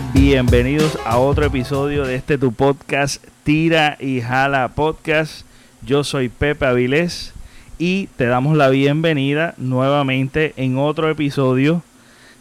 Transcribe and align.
Bienvenidos 0.00 0.96
a 1.04 1.18
otro 1.18 1.46
episodio 1.46 2.04
de 2.04 2.14
este 2.14 2.38
tu 2.38 2.52
podcast 2.52 3.24
Tira 3.42 3.96
y 3.98 4.20
Jala 4.20 4.68
Podcast. 4.68 5.44
Yo 5.82 6.04
soy 6.04 6.28
Pepe 6.28 6.66
Avilés 6.66 7.34
y 7.78 8.06
te 8.16 8.26
damos 8.26 8.56
la 8.56 8.68
bienvenida 8.68 9.54
nuevamente 9.56 10.54
en 10.56 10.78
otro 10.78 11.10
episodio 11.10 11.82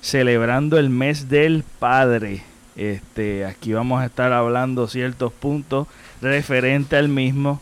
celebrando 0.02 0.78
el 0.78 0.92
mes 0.92 1.30
del 1.30 1.64
padre. 1.80 2.44
Este, 2.76 3.46
aquí 3.46 3.74
vamos 3.74 4.02
a 4.02 4.06
estar 4.06 4.34
hablando 4.34 4.88
ciertos 4.88 5.34
puntos 5.34 5.88
referente 6.22 6.96
al 6.96 7.10
mismo. 7.10 7.60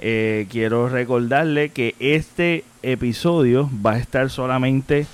Eh, 0.00 0.46
quiero 0.50 0.88
recordarle 0.88 1.68
que 1.68 1.94
este 1.98 2.64
episodio 2.82 3.68
va 3.84 3.92
a 3.92 3.98
estar 3.98 4.30
solamente 4.30 5.06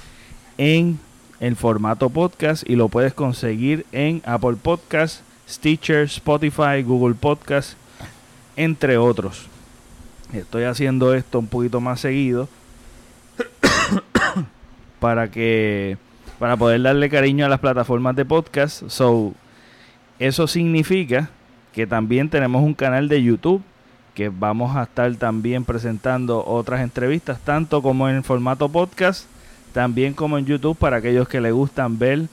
en 0.56 1.00
en 1.40 1.56
formato 1.56 2.10
podcast 2.10 2.68
y 2.68 2.76
lo 2.76 2.88
puedes 2.88 3.14
conseguir 3.14 3.86
en 3.92 4.22
Apple 4.24 4.56
Podcast, 4.62 5.22
Stitcher, 5.48 6.02
Spotify, 6.02 6.82
Google 6.84 7.14
Podcast, 7.14 7.72
entre 8.56 8.98
otros. 8.98 9.46
Estoy 10.32 10.64
haciendo 10.64 11.14
esto 11.14 11.38
un 11.38 11.48
poquito 11.48 11.80
más 11.80 12.00
seguido 12.00 12.48
para 15.00 15.30
que 15.30 15.96
para 16.38 16.56
poder 16.56 16.80
darle 16.82 17.10
cariño 17.10 17.44
a 17.44 17.48
las 17.48 17.60
plataformas 17.60 18.16
de 18.16 18.24
podcast. 18.24 18.88
So, 18.88 19.34
eso 20.18 20.46
significa 20.46 21.30
que 21.72 21.86
también 21.86 22.30
tenemos 22.30 22.62
un 22.62 22.74
canal 22.74 23.08
de 23.08 23.22
YouTube 23.22 23.62
que 24.14 24.28
vamos 24.28 24.76
a 24.76 24.84
estar 24.84 25.14
también 25.16 25.64
presentando 25.64 26.44
otras 26.44 26.80
entrevistas, 26.80 27.40
tanto 27.40 27.82
como 27.82 28.08
en 28.08 28.24
formato 28.24 28.68
podcast 28.68 29.26
también 29.72 30.14
como 30.14 30.38
en 30.38 30.46
YouTube 30.46 30.76
para 30.76 30.98
aquellos 30.98 31.28
que 31.28 31.40
les 31.40 31.52
gustan 31.52 31.98
ver 31.98 32.28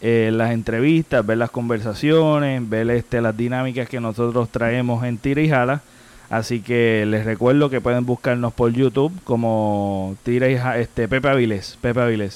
eh, 0.00 0.30
las 0.32 0.50
entrevistas, 0.50 1.24
ver 1.24 1.38
las 1.38 1.50
conversaciones, 1.50 2.68
ver 2.68 2.90
este, 2.90 3.20
las 3.20 3.36
dinámicas 3.36 3.88
que 3.88 4.00
nosotros 4.00 4.48
traemos 4.48 5.04
en 5.04 5.18
Tira 5.18 5.40
y 5.40 5.48
Jala. 5.48 5.82
Así 6.28 6.60
que 6.60 7.04
les 7.06 7.24
recuerdo 7.24 7.70
que 7.70 7.80
pueden 7.80 8.06
buscarnos 8.06 8.52
por 8.52 8.72
YouTube 8.72 9.12
como 9.24 10.16
Tira 10.24 10.48
y 10.48 10.56
Jala, 10.56 10.78
este, 10.78 11.06
Pepe 11.06 11.28
Avilés, 11.28 11.78
Pepe. 11.80 12.30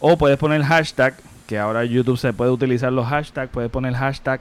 O 0.00 0.16
puedes 0.16 0.38
poner 0.38 0.62
hashtag, 0.62 1.16
que 1.46 1.58
ahora 1.58 1.84
YouTube 1.84 2.18
se 2.18 2.32
puede 2.32 2.50
utilizar 2.50 2.92
los 2.92 3.06
hashtags, 3.06 3.50
puedes 3.50 3.70
poner 3.70 3.94
hashtag 3.94 4.40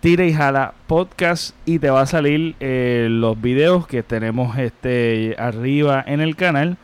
Tira 0.00 0.24
y 0.24 0.32
Jala 0.32 0.74
Podcast 0.86 1.54
y 1.66 1.80
te 1.80 1.90
va 1.90 2.02
a 2.02 2.06
salir 2.06 2.54
eh, 2.60 3.08
los 3.10 3.40
videos 3.40 3.86
que 3.88 4.04
tenemos 4.04 4.56
este 4.56 5.34
arriba 5.38 6.02
en 6.06 6.20
el 6.20 6.36
canal 6.36 6.76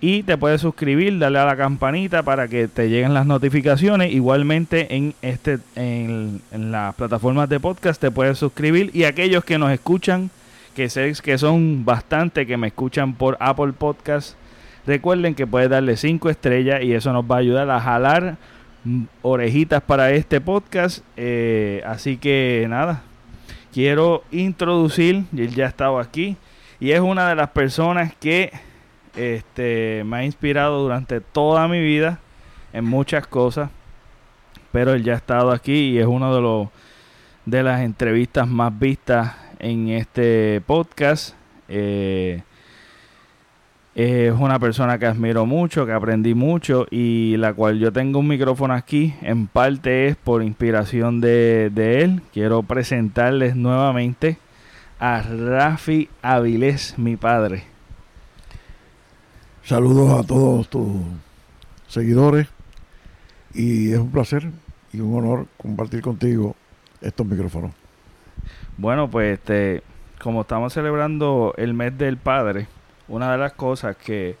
y 0.00 0.22
te 0.22 0.36
puedes 0.36 0.60
suscribir, 0.60 1.18
darle 1.18 1.40
a 1.40 1.44
la 1.44 1.56
campanita 1.56 2.22
para 2.22 2.48
que 2.48 2.68
te 2.68 2.88
lleguen 2.88 3.14
las 3.14 3.26
notificaciones. 3.26 4.12
Igualmente 4.12 4.94
en 4.94 5.14
este 5.22 5.58
en, 5.74 6.40
las 6.52 6.94
plataformas 6.94 7.48
de 7.48 7.58
podcast 7.58 8.00
te 8.00 8.10
puedes 8.10 8.38
suscribir 8.38 8.90
y 8.94 9.04
aquellos 9.04 9.44
que 9.44 9.58
nos 9.58 9.72
escuchan, 9.72 10.30
que 10.74 10.88
sé 10.88 11.12
que 11.22 11.38
son 11.38 11.84
bastante 11.84 12.46
que 12.46 12.56
me 12.56 12.68
escuchan 12.68 13.14
por 13.14 13.36
Apple 13.40 13.72
Podcast, 13.72 14.36
recuerden 14.86 15.34
que 15.34 15.46
puedes 15.46 15.68
darle 15.68 15.96
5 15.96 16.30
estrellas 16.30 16.82
y 16.82 16.92
eso 16.92 17.12
nos 17.12 17.24
va 17.24 17.36
a 17.36 17.40
ayudar 17.40 17.70
a 17.70 17.80
jalar 17.80 18.36
orejitas 19.22 19.82
para 19.82 20.12
este 20.12 20.40
podcast. 20.40 21.04
Eh, 21.16 21.82
así 21.84 22.16
que 22.16 22.66
nada, 22.68 23.02
quiero 23.72 24.22
introducir, 24.30 25.24
y 25.32 25.42
él 25.42 25.54
ya 25.54 25.66
ha 25.66 25.68
estado 25.68 25.98
aquí 25.98 26.36
y 26.80 26.92
es 26.92 27.00
una 27.00 27.28
de 27.28 27.34
las 27.34 27.50
personas 27.50 28.14
que 28.14 28.52
este, 29.18 30.04
me 30.04 30.18
ha 30.18 30.24
inspirado 30.24 30.82
durante 30.82 31.20
toda 31.20 31.66
mi 31.68 31.80
vida 31.80 32.20
en 32.72 32.84
muchas 32.84 33.26
cosas, 33.26 33.70
pero 34.72 34.92
él 34.92 35.02
ya 35.02 35.14
ha 35.14 35.16
estado 35.16 35.50
aquí 35.50 35.90
y 35.90 35.98
es 35.98 36.06
uno 36.06 36.34
de 36.34 36.40
los 36.40 36.68
de 37.44 37.62
las 37.62 37.80
entrevistas 37.80 38.46
más 38.46 38.78
vistas 38.78 39.34
en 39.58 39.88
este 39.88 40.60
podcast. 40.66 41.34
Eh, 41.68 42.42
es 43.94 44.32
una 44.32 44.60
persona 44.60 44.98
que 44.98 45.06
admiro 45.06 45.46
mucho, 45.46 45.84
que 45.84 45.92
aprendí 45.92 46.34
mucho 46.34 46.86
y 46.90 47.36
la 47.38 47.54
cual 47.54 47.78
yo 47.78 47.92
tengo 47.92 48.20
un 48.20 48.28
micrófono 48.28 48.74
aquí, 48.74 49.14
en 49.22 49.48
parte 49.48 50.06
es 50.06 50.16
por 50.16 50.42
inspiración 50.42 51.20
de, 51.20 51.70
de 51.70 52.02
él. 52.02 52.22
Quiero 52.32 52.62
presentarles 52.62 53.56
nuevamente 53.56 54.38
a 55.00 55.22
Rafi 55.22 56.08
Avilés, 56.22 56.98
mi 56.98 57.16
padre. 57.16 57.77
Saludos 59.68 60.18
a 60.18 60.26
todos 60.26 60.66
tus 60.70 60.88
seguidores 61.88 62.48
y 63.52 63.92
es 63.92 63.98
un 63.98 64.10
placer 64.10 64.50
y 64.94 65.00
un 65.00 65.14
honor 65.14 65.46
compartir 65.58 66.00
contigo 66.00 66.56
estos 67.02 67.26
micrófonos. 67.26 67.72
Bueno, 68.78 69.10
pues 69.10 69.38
este, 69.38 69.82
como 70.22 70.40
estamos 70.40 70.72
celebrando 70.72 71.52
el 71.58 71.74
mes 71.74 71.98
del 71.98 72.16
padre, 72.16 72.66
una 73.08 73.30
de 73.30 73.36
las 73.36 73.52
cosas 73.52 73.94
que 73.94 74.36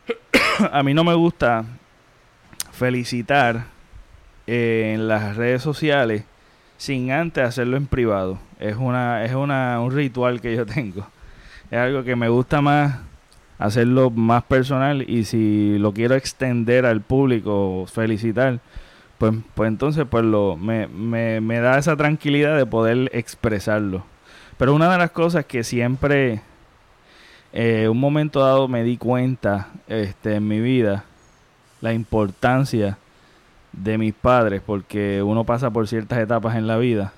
a 0.72 0.82
mí 0.82 0.94
no 0.94 1.04
me 1.04 1.12
gusta 1.12 1.66
felicitar 2.72 3.66
en 4.46 5.06
las 5.06 5.36
redes 5.36 5.60
sociales 5.60 6.24
sin 6.78 7.12
antes 7.12 7.44
hacerlo 7.44 7.76
en 7.76 7.86
privado. 7.86 8.38
Es 8.58 8.76
una 8.76 9.22
es 9.22 9.34
una 9.34 9.78
un 9.82 9.94
ritual 9.94 10.40
que 10.40 10.56
yo 10.56 10.64
tengo. 10.74 11.06
Es 11.70 11.78
algo 11.78 12.02
que 12.04 12.16
me 12.16 12.30
gusta 12.30 12.62
más 12.62 13.09
hacerlo 13.60 14.10
más 14.10 14.42
personal 14.44 15.04
y 15.08 15.24
si 15.24 15.76
lo 15.78 15.92
quiero 15.92 16.14
extender 16.14 16.86
al 16.86 17.02
público, 17.02 17.84
felicitar, 17.86 18.58
pues, 19.18 19.34
pues 19.54 19.68
entonces 19.68 20.06
pues 20.10 20.24
lo, 20.24 20.56
me, 20.56 20.88
me, 20.88 21.42
me 21.42 21.60
da 21.60 21.78
esa 21.78 21.94
tranquilidad 21.94 22.56
de 22.56 22.64
poder 22.64 23.10
expresarlo. 23.12 24.02
Pero 24.56 24.74
una 24.74 24.90
de 24.90 24.98
las 24.98 25.10
cosas 25.10 25.44
que 25.44 25.62
siempre, 25.62 26.40
eh, 27.52 27.86
un 27.88 28.00
momento 28.00 28.40
dado 28.40 28.66
me 28.66 28.82
di 28.82 28.96
cuenta 28.96 29.68
este, 29.86 30.36
en 30.36 30.48
mi 30.48 30.60
vida, 30.60 31.04
la 31.82 31.92
importancia 31.92 32.96
de 33.72 33.98
mis 33.98 34.14
padres, 34.14 34.62
porque 34.64 35.22
uno 35.22 35.44
pasa 35.44 35.70
por 35.70 35.86
ciertas 35.86 36.18
etapas 36.18 36.56
en 36.56 36.66
la 36.66 36.78
vida 36.78 37.12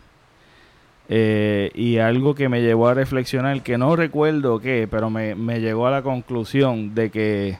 eh, 1.14 1.70
y 1.74 1.98
algo 1.98 2.34
que 2.34 2.48
me 2.48 2.62
llevó 2.62 2.88
a 2.88 2.94
reflexionar, 2.94 3.60
que 3.62 3.76
no 3.76 3.96
recuerdo 3.96 4.60
qué, 4.60 4.88
pero 4.90 5.10
me, 5.10 5.34
me 5.34 5.60
llegó 5.60 5.86
a 5.86 5.90
la 5.90 6.00
conclusión 6.00 6.94
de 6.94 7.10
que 7.10 7.58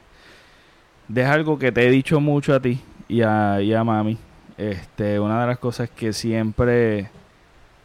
de 1.08 1.24
algo 1.26 1.58
que 1.58 1.70
te 1.70 1.86
he 1.86 1.90
dicho 1.90 2.18
mucho 2.18 2.54
a 2.54 2.60
ti 2.60 2.80
y 3.08 3.20
a, 3.20 3.60
y 3.60 3.74
a 3.74 3.84
mami. 3.84 4.16
Este, 4.56 5.20
una 5.20 5.42
de 5.42 5.48
las 5.48 5.58
cosas 5.58 5.90
que 5.90 6.14
siempre 6.14 7.10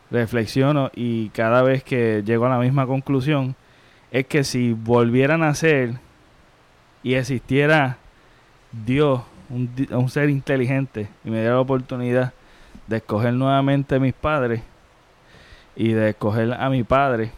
reflexiono 0.09 0.89
y 0.95 1.27
cada 1.31 1.63
vez 1.63 1.83
que 1.83 2.23
llego 2.25 2.45
a 2.45 2.49
la 2.49 2.59
misma 2.59 2.87
conclusión 2.87 3.53
es 4.09 4.25
que 4.25 4.45
si 4.45 4.71
volvieran 4.71 5.43
a 5.43 5.53
ser 5.53 5.95
y 7.03 7.15
existiera 7.15 7.97
Dios, 8.85 9.19
un, 9.49 9.69
un 9.91 10.09
ser 10.09 10.29
inteligente, 10.29 11.09
y 11.25 11.29
me 11.29 11.39
diera 11.39 11.55
la 11.55 11.59
oportunidad 11.59 12.31
de 12.87 12.95
escoger 12.95 13.33
nuevamente 13.33 13.95
a 13.95 13.99
mis 13.99 14.13
padres, 14.13 14.61
y 15.77 15.93
de 15.93 16.09
escoger 16.09 16.53
a 16.53 16.69
mi 16.69 16.83
padre, 16.83 17.31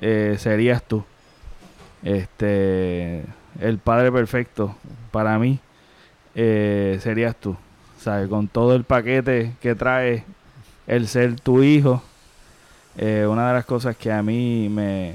eh, 0.00 0.36
serías 0.38 0.82
tú. 0.82 1.02
Este, 2.02 3.24
el 3.60 3.78
padre 3.78 4.12
perfecto 4.12 4.76
para 5.10 5.38
mí 5.38 5.58
eh, 6.34 6.98
serías 7.02 7.34
tú. 7.34 7.56
¿Sabes? 7.98 8.28
Con 8.28 8.46
todo 8.46 8.76
el 8.76 8.84
paquete 8.84 9.54
que 9.60 9.74
trae 9.74 10.24
el 10.86 11.08
ser 11.08 11.40
tu 11.40 11.62
hijo, 11.62 12.02
eh, 12.96 13.26
una 13.28 13.48
de 13.48 13.54
las 13.54 13.64
cosas 13.64 13.96
que 13.96 14.12
a 14.12 14.22
mí 14.22 14.68
me, 14.70 15.14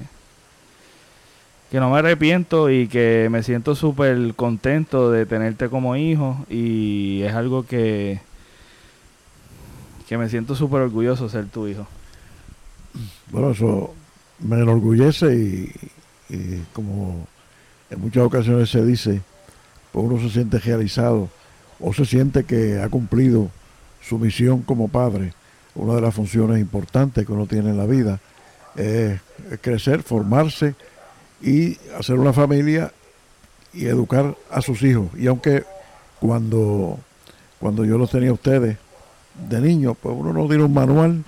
que 1.72 1.80
no 1.80 1.90
me 1.90 2.00
arrepiento 2.00 2.70
y 2.70 2.88
que 2.88 3.30
me 3.32 3.42
siento 3.44 3.76
súper 3.76 4.34
contento 4.36 5.12
de 5.12 5.26
tenerte 5.26 5.70
como 5.70 5.96
hijo 5.96 6.46
y 6.50 7.22
es 7.22 7.34
algo 7.34 7.66
que 7.66 8.20
que 10.08 10.18
me 10.18 10.28
siento 10.28 10.54
súper 10.54 10.82
orgulloso 10.82 11.30
ser 11.30 11.48
tu 11.48 11.68
hijo. 11.68 11.88
Bueno, 13.32 13.52
eso 13.52 13.94
me 14.40 14.60
enorgullece 14.60 15.36
y, 16.30 16.64
como 16.74 17.28
en 17.90 18.02
muchas 18.02 18.24
ocasiones 18.24 18.70
se 18.70 18.86
dice, 18.86 19.22
pues 19.92 20.06
uno 20.06 20.20
se 20.20 20.30
siente 20.30 20.60
realizado 20.60 21.30
o 21.80 21.94
se 21.94 22.06
siente 22.06 22.44
que 22.44 22.80
ha 22.80 22.90
cumplido 22.90 23.50
su 24.02 24.18
misión 24.18 24.62
como 24.62 24.88
padre. 24.88 25.34
Una 25.76 25.96
de 25.96 26.02
las 26.02 26.14
funciones 26.14 26.60
importantes 26.60 27.26
que 27.26 27.32
uno 27.32 27.48
tiene 27.48 27.70
en 27.70 27.78
la 27.78 27.86
vida 27.86 28.20
es 28.76 29.20
crecer, 29.62 30.04
formarse 30.04 30.76
y 31.42 31.78
hacer 31.98 32.18
una 32.18 32.34
familia 32.34 32.92
y 33.74 33.86
educar 33.86 34.36
a 34.52 34.62
sus 34.62 34.82
hijos. 34.84 35.08
Y 35.18 35.28
aunque 35.28 35.64
cuando, 36.20 37.00
cuando 37.60 37.86
yo 37.86 37.98
los 37.98 38.12
tenía 38.12 38.32
ustedes 38.32 38.78
de 39.50 39.62
niños, 39.62 39.98
pues 40.02 40.16
uno 40.18 40.32
no 40.32 40.48
tiene 40.48 40.64
un 40.64 40.74
manual 40.74 41.24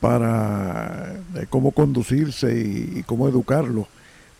para 0.00 1.16
eh, 1.34 1.46
cómo 1.48 1.72
conducirse 1.72 2.54
y, 2.58 3.02
cómo 3.04 3.28
educarlo. 3.28 3.88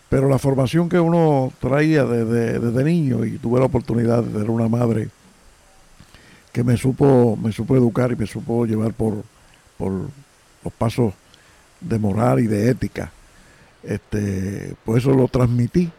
Pero 0.08 0.28
la 0.28 0.38
formación 0.38 0.88
que 0.88 0.98
uno 0.98 1.52
traía 1.60 2.04
desde, 2.04 2.84
niño 2.84 3.24
y 3.24 3.38
tuve 3.38 3.60
la 3.60 3.66
oportunidad 3.66 4.22
de 4.22 4.32
tener 4.32 4.50
una 4.50 4.68
madre 4.68 5.08
que 6.52 6.64
me 6.64 6.76
supo, 6.76 7.36
me 7.36 7.52
supo 7.52 7.76
educar 7.76 8.10
y 8.12 8.16
me 8.16 8.26
supo 8.26 8.64
llevar 8.64 8.94
por, 8.94 9.22
por 9.76 9.92
los 10.64 10.72
pasos 10.78 11.12
de 11.80 11.98
moral 11.98 12.40
y 12.40 12.46
de 12.46 12.70
ética. 12.70 13.12
Este, 13.82 14.74
pues 14.84 15.02
eso 15.02 15.12
lo 15.12 15.28
transmití 15.28 15.90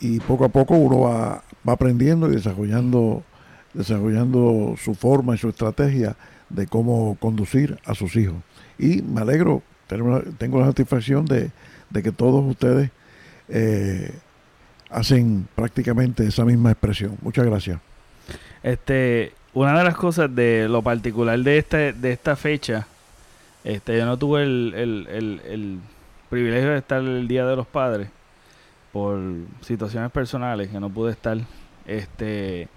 y 0.00 0.18
poco 0.20 0.44
a 0.44 0.48
poco 0.48 0.74
uno 0.74 1.00
va, 1.00 1.44
va 1.68 1.72
aprendiendo 1.74 2.30
y 2.30 2.36
desarrollando, 2.36 3.22
desarrollando 3.74 4.74
su 4.82 4.94
forma 4.94 5.34
y 5.34 5.38
su 5.38 5.50
estrategia 5.50 6.16
de 6.48 6.66
cómo 6.66 7.16
conducir 7.20 7.78
a 7.84 7.94
sus 7.94 8.16
hijos. 8.16 8.36
Y 8.78 9.02
me 9.02 9.20
alegro, 9.20 9.62
tengo 10.38 10.60
la 10.60 10.66
satisfacción 10.66 11.26
de, 11.26 11.50
de 11.90 12.02
que 12.02 12.12
todos 12.12 12.44
ustedes 12.44 12.90
eh, 13.48 14.12
hacen 14.90 15.46
prácticamente 15.54 16.26
esa 16.26 16.44
misma 16.44 16.70
expresión. 16.70 17.16
Muchas 17.20 17.46
gracias. 17.46 17.78
Este, 18.62 19.32
una 19.54 19.76
de 19.76 19.84
las 19.84 19.96
cosas 19.96 20.34
de 20.34 20.68
lo 20.68 20.82
particular 20.82 21.38
de 21.38 21.58
este, 21.58 21.92
de 21.92 22.12
esta 22.12 22.36
fecha, 22.36 22.86
este, 23.64 23.98
yo 23.98 24.06
no 24.06 24.16
tuve 24.16 24.42
el, 24.42 24.74
el, 24.74 25.40
el 25.46 25.78
privilegio 26.30 26.70
de 26.70 26.78
estar 26.78 27.00
el 27.00 27.28
Día 27.28 27.44
de 27.46 27.56
los 27.56 27.66
Padres 27.66 28.08
por 28.92 29.18
situaciones 29.62 30.10
personales 30.10 30.68
que 30.68 30.80
no 30.80 30.88
pude 30.90 31.12
estar. 31.12 31.38
Este, 31.86 32.68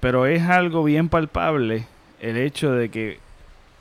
pero 0.00 0.26
es 0.26 0.42
algo 0.42 0.84
bien 0.84 1.08
palpable 1.08 1.86
el 2.24 2.36
hecho 2.36 2.72
de 2.72 2.88
que 2.88 3.18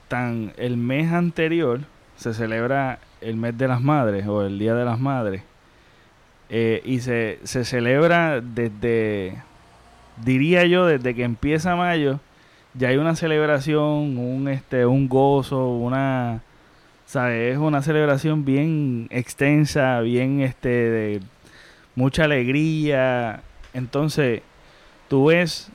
tan 0.07 0.53
el 0.57 0.77
mes 0.77 1.11
anterior 1.11 1.81
se 2.17 2.33
celebra 2.33 2.99
el 3.21 3.35
mes 3.35 3.57
de 3.57 3.67
las 3.67 3.81
madres 3.81 4.27
o 4.27 4.45
el 4.45 4.59
día 4.59 4.75
de 4.75 4.85
las 4.85 4.99
madres 4.99 5.41
eh, 6.49 6.81
y 6.85 6.99
se, 6.99 7.39
se 7.43 7.65
celebra 7.65 8.41
desde 8.41 9.41
diría 10.23 10.65
yo 10.65 10.85
desde 10.85 11.15
que 11.15 11.23
empieza 11.23 11.75
mayo 11.75 12.19
ya 12.73 12.89
hay 12.89 12.97
una 12.97 13.15
celebración 13.15 14.17
un 14.17 14.47
este 14.47 14.85
un 14.85 15.07
gozo 15.07 15.69
una 15.69 16.41
sabes 17.05 17.53
es 17.53 17.57
una 17.57 17.81
celebración 17.81 18.45
bien 18.45 19.07
extensa 19.09 20.01
bien 20.01 20.41
este 20.41 20.69
de 20.69 21.21
mucha 21.95 22.25
alegría. 22.25 23.41
Entonces 23.73 24.41
tú 25.07 25.25
ves 25.25 25.69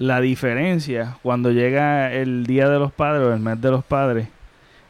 la 0.00 0.22
diferencia 0.22 1.18
cuando 1.22 1.52
llega 1.52 2.10
el 2.10 2.46
Día 2.46 2.70
de 2.70 2.78
los 2.78 2.90
Padres 2.90 3.28
o 3.28 3.34
el 3.34 3.40
mes 3.40 3.60
de 3.60 3.70
los 3.70 3.84
padres 3.84 4.28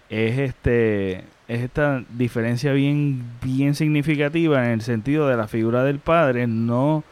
es 0.08 0.38
este 0.38 1.24
es 1.48 1.62
esta 1.62 2.04
diferencia 2.10 2.72
bien 2.72 3.24
bien 3.42 3.74
significativa 3.74 4.64
en 4.64 4.70
el 4.70 4.82
sentido 4.82 5.26
de 5.26 5.36
la 5.36 5.48
figura 5.48 5.82
del 5.82 5.98
padre 5.98 6.46
no 6.46 7.02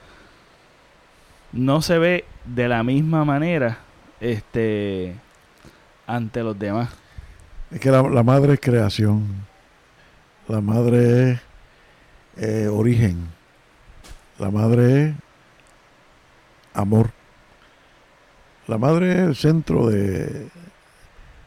no 1.53 1.83
se 1.83 1.99
ve 1.99 2.25
de 2.45 2.69
la 2.69 2.85
misma 2.85 3.25
manera 3.25 3.79
este 4.21 5.17
ante 6.07 6.45
los 6.45 6.57
demás. 6.57 6.91
Es 7.73 7.81
que 7.81 7.91
la, 7.91 8.23
madre 8.23 8.55
es 8.55 8.61
creación. 8.61 9.27
La 10.47 10.61
madre 10.61 11.33
es 11.33 11.41
eh, 12.37 12.69
origen. 12.69 13.27
La 14.39 14.51
madre 14.51 15.09
es 15.09 15.15
amor 16.73 17.18
la 18.69 18.77
madre 18.79 19.13
es 19.13 19.19
el 19.19 19.37
centro 19.37 19.89
de, 19.89 20.49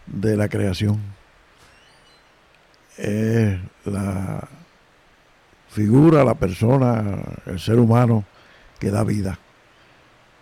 de 0.07 0.35
la 0.35 0.49
creación. 0.49 0.99
Es 2.97 3.59
la 3.85 4.47
figura, 5.69 6.23
la 6.23 6.35
persona, 6.35 7.21
el 7.45 7.59
ser 7.59 7.79
humano 7.79 8.25
que 8.79 8.89
da 8.91 9.03
vida, 9.03 9.37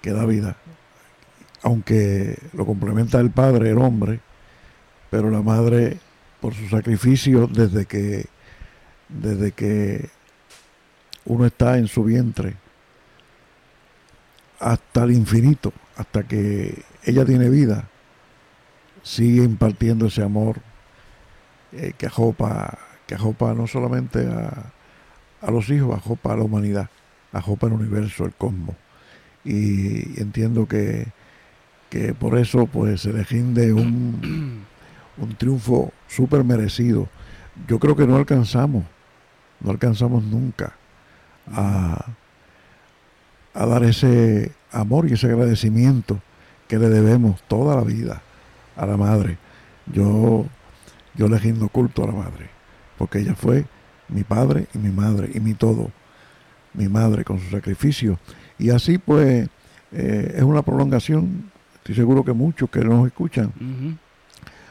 que 0.02 0.12
da 0.12 0.26
vida. 0.26 0.56
Aunque 1.62 2.38
lo 2.54 2.66
complementa 2.66 3.20
el 3.20 3.32
padre, 3.32 3.72
el 3.72 3.78
hombre, 3.78 4.22
pero 5.10 5.30
la 5.30 5.42
madre, 5.42 6.00
por 6.40 6.54
su 6.54 6.70
sacrificio 6.70 7.48
desde 7.48 7.86
que, 7.86 8.26
desde 9.10 9.52
que 9.52 10.10
uno 11.26 11.46
está 11.46 11.78
en 11.78 11.88
su 11.88 12.06
vientre, 12.06 12.56
hasta 14.60 15.04
el 15.04 15.12
infinito, 15.12 15.74
hasta 15.96 16.24
que 16.24 16.84
ella 17.04 17.26
tiene 17.26 17.50
vida, 17.50 17.88
sigue 19.04 19.44
impartiendo 19.44 20.08
ese 20.08 20.24
amor 20.24 20.62
eh, 21.72 21.94
que 21.98 22.08
ajopa, 22.08 22.78
que 23.08 23.16
ajopa 23.16 23.54
no 23.54 23.68
solamente 23.68 24.28
a, 24.28 24.72
a, 25.42 25.52
los 25.52 25.70
hijos, 25.70 25.96
ajopa 25.96 26.34
a 26.34 26.38
la 26.38 26.44
humanidad, 26.44 26.90
ajopa 27.32 27.68
el 27.68 27.74
universo, 27.74 28.26
el 28.26 28.34
cosmos. 28.34 28.76
Y, 29.46 30.20
entiendo 30.20 30.68
que, 30.68 31.08
que, 31.90 32.14
por 32.14 32.38
eso 32.38 32.66
pues 32.68 33.02
se 33.02 33.14
le 33.14 33.24
rinde 33.24 33.72
un, 33.72 34.66
un 35.18 35.36
triunfo 35.36 35.94
súper 36.08 36.44
merecido. 36.44 37.08
Yo 37.68 37.80
creo 37.80 37.96
que 37.96 38.08
no 38.08 38.18
alcanzamos, 38.18 38.84
no 39.62 39.72
alcanzamos 39.72 40.24
nunca 40.24 40.74
a 41.52 42.06
a 43.54 43.66
dar 43.66 43.84
ese 43.84 44.52
amor 44.72 45.10
y 45.10 45.14
ese 45.14 45.28
agradecimiento 45.28 46.20
que 46.68 46.78
le 46.78 46.90
debemos 46.90 47.42
toda 47.48 47.76
la 47.76 47.84
vida 47.84 48.22
a 48.76 48.86
la 48.86 48.98
madre. 48.98 49.38
Yo, 49.92 50.46
yo 51.16 51.28
le 51.28 51.38
rindo 51.38 51.68
culto 51.70 52.04
a 52.04 52.08
la 52.08 52.14
madre, 52.14 52.50
porque 52.98 53.20
ella 53.20 53.36
fue 53.36 53.66
mi 54.08 54.24
padre 54.24 54.68
y 54.74 54.78
mi 54.78 54.92
madre 54.92 55.32
y 55.34 55.40
mi 55.40 55.54
todo, 55.54 55.92
mi 56.74 56.88
madre 56.88 57.24
con 57.24 57.40
su 57.40 57.50
sacrificio. 57.50 58.20
Y 58.58 58.70
así 58.70 58.98
pues 58.98 59.50
eh, 59.92 60.34
es 60.36 60.44
una 60.44 60.62
prolongación, 60.62 61.52
estoy 61.76 61.96
seguro 61.96 62.24
que 62.24 62.34
muchos 62.34 62.70
que 62.70 62.84
nos 62.84 63.08
escuchan 63.08 63.52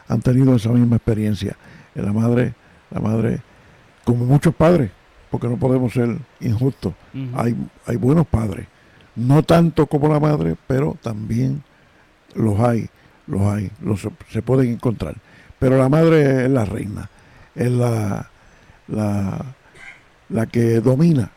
han 0.06 0.20
tenido 0.22 0.54
esa 0.54 0.70
misma 0.70 0.96
experiencia. 0.96 1.56
La 1.94 2.12
madre, 2.12 2.54
la 2.90 3.00
madre, 3.00 3.40
como 4.04 4.24
muchos 4.24 4.54
padres, 4.54 4.90
porque 5.30 5.48
no 5.48 5.56
podemos 5.56 5.92
ser 5.92 6.16
injustos. 6.40 6.94
hay, 7.34 7.56
hay 7.86 7.96
buenos 7.96 8.26
padres, 8.26 8.66
no 9.18 9.42
tanto 9.42 9.86
como 9.86 10.08
la 10.08 10.20
madre, 10.20 10.56
pero 10.66 10.96
también 11.02 11.62
los 12.34 12.58
hay, 12.60 12.88
los 13.26 13.42
hay, 13.42 13.70
los 13.82 14.06
se 14.30 14.42
pueden 14.42 14.72
encontrar. 14.72 15.16
Pero 15.58 15.76
la 15.76 15.88
madre 15.88 16.44
es 16.44 16.50
la 16.50 16.64
reina, 16.64 17.10
es 17.54 17.70
la, 17.70 18.30
la, 18.86 19.44
la 20.28 20.46
que 20.46 20.80
domina 20.80 21.30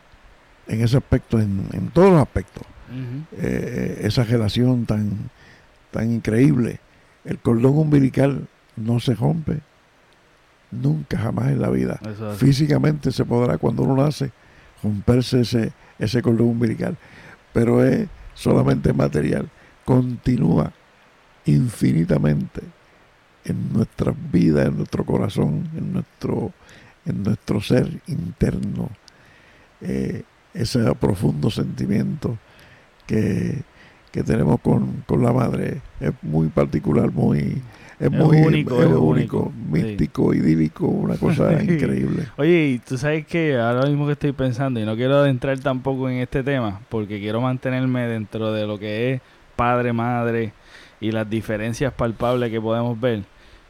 en 0.68 0.82
ese 0.82 0.96
aspecto, 0.96 1.40
en, 1.40 1.66
en 1.72 1.88
todos 1.88 2.12
los 2.12 2.22
aspectos. 2.22 2.64
Eh, 3.38 4.00
esa 4.02 4.22
relación 4.22 4.84
tan, 4.84 5.30
tan 5.90 6.12
increíble. 6.12 6.78
El 7.24 7.38
cordón 7.38 7.78
umbilical 7.78 8.46
no 8.76 9.00
se 9.00 9.14
rompe 9.14 9.60
Nunca, 10.72 11.18
jamás 11.18 11.48
en 11.48 11.60
la 11.60 11.68
vida. 11.68 12.00
Físicamente 12.38 13.12
se 13.12 13.26
podrá, 13.26 13.58
cuando 13.58 13.82
uno 13.82 14.02
nace, 14.02 14.30
romperse 14.82 15.42
ese, 15.42 15.72
ese 15.98 16.22
cordón 16.22 16.48
umbilical. 16.48 16.96
Pero 17.52 17.84
es 17.84 18.08
solamente 18.34 18.92
material. 18.92 19.48
Continúa 19.84 20.72
infinitamente 21.44 22.62
en 23.44 23.72
nuestras 23.72 24.14
vidas, 24.30 24.68
en 24.68 24.76
nuestro 24.76 25.04
corazón, 25.04 25.68
en 25.76 25.92
nuestro, 25.92 26.52
en 27.04 27.22
nuestro 27.22 27.60
ser 27.60 28.00
interno. 28.06 28.90
Eh, 29.80 30.22
ese 30.54 30.94
profundo 30.94 31.50
sentimiento 31.50 32.38
que, 33.06 33.62
que 34.12 34.22
tenemos 34.22 34.60
con, 34.60 35.02
con 35.06 35.22
la 35.22 35.32
madre 35.32 35.80
es 35.98 36.12
muy 36.22 36.48
particular, 36.48 37.10
muy 37.10 37.62
es, 37.98 38.10
muy 38.10 38.36
único, 38.38 38.82
es, 38.82 38.88
único, 38.88 39.52
místico, 39.70 40.34
idílico, 40.34 40.86
una 40.86 41.16
cosa 41.16 41.52
increíble. 41.62 42.26
Oye, 42.36 42.66
y 42.66 42.78
tú 42.78 42.98
sabes 42.98 43.26
que 43.26 43.56
ahora 43.56 43.88
mismo 43.88 44.06
que 44.06 44.12
estoy 44.12 44.32
pensando, 44.32 44.80
y 44.80 44.84
no 44.84 44.96
quiero 44.96 45.18
adentrar 45.18 45.58
tampoco 45.60 46.10
en 46.10 46.16
este 46.16 46.42
tema, 46.42 46.80
porque 46.88 47.20
quiero 47.20 47.40
mantenerme 47.40 48.08
dentro 48.08 48.52
de 48.52 48.66
lo 48.66 48.78
que 48.78 49.12
es 49.12 49.20
padre, 49.54 49.92
madre 49.92 50.52
y 51.00 51.12
las 51.12 51.30
diferencias 51.30 51.92
palpables 51.92 52.50
que 52.50 52.60
podemos 52.60 53.00
ver. 53.00 53.22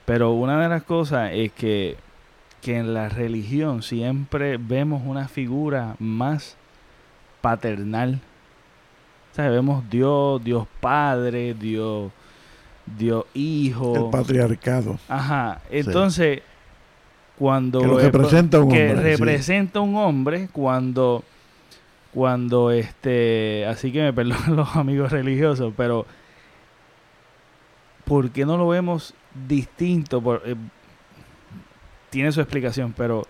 Pero 0.07 0.33
una 0.33 0.61
de 0.61 0.69
las 0.69 0.83
cosas 0.83 1.31
es 1.35 1.53
que, 1.53 1.97
que 2.63 2.79
en 2.79 2.95
la 2.95 3.09
religión 3.11 3.83
siempre 3.83 4.57
vemos 4.57 5.03
una 5.05 5.29
figura 5.29 5.95
más 5.99 6.57
paternal. 7.43 8.21
Sea, 9.33 9.49
vemos 9.49 9.89
Dios, 9.89 10.43
Dios 10.45 10.67
Padre, 10.81 11.55
Dios 11.55 12.13
Dios 12.87 13.25
hijo. 13.35 13.97
El 13.97 14.11
patriarcado. 14.11 14.99
Ajá. 15.09 15.61
Entonces, 15.71 16.43
cuando... 17.39 17.81
Que 17.81 17.87
representa 17.87 18.61
un 18.61 18.71
que 18.71 18.95
representa 18.95 19.81
un 19.81 19.97
hombre 19.97 20.49
cuando... 20.53 21.25
Cuando 22.13 22.71
este... 22.71 23.65
Así 23.67 23.91
que 23.91 24.03
me 24.03 24.13
perdonan 24.13 24.57
los 24.57 24.77
amigos 24.77 25.13
religiosos, 25.13 25.73
pero... 25.77 26.07
¿Por 28.05 28.31
qué 28.31 28.45
no 28.45 28.57
lo 28.57 28.69
vemos 28.69 29.15
distinto? 29.47 30.43
Eh, 30.45 30.57
tiene 32.11 32.33
su 32.33 32.41
explicación, 32.41 32.93
pero 32.97 33.23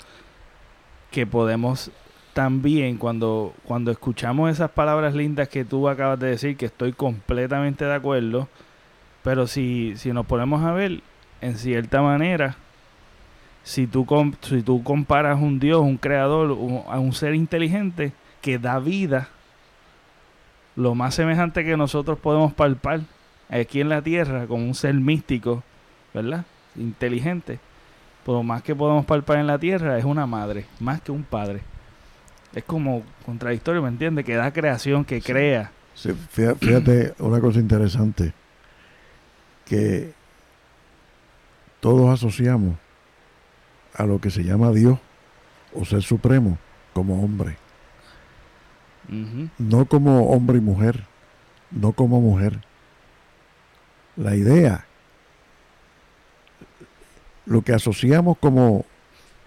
que 1.11 1.27
podemos 1.27 1.91
también 2.33 2.97
cuando, 2.97 3.55
cuando 3.65 3.91
escuchamos 3.91 4.51
esas 4.51 4.71
palabras 4.71 5.15
lindas 5.15 5.49
que 5.49 5.65
tú 5.65 5.89
acabas 5.89 6.19
de 6.19 6.31
decir, 6.31 6.57
que 6.57 6.67
estoy 6.67 6.93
completamente 6.93 7.85
de 7.85 7.95
acuerdo, 7.95 8.49
pero 9.23 9.47
si, 9.47 9.95
si 9.97 10.13
nos 10.13 10.27
ponemos 10.27 10.63
a 10.65 10.73
ver, 10.73 11.01
en 11.41 11.57
cierta 11.57 12.01
manera, 12.03 12.57
si 13.63 13.87
tú, 13.87 14.07
si 14.41 14.63
tú 14.63 14.83
comparas 14.83 15.41
un 15.41 15.61
Dios, 15.61 15.81
un 15.81 15.97
creador, 15.97 16.57
a 16.89 16.99
un 16.99 17.13
ser 17.13 17.35
inteligente 17.35 18.13
que 18.41 18.59
da 18.59 18.79
vida, 18.79 19.29
lo 20.75 20.95
más 20.95 21.15
semejante 21.15 21.65
que 21.65 21.77
nosotros 21.77 22.19
podemos 22.19 22.53
palpar 22.55 23.01
aquí 23.51 23.81
en 23.81 23.91
la 23.91 24.03
tierra, 24.03 24.47
como 24.47 24.65
un 24.65 24.75
ser 24.75 24.95
místico, 24.95 25.63
¿verdad? 26.15 26.45
Inteligente. 26.77 27.61
Lo 28.27 28.43
más 28.43 28.63
que 28.63 28.75
podemos 28.75 29.05
palpar 29.05 29.39
en 29.39 29.47
la 29.47 29.59
tierra, 29.59 29.99
es 29.99 30.05
una 30.05 30.27
madre, 30.27 30.65
más 30.81 31.01
que 31.03 31.13
un 31.13 31.25
padre. 31.25 31.61
Es 32.55 32.65
como 32.65 33.03
contradictorio, 33.25 33.83
¿me 33.83 33.89
entiendes? 33.89 34.25
Que 34.25 34.35
da 34.35 34.53
creación, 34.53 35.05
que 35.05 35.23
crea. 35.23 35.73
fíjate 36.31 37.15
una 37.19 37.41
cosa 37.41 37.59
interesante, 37.59 38.33
que 39.65 40.13
todos 41.81 42.11
asociamos 42.11 42.77
a 43.95 44.05
lo 44.05 44.21
que 44.21 44.31
se 44.31 44.45
llama 44.45 44.71
Dios 44.71 44.99
o 45.75 45.85
ser 45.85 46.03
supremo 46.03 46.59
como 46.93 47.23
hombre. 47.23 47.57
No 49.59 49.87
como 49.87 50.31
hombre 50.31 50.59
y 50.59 50.61
mujer, 50.61 51.05
no 51.71 51.93
como 51.93 52.21
mujer. 52.21 52.61
La 54.17 54.37
idea, 54.37 54.87
lo 57.47 57.63
que 57.63 57.73
asociamos 57.73 58.39
como 58.39 58.85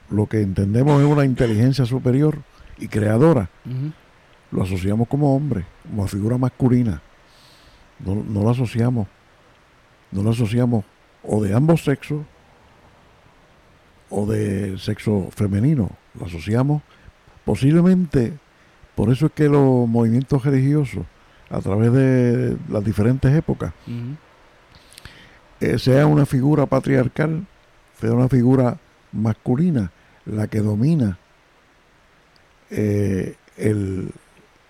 lo 0.10 0.28
que 0.28 0.42
entendemos 0.42 1.02
es 1.02 1.08
una 1.08 1.26
inteligencia 1.26 1.86
superior 1.86 2.40
y 2.78 2.88
creadora, 2.88 3.50
lo 4.52 4.64
asociamos 4.64 5.08
como 5.08 5.36
hombre, 5.36 5.66
como 5.90 6.08
figura 6.08 6.38
masculina. 6.38 7.02
No, 8.00 8.16
no 8.16 8.44
lo 8.44 8.50
asociamos, 8.50 9.08
no 10.12 10.22
lo 10.22 10.32
asociamos 10.32 10.84
o 11.24 11.42
de 11.44 11.54
ambos 11.54 11.84
sexos 11.84 12.22
o 14.10 14.26
de 14.26 14.78
sexo 14.78 15.30
femenino, 15.32 15.90
lo 16.20 16.26
asociamos 16.26 16.82
posiblemente, 17.46 18.34
por 18.96 19.12
eso 19.12 19.28
es 19.28 19.32
que 19.32 19.48
los 19.48 19.88
movimientos 19.88 20.44
religiosos, 20.44 21.06
a 21.50 21.60
través 21.60 21.94
de 21.94 22.58
las 22.70 22.84
diferentes 22.84 23.34
épocas, 23.34 23.72
eh, 25.60 25.80
sea 25.80 26.06
una 26.08 26.26
figura 26.26 26.66
patriarcal, 26.66 27.46
sea 28.00 28.12
una 28.14 28.28
figura 28.28 28.78
masculina 29.12 29.92
la 30.26 30.48
que 30.48 30.60
domina 30.60 31.18
eh, 32.70 33.36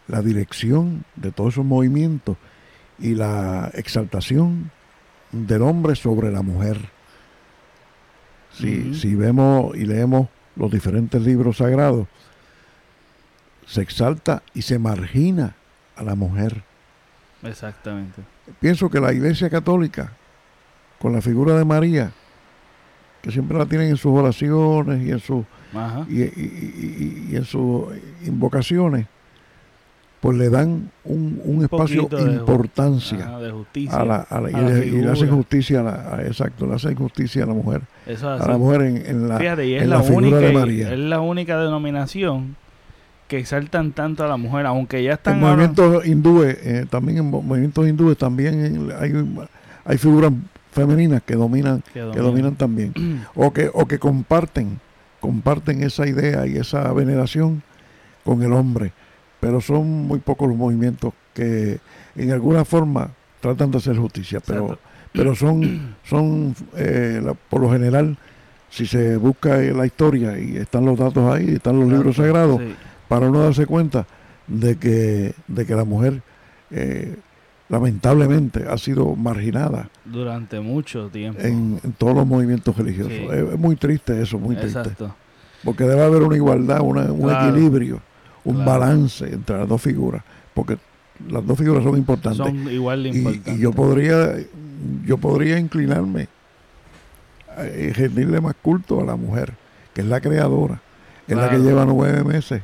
la 0.07 0.21
dirección 0.21 1.05
de 1.15 1.31
todos 1.31 1.55
esos 1.55 1.65
movimientos 1.65 2.37
y 2.99 3.15
la 3.15 3.71
exaltación 3.73 4.71
del 5.31 5.61
hombre 5.61 5.95
sobre 5.95 6.31
la 6.31 6.41
mujer. 6.41 6.77
Si, 8.53 8.93
si 8.93 9.15
vemos 9.15 9.75
y 9.75 9.85
leemos 9.85 10.29
los 10.55 10.71
diferentes 10.71 11.21
libros 11.21 11.57
sagrados, 11.57 12.07
se 13.65 13.81
exalta 13.81 14.43
y 14.53 14.61
se 14.61 14.79
margina 14.79 15.55
a 15.95 16.03
la 16.03 16.15
mujer. 16.15 16.63
Exactamente. 17.43 18.21
Pienso 18.59 18.89
que 18.89 18.99
la 18.99 19.11
Iglesia 19.11 19.49
Católica, 19.49 20.13
con 20.99 21.13
la 21.13 21.21
figura 21.21 21.57
de 21.57 21.65
María, 21.65 22.11
que 23.25 23.31
siempre 23.31 23.57
la 23.57 23.65
tienen 23.65 23.89
en 23.89 23.97
sus 23.97 24.11
oraciones 24.11 25.03
y 25.03 25.09
en, 25.09 25.19
su, 25.19 25.43
y, 26.07 27.35
en 27.35 27.43
sus 27.43 27.85
invocaciones, 28.23 29.07
pues 30.21 30.37
le 30.37 30.47
dan 30.51 30.91
un, 31.03 31.59
espacio 31.63 32.03
de 32.03 32.33
importancia 32.33 33.35
a 33.35 34.05
la, 34.05 34.27
y, 34.51 34.91
le, 34.91 35.09
hacen 35.09 35.31
justicia 35.31 35.79
a 35.79 35.83
la, 35.83 36.23
exacto, 36.23 36.67
le 36.67 36.75
hacen 36.75 36.93
justicia 36.93 37.45
a 37.45 37.47
la 37.47 37.55
mujer, 37.55 37.81
a 38.05 38.47
la 38.47 38.57
mujer 38.59 38.81
en, 38.81 39.27
la, 39.27 39.37
es 39.37 39.87
la, 39.87 40.03
figura 40.03 40.37
de 40.37 40.53
María. 40.53 40.93
Es 40.93 40.99
la 40.99 41.19
única 41.19 41.59
denominación 41.59 42.55
que 43.27 43.39
exaltan 43.39 43.91
tanto 43.91 44.23
a 44.23 44.27
la 44.27 44.37
mujer, 44.37 44.67
aunque 44.67 45.01
ya 45.01 45.13
están... 45.13 45.37
En 45.37 45.39
movimientos 45.41 46.05
hindúes, 46.05 46.57
eh, 46.61 46.85
también 46.87 47.17
en 47.17 47.31
movimientos 47.31 47.87
hindúes 47.87 48.19
también 48.19 48.91
hay, 48.99 49.13
hay 49.83 49.97
figuras 49.97 50.31
femeninas 50.75 51.23
que 51.23 51.35
dominan, 51.35 51.81
que 51.93 52.01
dominan, 52.01 52.55
también, 52.55 52.93
o 53.35 53.51
que, 53.51 53.71
o 53.73 53.87
que 53.87 53.97
comparten, 53.97 54.79
comparten 55.21 55.81
esa 55.81 56.05
idea 56.05 56.45
y 56.45 56.57
esa 56.57 56.91
veneración 56.91 57.63
con 58.25 58.43
el 58.43 58.51
hombre, 58.51 58.91
pero 59.39 59.61
son 59.61 59.87
muy 60.07 60.19
pocos 60.19 60.49
los 60.49 60.57
movimientos 60.57 61.13
que 61.33 61.79
en 62.15 62.31
alguna 62.31 62.65
forma 62.65 63.11
tratan 63.39 63.71
de 63.71 63.77
hacer 63.77 63.95
justicia, 63.95 64.41
pero, 64.45 64.77
pero 65.13 65.33
son, 65.33 65.95
son 66.03 66.53
eh, 66.75 67.21
por 67.49 67.61
lo 67.61 67.71
general, 67.71 68.17
si 68.69 68.85
se 68.85 69.15
busca 69.15 69.57
la 69.57 69.85
historia 69.85 70.37
y 70.37 70.57
están 70.57 70.85
los 70.85 70.99
datos 70.99 71.33
ahí, 71.33 71.55
están 71.55 71.79
los 71.79 71.89
libros 71.89 72.17
sagrados, 72.17 72.59
para 73.07 73.29
uno 73.29 73.43
darse 73.43 73.65
cuenta 73.65 74.05
de 74.47 74.75
que, 74.75 75.33
de 75.47 75.65
que 75.65 75.75
la 75.75 75.85
mujer 75.85 76.21
eh, 76.71 77.15
lamentablemente 77.69 78.65
ha 78.69 78.77
sido 78.77 79.15
marginada 79.15 79.89
durante 80.03 80.59
mucho 80.59 81.09
tiempo 81.09 81.41
en, 81.41 81.79
todos 81.97 82.15
los 82.15 82.27
movimientos 82.27 82.77
religiosos. 82.77 83.11
Es, 83.11 83.59
muy 83.59 83.75
triste 83.75 84.21
eso, 84.21 84.37
muy 84.37 84.55
triste. 84.55 84.91
Porque 85.63 85.83
debe 85.83 86.03
haber 86.03 86.21
una 86.21 86.35
igualdad, 86.35 86.81
un 86.81 87.31
equilibrio, 87.31 88.01
un 88.43 88.63
balance 88.63 89.25
entre 89.25 89.57
las 89.57 89.67
dos 89.67 89.81
figuras, 89.81 90.23
porque 90.53 90.77
las 91.27 91.45
dos 91.45 91.57
figuras 91.57 91.83
son 91.83 91.97
importantes. 91.97 92.45
Son 92.45 92.71
igual 92.71 93.03
de 93.03 93.09
importantes. 93.09 93.55
Y, 93.55 93.59
yo 93.59 93.71
podría 93.71 94.35
yo 95.05 95.17
podría 95.17 95.57
inclinarme 95.57 96.27
y 97.79 97.89
rendirle 97.91 98.41
más 98.41 98.55
culto 98.61 99.01
a 99.01 99.05
la 99.05 99.15
mujer, 99.15 99.53
que 99.93 100.01
es 100.01 100.07
la 100.07 100.21
creadora, 100.21 100.81
es 101.27 101.35
la 101.35 101.49
que 101.49 101.57
lleva 101.57 101.85
nueve 101.85 102.23
meses 102.23 102.61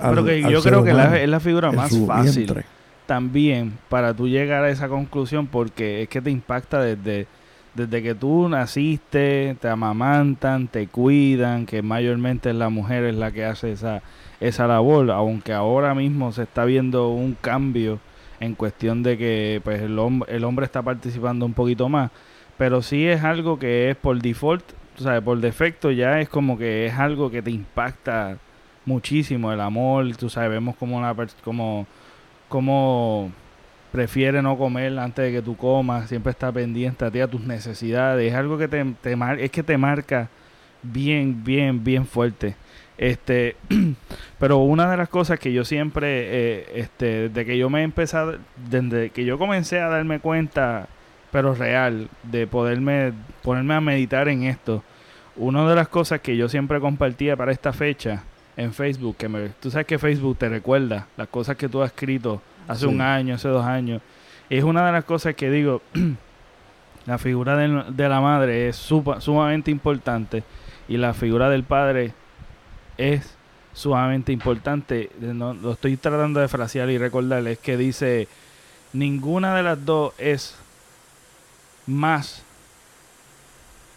pero 0.00 0.24
que 0.24 0.42
yo 0.42 0.62
creo 0.62 0.84
que 0.84 0.90
es 1.22 1.28
la 1.28 1.40
figura 1.40 1.72
más 1.72 1.92
fácil 2.06 2.64
también 3.08 3.78
para 3.88 4.12
tú 4.12 4.28
llegar 4.28 4.64
a 4.64 4.68
esa 4.68 4.86
conclusión 4.86 5.46
porque 5.46 6.02
es 6.02 6.10
que 6.10 6.20
te 6.20 6.30
impacta 6.30 6.82
desde, 6.82 7.26
desde 7.74 8.02
que 8.02 8.14
tú 8.14 8.50
naciste, 8.50 9.56
te 9.58 9.68
amamantan, 9.68 10.68
te 10.68 10.88
cuidan, 10.88 11.64
que 11.64 11.80
mayormente 11.80 12.52
la 12.52 12.68
mujer 12.68 13.04
es 13.04 13.14
la 13.14 13.32
que 13.32 13.46
hace 13.46 13.72
esa, 13.72 14.02
esa 14.40 14.66
labor, 14.66 15.10
aunque 15.10 15.54
ahora 15.54 15.94
mismo 15.94 16.32
se 16.32 16.42
está 16.42 16.66
viendo 16.66 17.08
un 17.08 17.34
cambio 17.40 17.98
en 18.40 18.54
cuestión 18.54 19.02
de 19.02 19.16
que 19.16 19.62
pues 19.64 19.80
el, 19.80 19.98
el 20.28 20.44
hombre 20.44 20.66
está 20.66 20.82
participando 20.82 21.46
un 21.46 21.54
poquito 21.54 21.88
más, 21.88 22.10
pero 22.58 22.82
sí 22.82 23.06
es 23.06 23.24
algo 23.24 23.58
que 23.58 23.88
es 23.88 23.96
por 23.96 24.20
default, 24.20 24.64
o 24.98 25.02
sea, 25.02 25.18
por 25.22 25.40
defecto 25.40 25.90
ya 25.92 26.20
es 26.20 26.28
como 26.28 26.58
que 26.58 26.84
es 26.84 26.92
algo 26.92 27.30
que 27.30 27.40
te 27.40 27.50
impacta 27.52 28.36
muchísimo 28.84 29.50
el 29.50 29.62
amor, 29.62 30.14
tú 30.18 30.28
sabes, 30.28 30.50
vemos 30.50 30.76
como 30.76 30.98
una 30.98 31.16
como 31.42 31.86
como 32.48 33.30
prefiere 33.92 34.42
no 34.42 34.58
comer 34.58 34.98
antes 34.98 35.24
de 35.24 35.32
que 35.32 35.42
tú 35.42 35.56
comas, 35.56 36.08
siempre 36.08 36.30
está 36.30 36.52
pendiente 36.52 37.04
a 37.04 37.28
tus 37.28 37.40
necesidades, 37.42 38.30
es 38.30 38.34
algo 38.36 38.58
que 38.58 38.68
te, 38.68 38.84
te 39.00 39.16
es 39.38 39.50
que 39.50 39.62
te 39.62 39.78
marca 39.78 40.28
bien, 40.82 41.42
bien, 41.44 41.82
bien 41.82 42.06
fuerte. 42.06 42.56
Este, 42.96 43.56
pero 44.38 44.58
una 44.58 44.90
de 44.90 44.96
las 44.96 45.08
cosas 45.08 45.38
que 45.38 45.52
yo 45.52 45.64
siempre, 45.64 46.08
eh, 46.08 46.66
este, 46.74 47.28
desde 47.28 47.46
que 47.46 47.56
yo 47.56 47.70
me 47.70 47.80
he 47.80 47.84
empezado, 47.84 48.38
desde 48.68 49.10
que 49.10 49.24
yo 49.24 49.38
comencé 49.38 49.80
a 49.80 49.88
darme 49.88 50.20
cuenta, 50.20 50.88
pero 51.30 51.54
real, 51.54 52.08
de 52.24 52.46
poderme, 52.46 53.12
ponerme 53.42 53.74
a 53.74 53.80
meditar 53.80 54.28
en 54.28 54.42
esto, 54.44 54.82
una 55.36 55.68
de 55.68 55.76
las 55.76 55.88
cosas 55.88 56.20
que 56.20 56.36
yo 56.36 56.48
siempre 56.48 56.80
compartía 56.80 57.36
para 57.36 57.52
esta 57.52 57.72
fecha, 57.72 58.24
en 58.58 58.74
Facebook, 58.74 59.16
que 59.16 59.28
me, 59.28 59.50
tú 59.60 59.70
sabes 59.70 59.86
que 59.86 60.00
Facebook 60.00 60.36
te 60.36 60.48
recuerda 60.48 61.06
las 61.16 61.28
cosas 61.28 61.56
que 61.56 61.68
tú 61.68 61.80
has 61.80 61.92
escrito 61.92 62.42
hace 62.66 62.88
un 62.88 63.00
año, 63.00 63.36
hace 63.36 63.48
dos 63.48 63.64
años. 63.64 64.02
Es 64.50 64.64
una 64.64 64.84
de 64.84 64.90
las 64.90 65.04
cosas 65.04 65.36
que 65.36 65.48
digo, 65.48 65.80
la 67.06 67.18
figura 67.18 67.56
de, 67.56 68.08
la 68.08 68.20
madre 68.20 68.68
es 68.68 68.76
sumamente 68.76 69.70
importante 69.70 70.42
y 70.88 70.96
la 70.96 71.14
figura 71.14 71.48
del 71.48 71.62
padre 71.62 72.12
es 72.96 73.36
sumamente 73.74 74.32
importante. 74.32 75.08
No, 75.20 75.54
lo 75.54 75.72
estoy 75.72 75.96
tratando 75.96 76.40
de 76.40 76.48
frasear 76.48 76.90
y 76.90 76.98
recordarles 76.98 77.52
es 77.52 77.58
que 77.60 77.76
dice, 77.76 78.26
ninguna 78.92 79.54
de 79.54 79.62
las 79.62 79.84
dos 79.84 80.14
es 80.18 80.56
más, 81.86 82.42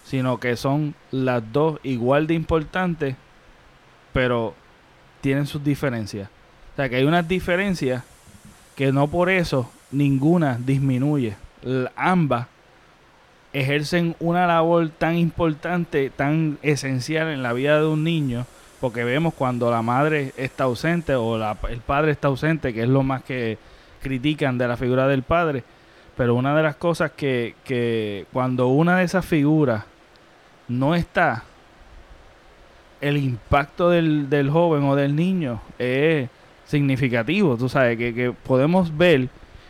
sino 0.05 0.39
que 0.39 0.55
son 0.55 0.93
las 1.09 1.51
dos 1.51 1.79
igual 1.81 2.27
de 2.27 2.35
importantes 2.35 3.15
pero 4.13 4.53
tienen 5.21 5.45
sus 5.45 5.63
diferencias. 5.63 6.29
O 6.73 6.75
sea, 6.75 6.89
que 6.89 6.97
hay 6.97 7.03
unas 7.03 7.27
diferencias 7.27 8.03
que 8.75 8.91
no 8.91 9.07
por 9.07 9.29
eso 9.29 9.69
ninguna 9.91 10.57
disminuye. 10.59 11.35
ambas 11.95 12.47
ejercen 13.53 14.15
una 14.19 14.47
labor 14.47 14.89
tan 14.89 15.17
importante, 15.17 16.09
tan 16.09 16.57
esencial 16.61 17.27
en 17.27 17.43
la 17.43 17.53
vida 17.53 17.79
de 17.79 17.87
un 17.87 18.03
niño, 18.03 18.45
porque 18.79 19.03
vemos 19.03 19.33
cuando 19.33 19.69
la 19.69 19.81
madre 19.81 20.33
está 20.37 20.63
ausente 20.63 21.15
o 21.15 21.35
el 21.67 21.79
padre 21.81 22.11
está 22.11 22.29
ausente, 22.29 22.73
que 22.73 22.83
es 22.83 22.89
lo 22.89 23.03
más 23.03 23.23
que 23.23 23.57
critican 24.01 24.57
de 24.57 24.67
la 24.67 24.77
figura 24.77 25.07
del 25.07 25.23
padre. 25.23 25.63
Pero 26.17 26.35
una 26.35 26.55
de 26.55 26.63
las 26.63 26.75
cosas 26.75 27.11
que, 27.11 27.55
que 27.63 28.25
cuando 28.33 28.67
una 28.67 28.97
de 28.97 29.03
esas 29.03 29.25
figuras 29.25 29.83
no 30.67 30.95
está, 30.95 31.43
el 33.01 33.17
impacto 33.17 33.89
del, 33.89 34.29
del 34.29 34.50
joven 34.50 34.84
o 34.84 34.96
del 34.96 35.15
niño 35.15 35.62
es 35.77 36.29
significativo, 36.65 37.58
tú 37.58 37.67
sabes, 37.67 37.98
que, 37.98 38.13
que 38.13 38.31
podemos 38.31 38.96
ver 38.96 39.29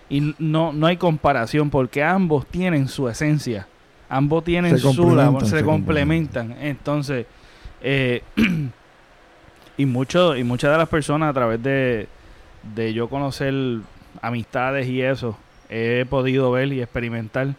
y 0.10 0.36
no, 0.40 0.74
no 0.74 0.88
hay 0.88 0.98
comparación 0.98 1.70
porque 1.70 2.04
ambos 2.04 2.46
tienen 2.46 2.90
su 2.90 3.08
esencia, 3.08 3.68
ambos 4.10 4.44
tienen 4.44 4.78
su 4.78 5.16
labor, 5.16 5.46
se, 5.46 5.64
complementan. 5.64 6.58
Entonces, 6.60 7.26
eh, 7.82 8.22
y, 9.78 9.86
mucho, 9.86 10.36
y 10.36 10.44
muchas 10.44 10.72
de 10.72 10.78
las 10.78 10.90
personas 10.90 11.30
a 11.30 11.34
través 11.34 11.64
de, 11.64 12.10
de 12.76 12.94
yo 12.94 13.08
conocer 13.08 13.54
amistades 14.22 14.86
y 14.88 15.02
eso, 15.02 15.38
he 15.70 16.06
podido 16.10 16.52
ver 16.52 16.74
y 16.74 16.82
experimentar 16.82 17.56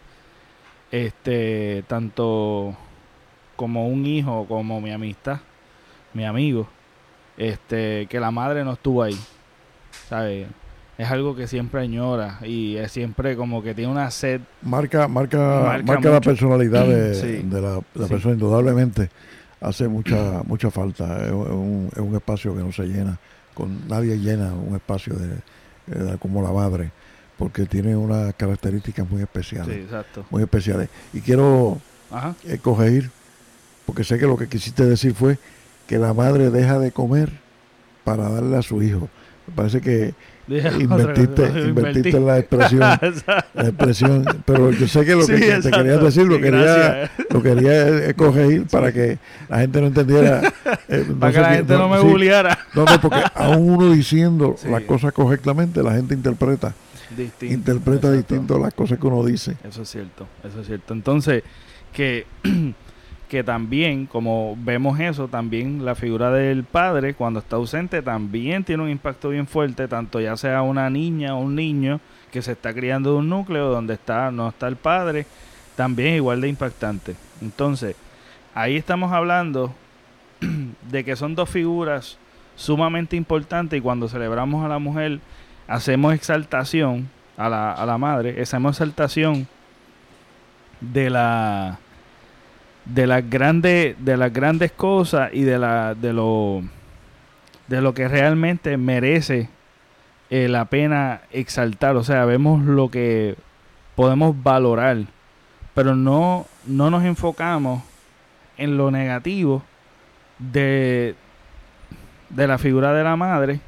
este 0.91 1.83
tanto 1.87 2.77
como 3.55 3.87
un 3.87 4.05
hijo 4.05 4.45
como 4.47 4.79
mi 4.79 4.91
amistad, 4.91 5.39
mi 6.13 6.25
amigo, 6.25 6.67
este 7.37 8.07
que 8.07 8.19
la 8.19 8.31
madre 8.31 8.63
no 8.63 8.73
estuvo 8.73 9.03
ahí. 9.03 9.17
¿Sabes? 10.09 10.47
Es 10.97 11.09
algo 11.09 11.35
que 11.35 11.47
siempre 11.47 11.81
añora 11.81 12.39
y 12.43 12.77
es 12.77 12.91
siempre 12.91 13.35
como 13.35 13.63
que 13.63 13.73
tiene 13.73 13.91
una 13.91 14.11
sed. 14.11 14.41
Marca 14.61 15.07
marca 15.07 15.81
marca, 15.83 16.09
la 16.09 16.21
personalidad 16.21 16.85
de, 16.85 17.43
la, 17.61 18.07
persona 18.07 18.33
indudablemente 18.33 19.09
hace 19.59 19.87
mucha 19.87 20.43
mucha 20.45 20.69
falta. 20.69 21.25
Es 21.25 21.31
un, 21.31 21.89
es 21.91 21.99
un 21.99 22.15
espacio 22.15 22.55
que 22.55 22.61
no 22.61 22.71
se 22.71 22.85
llena 22.85 23.17
con 23.53 23.87
nadie 23.87 24.17
llena 24.17 24.53
un 24.53 24.75
espacio 24.75 25.15
de 25.15 26.17
como 26.19 26.41
la 26.41 26.51
madre, 26.51 26.91
porque 27.37 27.65
tiene 27.65 27.95
unas 27.95 28.33
características 28.35 29.09
muy 29.09 29.21
especiales. 29.21 29.85
Muy 30.29 30.43
especiales. 30.43 30.89
Y 31.11 31.21
quiero 31.21 31.79
eh, 32.45 32.57
corregir, 32.59 33.11
porque 33.85 34.03
sé 34.03 34.17
que 34.17 34.25
lo 34.25 34.37
que 34.37 34.47
quisiste 34.47 34.85
decir 34.85 35.13
fue 35.13 35.37
que 35.87 35.97
la 35.97 36.13
madre 36.13 36.49
deja 36.49 36.79
de 36.79 36.91
comer 36.91 37.31
para 38.03 38.29
darle 38.29 38.57
a 38.57 38.61
su 38.61 38.81
hijo. 38.81 39.09
Me 39.47 39.55
parece 39.55 39.81
que 39.81 40.13
invertiste, 40.47 42.19
la 42.19 42.39
expresión, 42.39 42.79
la 43.53 43.67
expresión, 43.67 44.25
pero 44.45 44.71
yo 44.71 44.87
sé 44.87 45.05
que 45.05 45.15
lo 45.15 45.25
que 45.25 45.59
te 45.61 45.71
quería 45.71 45.97
decir 45.97 46.25
lo 46.25 46.39
quería, 46.39 47.11
lo 47.29 47.41
quería 47.41 48.13
corregir 48.13 48.67
para 48.71 48.91
que 48.91 49.17
la 49.49 49.59
gente 49.59 49.81
no 49.81 49.87
entendiera. 49.87 50.41
Eh, 50.87 51.05
para 51.19 51.33
que 51.33 51.39
la 51.39 51.53
gente 51.55 51.73
no, 51.73 51.89
me 51.89 51.99
bulliara. 51.99 52.57
No, 52.73 52.85
no, 52.85 53.01
porque 53.01 53.21
aún 53.35 53.69
uno 53.69 53.91
diciendo 53.91 54.55
las 54.69 54.83
cosas 54.83 55.13
correctamente, 55.13 55.81
la 55.81 55.93
gente 55.93 56.13
interpreta. 56.13 56.73
interpreta 57.41 58.11
distinto 58.11 58.59
las 58.59 58.73
cosas 58.73 58.99
que 58.99 59.07
uno 59.07 59.23
dice. 59.25 59.55
Eso 59.63 59.83
es 59.83 59.89
cierto, 59.89 60.27
eso 60.43 60.61
es 60.61 60.67
cierto. 60.67 60.93
Entonces, 60.93 61.43
que 61.93 62.25
que 63.33 63.43
también, 63.43 64.05
como 64.05 64.55
vemos 64.59 64.99
eso, 64.99 65.27
también 65.27 65.83
la 65.83 65.95
figura 65.95 66.29
del 66.29 66.63
padre, 66.63 67.15
cuando 67.15 67.39
está 67.39 67.55
ausente, 67.55 68.03
también 68.03 68.63
tiene 68.63 68.83
un 68.83 68.91
impacto 68.91 69.29
bien 69.29 69.47
fuerte, 69.47 69.87
tanto 69.87 70.21
ya 70.21 70.37
sea 70.37 70.61
una 70.61 70.87
niña 70.91 71.33
o 71.33 71.39
un 71.39 71.55
niño 71.55 71.99
que 72.31 72.43
se 72.43 72.51
está 72.51 72.75
criando 72.75 73.13
de 73.13 73.17
un 73.17 73.29
núcleo 73.29 73.71
donde 73.71 73.95
está, 73.95 74.29
no 74.29 74.49
está 74.49 74.67
el 74.67 74.75
padre, 74.75 75.25
también 75.75 76.13
igual 76.13 76.41
de 76.41 76.47
impactante. 76.47 77.15
Entonces, 77.41 77.95
ahí 78.53 78.75
estamos 78.75 79.11
hablando 79.11 79.73
de 80.91 81.03
que 81.03 81.15
son 81.15 81.33
dos 81.33 81.49
figuras 81.49 82.19
sumamente 82.55 83.15
importantes 83.15 83.79
y 83.79 83.81
cuando 83.81 84.09
celebramos 84.09 84.63
a 84.63 84.67
la 84.67 84.77
mujer, 84.77 85.21
hacemos 85.67 86.13
exaltación 86.13 87.09
a 87.35 87.49
la, 87.49 87.73
a 87.73 87.83
la 87.87 87.97
madre, 87.97 88.39
hacemos 88.39 88.75
exaltación 88.75 89.47
de 90.81 91.09
la 91.09 91.79
de 92.85 93.07
las 93.07 93.29
grandes 93.29 93.95
de 94.03 94.17
las 94.17 94.33
grandes 94.33 94.71
cosas 94.71 95.29
y 95.33 95.43
de 95.43 95.57
la 95.57 95.95
de 95.95 96.13
lo 96.13 96.63
de 97.67 97.81
lo 97.81 97.93
que 97.93 98.07
realmente 98.07 98.75
merece 98.77 99.49
eh, 100.29 100.47
la 100.49 100.65
pena 100.65 101.21
exaltar. 101.31 101.95
O 101.95 102.03
sea 102.03 102.25
vemos 102.25 102.63
lo 102.63 102.89
que 102.89 103.35
podemos 103.95 104.35
valorar 104.41 104.97
pero 105.73 105.95
no 105.95 106.45
no 106.65 106.89
nos 106.89 107.03
enfocamos 107.03 107.83
en 108.57 108.77
lo 108.77 108.91
negativo 108.91 109.63
de 110.39 111.15
de 112.29 112.47
la 112.47 112.57
figura 112.57 112.93
de 112.93 113.03
la 113.03 113.15
madre 113.15 113.59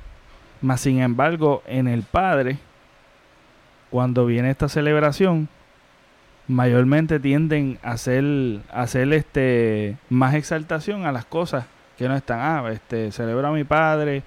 más 0.61 0.81
sin 0.81 1.01
embargo 1.01 1.61
en 1.67 1.87
el 1.87 2.03
padre 2.03 2.57
cuando 3.89 4.25
viene 4.25 4.49
esta 4.49 4.67
celebración 4.67 5.47
mayormente 6.47 7.19
tienden 7.19 7.79
a 7.83 7.91
hacer, 7.91 8.23
a 8.71 8.81
hacer 8.83 9.11
este, 9.13 9.97
más 10.09 10.35
exaltación 10.35 11.05
a 11.05 11.11
las 11.11 11.25
cosas 11.25 11.65
que 11.97 12.07
no 12.07 12.15
están. 12.15 12.39
Ah, 12.41 12.71
este, 12.71 13.11
celebro 13.11 13.47
a 13.47 13.51
mi 13.51 13.63
padre 13.63 14.23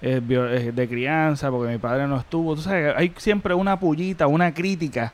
de 0.00 0.86
crianza 0.88 1.50
porque 1.50 1.72
mi 1.72 1.78
padre 1.78 2.06
no 2.06 2.18
estuvo. 2.18 2.54
Tú 2.54 2.62
sabes, 2.62 2.94
hay 2.96 3.12
siempre 3.16 3.54
una 3.54 3.78
pullita, 3.78 4.26
una 4.26 4.52
crítica 4.52 5.12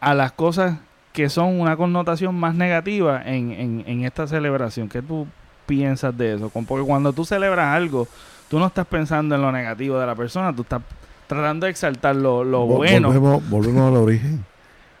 a 0.00 0.14
las 0.14 0.32
cosas 0.32 0.78
que 1.12 1.28
son 1.28 1.60
una 1.60 1.76
connotación 1.76 2.34
más 2.34 2.54
negativa 2.54 3.22
en, 3.24 3.52
en, 3.52 3.84
en 3.86 4.04
esta 4.04 4.26
celebración. 4.26 4.88
¿Qué 4.88 5.02
tú 5.02 5.26
piensas 5.66 6.16
de 6.16 6.34
eso? 6.34 6.50
Porque 6.50 6.86
cuando 6.86 7.12
tú 7.12 7.24
celebras 7.24 7.74
algo, 7.74 8.06
tú 8.48 8.58
no 8.58 8.66
estás 8.66 8.86
pensando 8.86 9.34
en 9.34 9.42
lo 9.42 9.52
negativo 9.52 9.98
de 9.98 10.06
la 10.06 10.14
persona, 10.14 10.54
tú 10.54 10.62
estás 10.62 10.82
tratando 11.26 11.66
de 11.66 11.70
exaltar 11.70 12.16
lo, 12.16 12.44
lo 12.44 12.66
bueno. 12.66 13.08
Volvemos, 13.08 13.48
volvemos 13.48 13.90
al 13.90 13.96
origen 13.96 14.44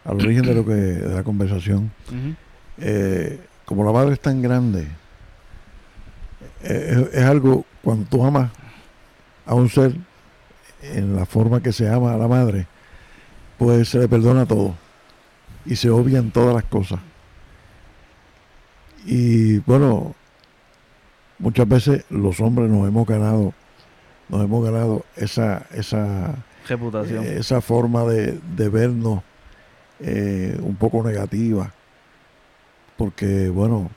al 0.04 0.16
origen 0.16 0.42
de 0.42 0.54
lo 0.54 0.64
que 0.64 0.72
de 0.72 1.14
la 1.14 1.22
conversación. 1.22 1.90
Eh, 2.78 3.40
como 3.64 3.84
la 3.84 3.92
madre 3.92 4.14
es 4.14 4.20
tan 4.20 4.40
grande, 4.40 4.88
eh, 6.62 7.08
es, 7.12 7.24
algo 7.24 7.64
cuando 7.82 8.08
tú 8.08 8.24
amas 8.24 8.50
a 9.44 9.54
un 9.54 9.68
ser 9.68 9.94
en 10.82 11.16
la 11.16 11.26
forma 11.26 11.62
que 11.62 11.72
se 11.72 11.88
ama 11.88 12.14
a 12.14 12.16
la 12.16 12.28
madre, 12.28 12.66
pues 13.58 13.88
se 13.88 13.98
le 13.98 14.08
perdona 14.08 14.46
todo 14.46 14.74
y 15.66 15.76
se 15.76 15.90
obvian 15.90 16.30
todas 16.30 16.54
las 16.54 16.64
cosas. 16.64 17.00
Y 19.04 19.58
bueno, 19.60 20.14
muchas 21.38 21.68
veces 21.68 22.04
los 22.10 22.40
hombres 22.40 22.70
nos 22.70 22.86
hemos 22.88 23.06
ganado, 23.06 23.52
nos 24.28 24.44
hemos 24.44 24.64
ganado 24.64 25.04
esa, 25.16 25.66
esa 25.72 26.36
reputación, 26.66 27.24
esa 27.24 27.60
forma 27.60 28.04
de, 28.04 28.38
de 28.56 28.68
vernos 28.68 29.22
eh, 30.00 30.58
un 30.62 30.76
poco 30.76 31.02
negativa, 31.02 31.72
porque 32.96 33.48
bueno, 33.48 33.90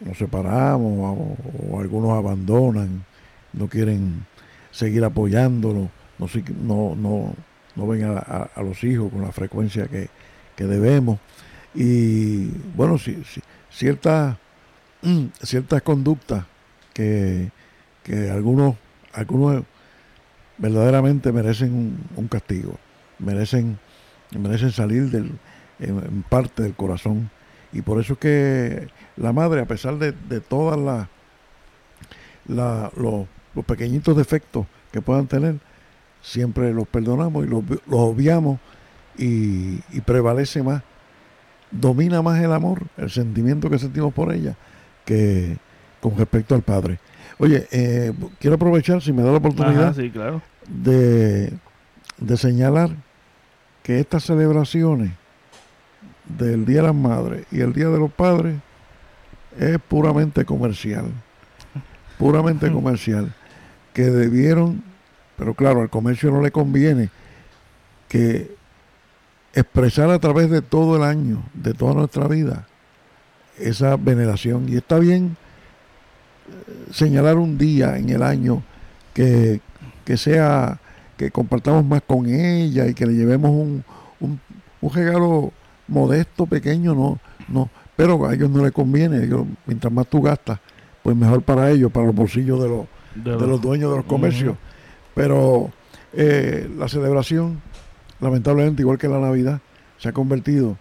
nos 0.00 0.18
separamos 0.18 1.36
o, 1.70 1.80
algunos 1.80 2.12
abandonan, 2.12 3.04
no 3.52 3.68
quieren 3.68 4.26
seguir 4.70 5.04
apoyándolo, 5.04 5.90
no, 6.18 6.26
no, 6.62 6.94
no, 6.96 7.34
no 7.76 7.86
ven 7.86 8.04
a, 8.04 8.50
los 8.62 8.82
hijos 8.84 9.12
con 9.12 9.22
la 9.22 9.32
frecuencia 9.32 9.86
que, 9.88 10.08
debemos. 10.56 11.18
Y 11.74 12.48
bueno, 12.76 12.98
si, 12.98 13.22
ciertas, 13.70 14.36
ciertas 15.42 15.80
conductas 15.80 16.44
que, 16.92 17.50
que 18.02 18.30
algunos, 18.30 18.76
algunos 19.14 19.64
verdaderamente 20.58 21.32
merecen 21.32 21.96
un 22.14 22.28
castigo, 22.28 22.78
merecen 23.18 23.78
merecen 24.38 24.70
salir 24.70 25.10
del, 25.10 25.32
en, 25.78 26.22
parte 26.28 26.62
del 26.62 26.74
corazón. 26.74 27.30
Y 27.72 27.82
por 27.82 28.00
eso 28.00 28.14
es 28.14 28.18
que 28.18 28.88
la 29.16 29.32
madre, 29.32 29.60
a 29.60 29.66
pesar 29.66 29.98
de, 29.98 30.12
de 30.12 30.40
todas 30.40 30.78
las 30.78 31.08
la, 32.46 32.90
los, 32.96 33.26
pequeñitos 33.64 34.16
defectos 34.16 34.66
que 34.92 35.00
puedan 35.00 35.26
tener, 35.26 35.56
siempre 36.22 36.72
los 36.72 36.88
perdonamos 36.88 37.44
y 37.44 37.48
los, 37.48 37.62
obviamos 37.90 38.58
y, 39.16 39.78
prevalece 40.04 40.62
más, 40.62 40.82
domina 41.70 42.22
más 42.22 42.42
el 42.42 42.52
amor, 42.52 42.82
el 42.96 43.10
sentimiento 43.10 43.70
que 43.70 43.78
sentimos 43.78 44.12
por 44.12 44.32
ella, 44.32 44.56
que 45.04 45.58
con 46.00 46.16
respecto 46.16 46.54
al 46.54 46.62
Padre. 46.62 46.98
Oye, 47.38 47.66
eh, 47.70 48.12
quiero 48.38 48.56
aprovechar, 48.56 49.02
si 49.02 49.12
me 49.12 49.22
da 49.22 49.30
la 49.30 49.38
oportunidad, 49.38 49.94
claro. 50.12 50.42
de, 50.68 51.52
de 52.18 52.36
señalar 52.36 52.90
que 53.90 53.98
estas 53.98 54.22
celebraciones 54.22 55.10
del 56.38 56.64
Día 56.64 56.76
de 56.76 56.86
las 56.86 56.94
Madres 56.94 57.44
y 57.50 57.58
el 57.58 57.72
Día 57.72 57.88
de 57.88 57.98
los 57.98 58.12
Padres 58.12 58.54
es 59.58 59.80
puramente 59.80 60.44
comercial, 60.44 61.06
puramente 62.16 62.70
comercial, 62.72 63.34
que 63.92 64.04
debieron, 64.04 64.84
pero 65.36 65.54
claro, 65.54 65.80
al 65.80 65.90
comercio 65.90 66.30
no 66.30 66.40
le 66.40 66.52
conviene 66.52 67.10
que 68.06 68.54
expresar 69.54 70.08
a 70.10 70.20
través 70.20 70.50
de 70.50 70.62
todo 70.62 70.94
el 70.94 71.02
año, 71.02 71.42
de 71.52 71.74
toda 71.74 71.94
nuestra 71.94 72.28
vida, 72.28 72.68
esa 73.58 73.96
veneración. 73.96 74.68
Y 74.68 74.76
está 74.76 75.00
bien 75.00 75.36
señalar 76.92 77.38
un 77.38 77.58
día 77.58 77.96
en 77.96 78.08
el 78.10 78.22
año 78.22 78.62
que, 79.14 79.60
que 80.04 80.16
sea 80.16 80.78
que 81.20 81.30
compartamos 81.30 81.84
más 81.84 82.00
con 82.06 82.24
ella 82.24 82.86
y 82.86 82.94
que 82.94 83.04
le 83.04 83.12
llevemos 83.12 83.50
un, 83.50 83.84
un, 84.20 84.40
un 84.80 84.94
regalo 84.94 85.52
modesto, 85.86 86.46
pequeño, 86.46 86.94
no, 86.94 87.18
no, 87.48 87.68
pero 87.94 88.26
a 88.26 88.32
ellos 88.32 88.48
no 88.48 88.64
les 88.64 88.72
conviene, 88.72 89.22
ellos, 89.24 89.44
mientras 89.66 89.92
más 89.92 90.06
tú 90.06 90.22
gastas, 90.22 90.60
pues 91.02 91.14
mejor 91.14 91.42
para 91.42 91.70
ellos, 91.70 91.92
para 91.92 92.06
los 92.06 92.14
bolsillos 92.14 92.62
de 92.62 92.68
los, 92.70 92.86
de, 93.14 93.46
los 93.46 93.60
dueños 93.60 93.90
de 93.90 93.98
los 93.98 94.06
comercios. 94.06 94.56
Pero 95.14 95.70
eh, 96.14 96.70
la 96.78 96.88
celebración, 96.88 97.60
lamentablemente, 98.18 98.80
igual 98.80 98.96
que 98.96 99.08
la 99.08 99.20
Navidad, 99.20 99.60
se 99.98 100.08
ha 100.08 100.12
convertido 100.12 100.78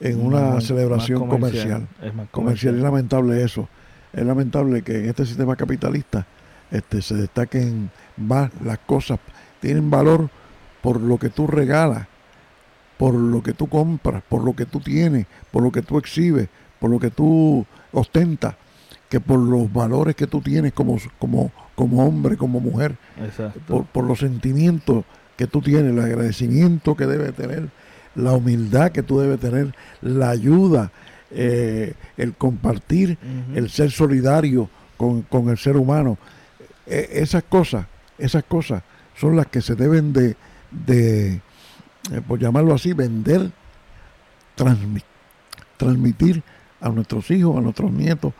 en 0.00 0.24
una 0.24 0.58
celebración 0.62 1.28
comercial. 1.28 1.86
Es 2.00 2.14
más 2.14 2.28
comercial. 2.30 2.76
Es 2.76 2.82
lamentable 2.82 3.42
eso. 3.42 3.68
Es 4.14 4.24
lamentable 4.24 4.80
que 4.80 5.00
en 5.00 5.10
este 5.10 5.26
sistema 5.26 5.54
capitalista 5.54 6.26
este, 6.70 7.02
se 7.02 7.14
destaquen 7.14 7.90
más 8.16 8.50
las 8.64 8.78
cosas, 8.78 9.18
tienen 9.62 9.90
valor 9.90 10.28
por 10.82 11.00
lo 11.00 11.16
que 11.16 11.30
tú 11.30 11.46
regalas, 11.46 12.06
por 12.98 13.14
lo 13.14 13.42
que 13.42 13.54
tú 13.54 13.68
compras, 13.68 14.22
por 14.28 14.42
lo 14.44 14.54
que 14.54 14.66
tú 14.66 14.80
tienes, 14.80 15.26
por 15.50 15.62
lo 15.62 15.70
que 15.70 15.80
tú 15.80 15.96
exhibes, 15.96 16.48
por 16.80 16.90
lo 16.90 16.98
que 16.98 17.10
tú 17.10 17.64
ostentas, 17.92 18.56
que 19.08 19.20
por 19.20 19.38
los 19.38 19.72
valores 19.72 20.16
que 20.16 20.26
tú 20.26 20.40
tienes 20.40 20.72
como, 20.72 20.98
como, 21.18 21.52
como 21.76 22.04
hombre, 22.04 22.36
como 22.36 22.58
mujer, 22.60 22.96
por, 23.68 23.84
por, 23.86 24.04
los 24.04 24.18
sentimientos 24.18 25.04
que 25.36 25.46
tú 25.46 25.60
tienes, 25.60 25.92
el 25.92 26.00
agradecimiento 26.00 26.96
que 26.96 27.06
debe 27.06 27.30
tener, 27.32 27.68
la 28.16 28.32
humildad 28.32 28.90
que 28.90 29.04
tú 29.04 29.20
debes 29.20 29.38
tener, 29.38 29.74
la 30.00 30.30
ayuda, 30.30 30.90
eh, 31.30 31.94
el 32.16 32.34
compartir, 32.34 33.16
el 33.54 33.70
ser 33.70 33.90
solidario 33.92 34.68
con, 34.96 35.48
el 35.48 35.58
ser 35.58 35.76
humano. 35.76 36.18
E, 36.86 37.08
esas 37.12 37.44
cosas, 37.44 37.86
esas 38.18 38.44
cosas 38.44 38.82
son 39.16 39.36
las 39.36 39.46
que 39.46 39.60
se 39.60 39.74
deben 39.74 40.12
de, 40.12 40.36
de 40.70 41.40
eh, 42.10 42.20
por 42.26 42.38
llamarlo 42.38 42.74
así, 42.74 42.92
vender, 42.92 43.50
transmitir 45.76 46.42
a 46.80 46.88
nuestros 46.88 47.30
hijos, 47.30 47.56
a 47.56 47.60
nuestros 47.60 47.92
nietos 47.92 48.32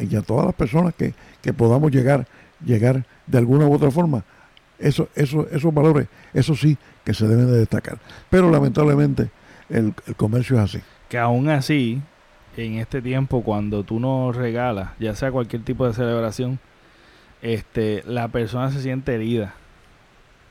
y 0.00 0.16
a 0.16 0.22
todas 0.22 0.46
las 0.46 0.54
personas 0.54 0.94
que, 0.94 1.14
que, 1.40 1.52
podamos 1.52 1.92
llegar, 1.92 2.26
llegar 2.64 3.04
de 3.26 3.38
alguna 3.38 3.66
u 3.66 3.74
otra 3.74 3.90
forma. 3.90 4.24
Eso, 4.78 5.08
eso, 5.14 5.46
esos 5.50 5.72
valores, 5.72 6.08
eso 6.34 6.54
sí 6.54 6.76
que 7.04 7.14
se 7.14 7.28
deben 7.28 7.46
de 7.46 7.58
destacar. 7.58 7.98
Pero 8.28 8.50
lamentablemente 8.50 9.30
el, 9.68 9.94
el 10.06 10.16
comercio 10.16 10.56
es 10.56 10.62
así. 10.62 10.80
Que 11.08 11.18
aún 11.18 11.48
así, 11.48 12.00
en 12.56 12.74
este 12.74 13.00
tiempo, 13.00 13.42
cuando 13.42 13.84
tú 13.84 14.00
nos 14.00 14.34
regalas, 14.34 14.90
ya 14.98 15.14
sea 15.14 15.30
cualquier 15.30 15.62
tipo 15.62 15.86
de 15.86 15.94
celebración, 15.94 16.58
este, 17.42 18.02
la 18.06 18.28
persona 18.28 18.70
se 18.70 18.82
siente 18.82 19.14
herida. 19.14 19.54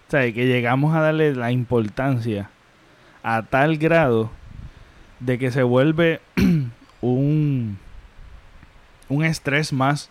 O 0.09 0.11
sea, 0.11 0.21
que 0.33 0.47
llegamos 0.47 0.95
a 0.95 1.01
darle 1.01 1.35
la 1.35 1.51
importancia 1.51 2.49
a 3.21 3.43
tal 3.43 3.77
grado 3.77 4.31
de 5.19 5.37
que 5.37 5.51
se 5.51 5.61
vuelve 5.61 6.19
un, 7.01 7.77
un 9.07 9.23
estrés 9.23 9.71
más 9.71 10.09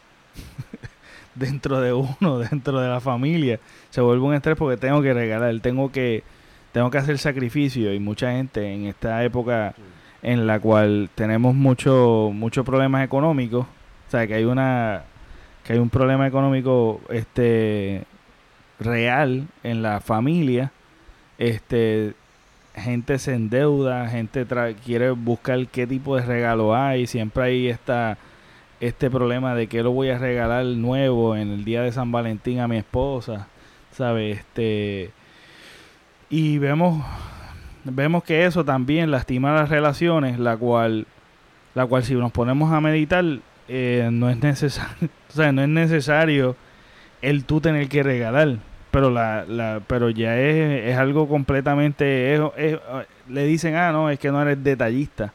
dentro 1.34 1.80
de 1.80 1.92
uno, 1.92 2.38
dentro 2.50 2.78
de 2.78 2.88
la 2.88 3.00
familia. 3.00 3.58
Se 3.90 4.00
vuelve 4.00 4.24
un 4.24 4.34
estrés 4.34 4.56
porque 4.56 4.76
tengo 4.76 5.02
que 5.02 5.12
regalar, 5.12 5.58
tengo 5.58 5.90
que, 5.90 6.22
tengo 6.70 6.92
que 6.92 6.98
hacer 6.98 7.18
sacrificio 7.18 7.92
y 7.92 7.98
mucha 7.98 8.30
gente 8.30 8.72
en 8.72 8.84
esta 8.86 9.24
época 9.24 9.74
en 10.22 10.46
la 10.46 10.60
cual 10.60 11.10
tenemos 11.16 11.56
muchos 11.56 12.32
problemas 12.64 13.04
económicos, 13.04 13.66
o 13.66 14.10
sea, 14.12 14.28
que 14.28 14.34
hay 14.34 14.44
una 14.44 15.02
que 15.64 15.72
hay 15.72 15.80
un 15.80 15.90
problema 15.90 16.24
económico 16.28 17.00
este 17.10 18.04
real 18.80 19.48
en 19.62 19.82
la 19.82 20.00
familia, 20.00 20.72
este 21.38 22.14
gente 22.74 23.18
se 23.18 23.34
endeuda, 23.34 24.08
gente 24.08 24.46
quiere 24.84 25.10
buscar 25.10 25.66
qué 25.68 25.86
tipo 25.86 26.16
de 26.16 26.22
regalo 26.22 26.74
hay, 26.74 27.06
siempre 27.06 27.44
hay 27.44 27.68
esta 27.68 28.18
este 28.80 29.10
problema 29.10 29.54
de 29.54 29.66
que 29.66 29.82
lo 29.82 29.90
voy 29.90 30.10
a 30.10 30.18
regalar 30.18 30.64
nuevo 30.64 31.34
en 31.34 31.50
el 31.50 31.64
día 31.64 31.82
de 31.82 31.90
San 31.90 32.12
Valentín 32.12 32.60
a 32.60 32.68
mi 32.68 32.76
esposa, 32.76 33.48
¿sabes? 33.90 34.38
Este 34.38 35.10
y 36.30 36.58
vemos 36.58 37.04
vemos 37.84 38.22
que 38.22 38.44
eso 38.44 38.64
también 38.64 39.10
lastima 39.10 39.54
las 39.54 39.68
relaciones, 39.68 40.38
la 40.38 40.56
cual 40.56 41.06
la 41.74 41.86
cual 41.86 42.04
si 42.04 42.14
nos 42.14 42.32
ponemos 42.32 42.72
a 42.72 42.80
meditar 42.80 43.24
eh, 43.68 44.08
no 44.12 44.30
es 44.30 44.38
necesario, 44.38 45.08
o 45.28 45.32
sea, 45.32 45.52
no 45.52 45.62
es 45.62 45.68
necesario 45.68 46.56
el 47.20 47.44
tú 47.44 47.60
tener 47.60 47.88
que 47.88 48.02
regalar 48.02 48.58
pero 48.98 49.10
la, 49.12 49.44
la 49.44 49.80
pero 49.86 50.10
ya 50.10 50.36
es, 50.40 50.88
es 50.88 50.96
algo 50.96 51.28
completamente 51.28 52.36
le 53.28 53.44
dicen 53.44 53.76
ah 53.76 53.92
no 53.92 54.10
es 54.10 54.18
que 54.18 54.32
no 54.32 54.42
eres 54.42 54.64
detallista 54.64 55.32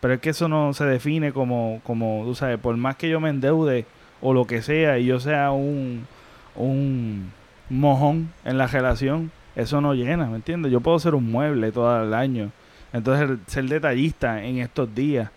pero 0.00 0.14
es 0.14 0.20
que 0.20 0.30
eso 0.30 0.46
no 0.46 0.72
se 0.72 0.84
define 0.84 1.32
como 1.32 1.80
como 1.82 2.22
tú 2.24 2.36
sabes 2.36 2.58
por 2.58 2.76
más 2.76 2.94
que 2.94 3.08
yo 3.08 3.18
me 3.18 3.30
endeude 3.30 3.86
o 4.20 4.32
lo 4.32 4.44
que 4.44 4.62
sea 4.62 5.00
y 5.00 5.06
yo 5.06 5.18
sea 5.18 5.50
un 5.50 6.06
un 6.54 7.32
mojón 7.70 8.30
en 8.44 8.56
la 8.56 8.68
relación 8.68 9.32
eso 9.56 9.80
no 9.80 9.94
llena 9.94 10.26
me 10.26 10.36
entiendes 10.36 10.70
yo 10.70 10.80
puedo 10.80 11.00
ser 11.00 11.16
un 11.16 11.28
mueble 11.28 11.72
todo 11.72 12.04
el 12.04 12.14
año. 12.14 12.52
Entonces 12.92 13.36
ser 13.48 13.64
detallista 13.64 14.44
en 14.44 14.58
estos 14.58 14.94
días 14.94 15.28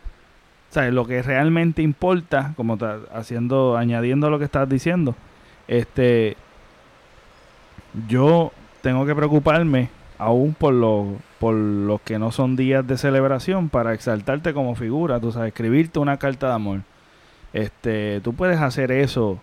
sabes 0.69 0.93
lo 0.93 1.07
que 1.07 1.23
realmente 1.23 1.81
importa 1.81 2.53
como 2.57 2.75
está 2.75 2.99
haciendo 3.11 3.75
añadiendo 3.75 4.29
lo 4.29 4.37
que 4.37 4.45
estás 4.45 4.69
diciendo 4.69 5.15
este 5.67 6.37
yo 8.07 8.51
tengo 8.81 9.05
que 9.05 9.15
preocuparme 9.15 9.89
aún 10.17 10.53
por 10.53 10.73
los 10.73 11.07
por 11.39 11.53
los 11.55 12.01
que 12.01 12.17
no 12.17 12.31
son 12.31 12.55
días 12.55 12.87
de 12.87 12.97
celebración 12.97 13.69
para 13.69 13.93
exaltarte 13.93 14.53
como 14.53 14.75
figura, 14.75 15.19
tú 15.19 15.31
sabes, 15.31 15.49
escribirte 15.49 15.99
una 15.99 16.17
carta 16.17 16.47
de 16.47 16.53
amor. 16.53 16.81
Este, 17.53 18.21
tú 18.21 18.33
puedes 18.33 18.59
hacer 18.59 18.91
eso 18.91 19.39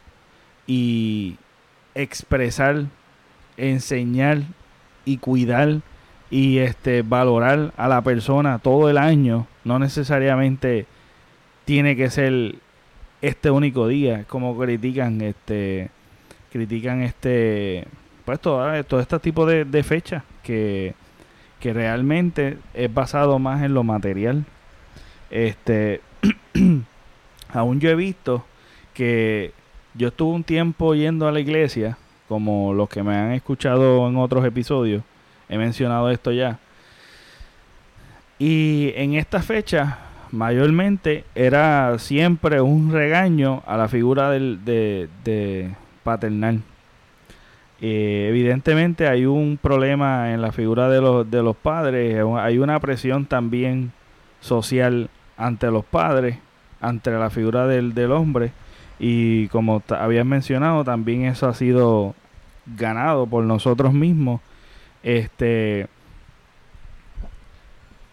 y 0.66 1.36
expresar, 1.94 2.86
enseñar 3.56 4.42
y 5.04 5.18
cuidar 5.18 5.80
y 6.30 6.58
este 6.58 7.02
valorar 7.02 7.72
a 7.76 7.88
la 7.88 8.00
persona 8.02 8.58
todo 8.58 8.88
el 8.88 8.98
año, 8.98 9.46
no 9.64 9.78
necesariamente 9.78 10.86
tiene 11.64 11.94
que 11.94 12.10
ser 12.10 12.56
este 13.20 13.50
único 13.50 13.86
día, 13.86 14.24
como 14.26 14.58
critican 14.58 15.20
este 15.20 15.90
critican 16.50 17.02
este 17.02 17.86
pues 18.38 18.86
todo, 18.86 19.00
este 19.00 19.18
tipo 19.18 19.44
de, 19.44 19.82
fechas 19.82 20.22
que, 20.42 20.94
que 21.60 21.74
realmente 21.74 22.56
es 22.72 22.92
basado 22.92 23.38
más 23.38 23.62
en 23.62 23.74
lo 23.74 23.82
material. 23.82 24.44
Este, 25.30 26.00
aún 27.52 27.80
yo 27.80 27.90
he 27.90 27.94
visto 27.94 28.44
que 28.94 29.52
yo 29.94 30.08
estuve 30.08 30.34
un 30.34 30.44
tiempo 30.44 30.94
yendo 30.94 31.28
a 31.28 31.32
la 31.32 31.40
iglesia, 31.40 31.98
como 32.26 32.72
los 32.72 32.88
que 32.88 33.02
me 33.02 33.14
han 33.14 33.32
escuchado 33.32 34.08
en 34.08 34.16
otros 34.16 34.46
episodios, 34.46 35.02
he 35.50 35.58
mencionado 35.58 36.10
esto 36.10 36.32
ya. 36.32 36.58
Y 38.38 38.92
en 38.96 39.14
esta 39.14 39.42
fecha, 39.42 39.98
mayormente, 40.30 41.24
era 41.34 41.98
siempre 41.98 42.62
un 42.62 42.92
regaño 42.92 43.62
a 43.66 43.76
la 43.76 43.88
figura 43.88 44.30
del, 44.30 44.64
de, 44.64 45.10
de 45.22 45.74
paternal. 46.02 46.62
Eh, 47.84 48.26
evidentemente 48.28 49.08
hay 49.08 49.26
un 49.26 49.58
problema 49.60 50.32
en 50.32 50.40
la 50.40 50.52
figura 50.52 50.88
de 50.88 51.00
los, 51.00 51.28
de 51.28 51.42
los 51.42 51.56
padres, 51.56 52.24
hay 52.38 52.58
una 52.58 52.78
presión 52.78 53.26
también 53.26 53.90
social 54.40 55.10
ante 55.36 55.68
los 55.68 55.84
padres, 55.84 56.38
ante 56.80 57.10
la 57.10 57.28
figura 57.28 57.66
del, 57.66 57.92
del 57.92 58.12
hombre. 58.12 58.52
Y 59.00 59.48
como 59.48 59.82
habías 59.88 60.24
mencionado 60.24 60.84
también 60.84 61.24
eso 61.24 61.48
ha 61.48 61.54
sido 61.54 62.14
ganado 62.66 63.26
por 63.26 63.42
nosotros 63.42 63.92
mismos. 63.92 64.40
Este 65.02 65.88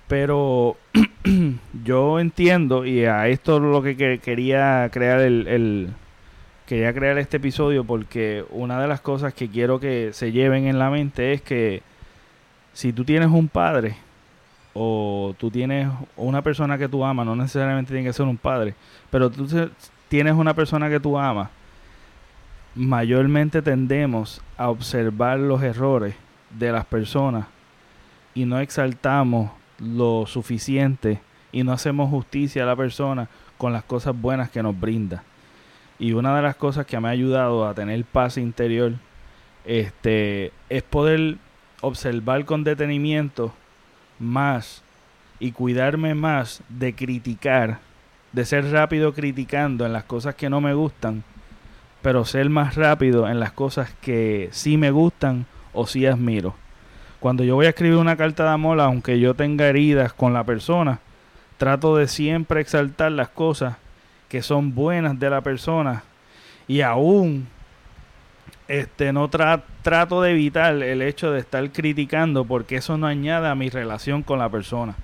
pero 0.08 0.78
yo 1.84 2.20
entiendo 2.20 2.88
y 2.88 3.06
a 3.06 3.28
esto 3.28 3.58
es 3.58 3.62
lo 3.62 3.84
que, 3.84 4.20
quería 4.20 4.90
crear 4.92 5.22
el 5.22 5.94
quería 6.70 6.94
crear 6.94 7.18
este 7.18 7.38
episodio 7.38 7.84
porque 7.84 8.46
una 8.52 8.80
de 8.80 8.88
las 8.88 9.02
cosas 9.02 9.34
que 9.34 9.50
quiero 9.50 9.80
que 9.80 10.12
se 10.14 10.32
lleven 10.32 10.68
en 10.68 10.78
la 10.78 10.92
mente 10.92 11.34
es 11.34 11.42
que 11.42 11.82
si 12.74 12.94
tú 12.94 13.04
tienes 13.04 13.30
un 13.30 13.48
padre 13.48 13.98
o 14.76 15.34
tú 15.40 15.50
tienes 15.50 15.90
una 16.16 16.44
persona 16.44 16.78
que 16.78 16.88
tú 16.88 17.04
amas, 17.04 17.26
no 17.26 17.36
necesariamente 17.36 17.92
tiene 17.92 18.08
que 18.08 18.14
ser 18.14 18.28
un 18.28 18.38
padre, 18.38 18.76
pero 19.10 19.32
tú 19.32 19.48
tienes 20.10 20.36
una 20.36 20.54
persona 20.54 20.90
que 20.90 21.00
tú 21.00 21.18
amas, 21.18 21.50
mayormente 22.76 23.64
tendemos 23.64 24.40
a 24.56 24.70
observar 24.70 25.40
los 25.40 25.64
errores 25.64 26.14
de 26.52 26.72
las 26.72 26.86
personas 26.86 27.48
y 28.36 28.46
no 28.46 28.60
exaltamos 28.60 29.50
lo 29.80 30.28
suficiente 30.28 31.20
y 31.52 31.64
no 31.64 31.72
hacemos 31.72 32.12
justicia 32.12 32.62
a 32.62 32.68
la 32.68 32.76
persona 32.76 33.28
con 33.58 33.74
las 33.74 33.84
cosas 33.86 34.16
buenas 34.16 34.52
que 34.52 34.62
nos 34.62 34.80
brinda. 34.80 35.24
Y 36.00 36.14
una 36.14 36.36
de 36.36 36.42
las 36.42 36.56
cosas 36.56 36.86
que 36.86 37.00
me 37.00 37.10
ha 37.10 37.12
ayudado 37.12 37.68
a 37.68 37.74
tener 37.74 38.04
paz 38.06 38.38
interior 38.38 38.94
este, 39.66 40.54
es 40.70 40.82
poder 40.82 41.36
observar 41.82 42.46
con 42.46 42.64
detenimiento 42.64 43.54
más 44.18 44.82
y 45.40 45.52
cuidarme 45.52 46.16
más 46.16 46.62
de 46.70 46.96
criticar, 46.96 47.80
de 48.32 48.46
ser 48.46 48.72
rápido 48.72 49.14
criticando 49.14 49.86
en 49.86 49.94
las 49.94 50.06
cosas 50.06 50.36
que 50.36 50.50
no 50.50 50.62
me 50.62 50.74
gustan, 50.74 51.24
pero 52.02 52.26
ser 52.26 52.50
más 52.50 52.76
rápido 52.76 53.28
en 53.28 53.40
las 53.40 53.52
cosas 53.52 53.94
que 54.02 54.50
sí 54.52 54.78
me 54.78 54.92
gustan 54.92 55.46
o 55.74 55.86
sí 55.86 56.06
admiro. 56.06 56.56
Cuando 57.20 57.44
yo 57.44 57.56
voy 57.56 57.66
a 57.66 57.70
escribir 57.70 57.98
una 57.98 58.16
carta 58.16 58.44
de 58.44 58.52
amor, 58.52 58.80
aunque 58.80 59.20
yo 59.20 59.34
tenga 59.34 59.68
heridas 59.68 60.14
con 60.14 60.34
la 60.34 60.46
persona, 60.46 61.00
trato 61.58 61.98
de 61.98 62.08
siempre 62.08 62.62
exaltar 62.62 63.12
las 63.12 63.30
cosas 63.30 63.76
que 64.30 64.42
son 64.42 64.74
buenas 64.76 65.20
de 65.20 65.30
la 65.30 65.42
persona 65.42 66.04
y 66.68 66.82
aún 66.82 67.48
este 68.68 69.12
no 69.12 69.28
trato 69.30 70.22
de 70.22 70.32
evitar 70.32 70.82
el 70.84 71.02
hecho 71.02 71.32
de 71.32 71.40
estar 71.40 71.70
criticando 71.72 72.46
porque 72.46 72.76
eso 72.76 72.98
no 72.98 73.08
añade 73.08 73.48
a 73.48 73.56
mi 73.56 73.70
relación 73.70 74.22
con 74.22 74.38
la 74.38 74.48
persona. 74.48 74.96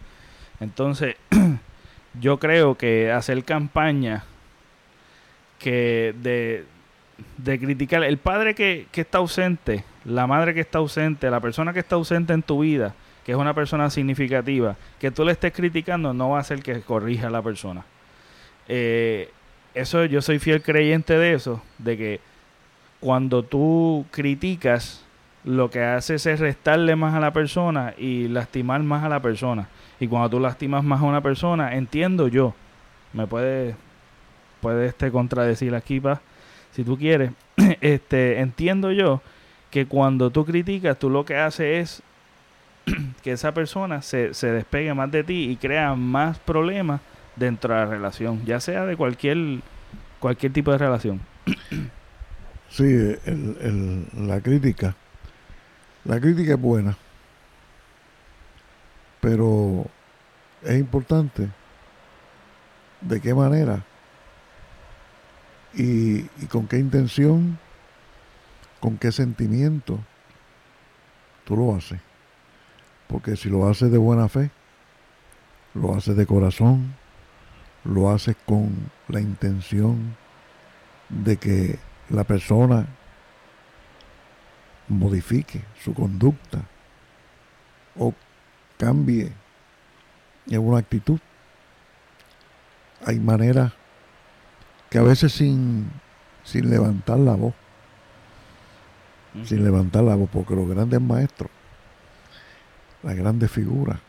Entonces, 0.59 1.15
yo 2.21 2.37
creo 2.37 2.75
que 2.75 3.11
hacer 3.11 3.43
campaña 3.43 4.23
que 5.57 6.13
de, 6.21 6.65
de 7.37 7.59
criticar 7.59 8.03
el 8.03 8.19
padre 8.19 8.53
que, 8.53 8.85
que 8.91 9.01
está 9.01 9.17
ausente, 9.17 9.83
la 10.05 10.27
madre 10.27 10.53
que 10.53 10.59
está 10.59 10.77
ausente, 10.77 11.31
la 11.31 11.39
persona 11.39 11.73
que 11.73 11.79
está 11.79 11.95
ausente 11.95 12.33
en 12.33 12.43
tu 12.43 12.59
vida, 12.59 12.93
que 13.25 13.31
es 13.31 13.37
una 13.37 13.55
persona 13.55 13.89
significativa, 13.89 14.75
que 14.99 15.09
tú 15.09 15.25
le 15.25 15.31
estés 15.31 15.51
criticando 15.51 16.13
no 16.13 16.29
va 16.29 16.37
a 16.37 16.41
hacer 16.41 16.61
que 16.61 16.81
corrija 16.81 17.27
a 17.27 17.31
la 17.31 17.41
persona. 17.41 17.83
Eh, 18.67 19.29
eso 19.73 20.05
yo 20.05 20.21
soy 20.21 20.39
fiel 20.39 20.61
creyente 20.61 21.17
de 21.17 21.33
eso, 21.33 21.61
de 21.77 21.97
que 21.97 22.19
cuando 22.99 23.43
tú 23.43 24.05
criticas, 24.11 25.03
lo 25.43 25.69
que 25.69 25.83
haces 25.83 26.25
es 26.25 26.39
restarle 26.39 26.95
más 26.95 27.13
a 27.13 27.19
la 27.19 27.31
persona 27.31 27.93
y 27.97 28.27
lastimar 28.27 28.81
más 28.81 29.03
a 29.03 29.09
la 29.09 29.21
persona. 29.21 29.67
Y 29.99 30.07
cuando 30.07 30.29
tú 30.29 30.39
lastimas 30.39 30.83
más 30.83 31.01
a 31.01 31.05
una 31.05 31.21
persona, 31.21 31.75
entiendo 31.75 32.27
yo, 32.27 32.55
me 33.13 33.27
puede, 33.27 33.75
puede 34.61 34.87
este 34.87 35.11
contradecir 35.11 35.75
aquí, 35.75 35.99
pa, 35.99 36.21
si 36.71 36.83
tú 36.83 36.97
quieres, 36.97 37.31
este, 37.81 38.39
entiendo 38.39 38.91
yo 38.91 39.21
que 39.69 39.85
cuando 39.85 40.31
tú 40.31 40.45
criticas, 40.45 40.97
tú 40.97 41.09
lo 41.09 41.25
que 41.25 41.37
haces 41.37 42.01
es 42.87 42.93
que 43.23 43.33
esa 43.33 43.53
persona 43.53 44.01
se, 44.01 44.33
se 44.33 44.51
despegue 44.51 44.93
más 44.93 45.11
de 45.11 45.23
ti 45.23 45.49
y 45.51 45.57
crea 45.57 45.93
más 45.95 46.39
problemas 46.39 47.01
dentro 47.35 47.73
de 47.73 47.79
la 47.79 47.85
relación, 47.85 48.45
ya 48.45 48.59
sea 48.59 48.85
de 48.85 48.95
cualquier, 48.95 49.61
cualquier 50.19 50.53
tipo 50.53 50.71
de 50.71 50.77
relación. 50.77 51.21
Sí, 52.69 53.15
la 54.17 54.41
crítica. 54.41 54.95
La 56.03 56.19
crítica 56.19 56.53
es 56.53 56.61
buena, 56.61 56.95
pero 59.21 59.85
es 60.61 60.79
importante 60.79 61.49
de 63.01 63.21
qué 63.21 63.33
manera 63.33 63.83
y 65.73 66.23
con 66.47 66.67
qué 66.67 66.77
intención, 66.77 67.57
con 68.79 68.97
qué 68.97 69.11
sentimiento 69.11 69.99
tú 71.43 71.57
lo 71.57 71.75
haces. 71.75 71.99
Porque 73.07 73.35
si 73.35 73.49
lo 73.49 73.67
haces 73.67 73.91
de 73.91 73.97
buena 73.97 74.27
fe, 74.27 74.51
lo 75.73 75.95
haces 75.95 76.15
de 76.15 76.25
corazón, 76.25 76.93
lo 77.85 78.09
haces 78.09 78.35
con 78.45 78.91
la 79.07 79.21
intención 79.21 80.15
de 81.09 81.37
que 81.37 81.79
la 82.09 82.23
persona 82.23 82.87
modifique 84.87 85.63
su 85.83 85.93
conducta 85.93 86.61
o 87.97 88.13
cambie 88.77 89.31
en 90.47 90.59
una 90.59 90.79
actitud. 90.79 91.19
Hay 93.05 93.19
maneras 93.19 93.73
que 94.89 94.97
a 94.97 95.03
veces 95.03 95.33
sin, 95.33 95.91
sin 96.43 96.69
levantar 96.69 97.19
la 97.19 97.35
voz, 97.35 97.53
sin 99.43 99.63
levantar 99.63 100.03
la 100.03 100.15
voz, 100.15 100.29
porque 100.31 100.55
los 100.55 100.67
grandes 100.67 101.01
maestros, 101.01 101.51
las 103.03 103.15
grandes 103.15 103.51
figuras, 103.51 103.99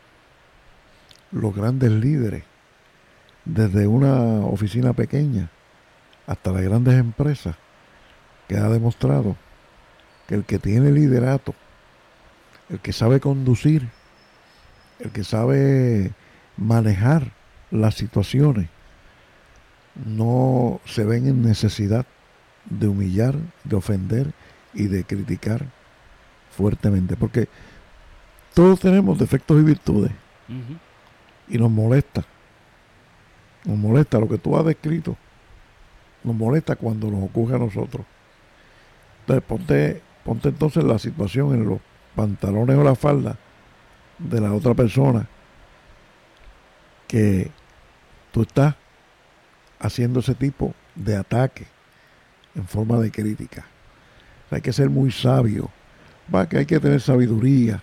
los 1.31 1.53
grandes 1.53 1.91
líderes, 1.91 2.43
desde 3.47 3.87
una 3.87 4.45
oficina 4.45 4.93
pequeña 4.93 5.49
hasta 6.25 6.51
las 6.51 6.61
grandes 6.61 6.95
empresas, 6.95 7.55
que 8.47 8.57
ha 8.57 8.67
demostrado 8.69 9.35
que 10.27 10.35
el 10.35 10.43
que 10.43 10.59
tiene 10.59 10.91
liderato, 10.91 11.55
el 12.69 12.79
que 12.79 12.91
sabe 12.91 13.19
conducir, 13.19 13.87
el 14.99 15.11
que 15.11 15.23
sabe 15.23 16.11
manejar 16.57 17.31
las 17.71 17.95
situaciones, 17.95 18.67
no 20.05 20.81
se 20.85 21.05
ven 21.05 21.27
en 21.27 21.41
necesidad 21.41 22.05
de 22.65 22.87
humillar, 22.87 23.35
de 23.63 23.75
ofender 23.75 24.33
y 24.73 24.87
de 24.87 25.05
criticar 25.05 25.65
fuertemente, 26.51 27.15
porque 27.15 27.47
todos 28.53 28.79
tenemos 28.81 29.17
defectos 29.17 29.59
y 29.59 29.63
virtudes 29.63 30.11
y 31.47 31.57
nos 31.57 31.71
molesta, 31.71 32.25
nos 33.67 33.77
molesta 33.77 34.17
lo 34.17 34.29
que 34.29 34.37
tú 34.37 34.57
has 34.57 34.65
descrito, 34.65 35.17
nos 36.23 36.35
molesta 36.35 36.77
cuando 36.77 37.11
nos 37.11 37.23
ocurre 37.23 37.57
a 37.57 37.59
nosotros. 37.59 38.05
Entonces 39.21 39.43
ponte, 39.45 40.01
ponte 40.23 40.49
entonces 40.49 40.83
la 40.85 40.97
situación 40.97 41.53
en 41.53 41.65
los 41.67 41.79
pantalones 42.15 42.77
o 42.77 42.83
la 42.83 42.95
falda 42.95 43.37
de 44.17 44.39
la 44.41 44.53
otra 44.53 44.73
persona 44.73 45.27
que 47.07 47.51
tú 48.31 48.43
estás 48.43 48.75
haciendo 49.79 50.21
ese 50.21 50.33
tipo 50.33 50.73
de 50.95 51.17
ataque 51.17 51.67
en 52.55 52.65
forma 52.65 52.97
de 52.99 53.11
crítica. 53.11 53.65
hay 54.49 54.61
que 54.61 54.71
ser 54.71 54.89
muy 54.89 55.11
sabio. 55.11 55.69
Va 56.33 56.47
que 56.47 56.57
hay 56.57 56.65
que 56.65 56.79
tener 56.79 56.99
sabiduría, 57.01 57.81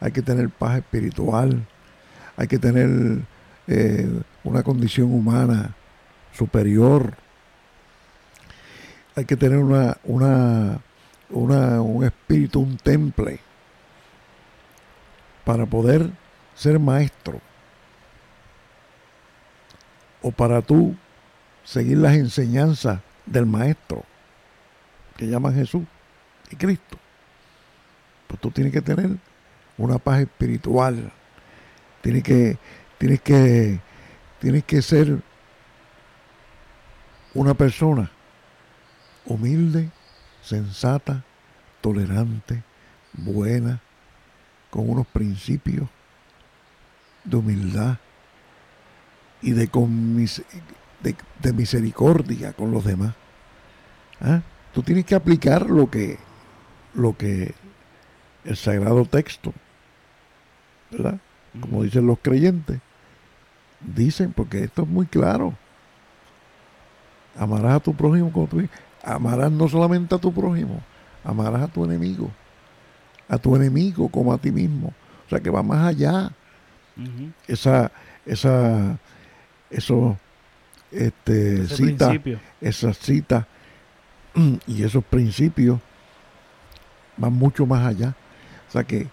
hay 0.00 0.12
que 0.12 0.22
tener 0.22 0.50
paz 0.50 0.78
espiritual, 0.78 1.66
hay 2.36 2.46
que 2.46 2.58
tener 2.58 3.20
eh, 3.66 4.08
una 4.44 4.62
condición 4.62 5.12
humana 5.12 5.74
superior 6.32 7.16
hay 9.16 9.24
que 9.24 9.36
tener 9.36 9.58
una, 9.58 9.96
una, 10.04 10.80
un 11.30 12.04
espíritu, 12.04 12.60
un 12.60 12.76
temple 12.76 13.40
para 15.44 15.64
poder 15.64 16.10
ser 16.54 16.78
maestro 16.78 17.40
o 20.20 20.30
para 20.30 20.60
tú 20.60 20.94
seguir 21.64 21.96
las 21.98 22.14
enseñanzas 22.14 23.00
del 23.24 23.46
maestro 23.46 24.04
que 25.16 25.26
llaman 25.26 25.54
Jesús 25.54 25.84
y 26.50 26.56
Cristo. 26.56 26.98
Pues 28.26 28.38
tú 28.40 28.50
tienes 28.50 28.72
que 28.72 28.82
tener 28.82 29.16
una 29.78 29.98
paz 29.98 30.20
espiritual. 30.20 31.10
Tienes 32.02 32.22
que, 32.22 32.58
tienes 32.98 33.20
que, 33.20 33.80
tienes 34.40 34.64
que 34.64 34.82
ser 34.82 35.18
una 37.34 37.54
persona 37.54 38.10
humilde, 39.24 39.90
sensata, 40.42 41.24
tolerante, 41.80 42.62
buena, 43.12 43.80
con 44.70 44.88
unos 44.88 45.06
principios 45.06 45.88
de 47.24 47.36
humildad 47.36 47.98
y 49.42 49.52
de, 49.52 49.68
de, 51.42 51.52
misericordia 51.52 52.52
con 52.52 52.70
los 52.70 52.84
demás. 52.84 53.14
¿Ah? 54.20 54.40
Tú 54.72 54.82
tienes 54.82 55.04
que 55.04 55.14
aplicar 55.14 55.68
lo 55.68 55.90
que, 55.90 56.18
lo 56.94 57.16
que 57.16 57.54
el 58.44 58.56
sagrado 58.56 59.04
texto, 59.04 59.52
¿verdad? 60.90 61.18
Como 61.60 61.82
dicen 61.82 62.06
los 62.06 62.18
creyentes, 62.20 62.80
dicen, 63.80 64.32
porque 64.32 64.64
esto 64.64 64.82
es 64.82 64.88
muy 64.88 65.06
claro. 65.06 65.54
Amarás 67.38 67.76
a 67.76 67.80
tu 67.80 67.94
prójimo 67.94 68.32
como 68.32 68.46
tú 68.46 68.62
amarás 69.06 69.52
no 69.52 69.68
solamente 69.68 70.14
a 70.16 70.18
tu 70.18 70.32
prójimo, 70.32 70.82
amarás 71.22 71.62
a 71.62 71.68
tu 71.68 71.84
enemigo, 71.84 72.30
a 73.28 73.38
tu 73.38 73.54
enemigo 73.54 74.08
como 74.08 74.32
a 74.32 74.38
ti 74.38 74.50
mismo. 74.50 74.92
O 75.26 75.28
sea 75.30 75.40
que 75.40 75.48
va 75.48 75.62
más 75.62 75.86
allá. 75.86 76.32
Esa, 77.46 77.92
esa, 78.24 78.98
eso, 79.70 80.18
este, 80.90 81.66
cita, 81.68 82.12
esas 82.60 82.98
citas 82.98 83.46
y 84.66 84.82
esos 84.82 85.04
principios 85.04 85.78
van 87.16 87.34
mucho 87.34 87.66
más 87.66 87.86
allá. 87.86 88.14
O 88.68 88.72
sea 88.72 88.84
que, 88.84 89.08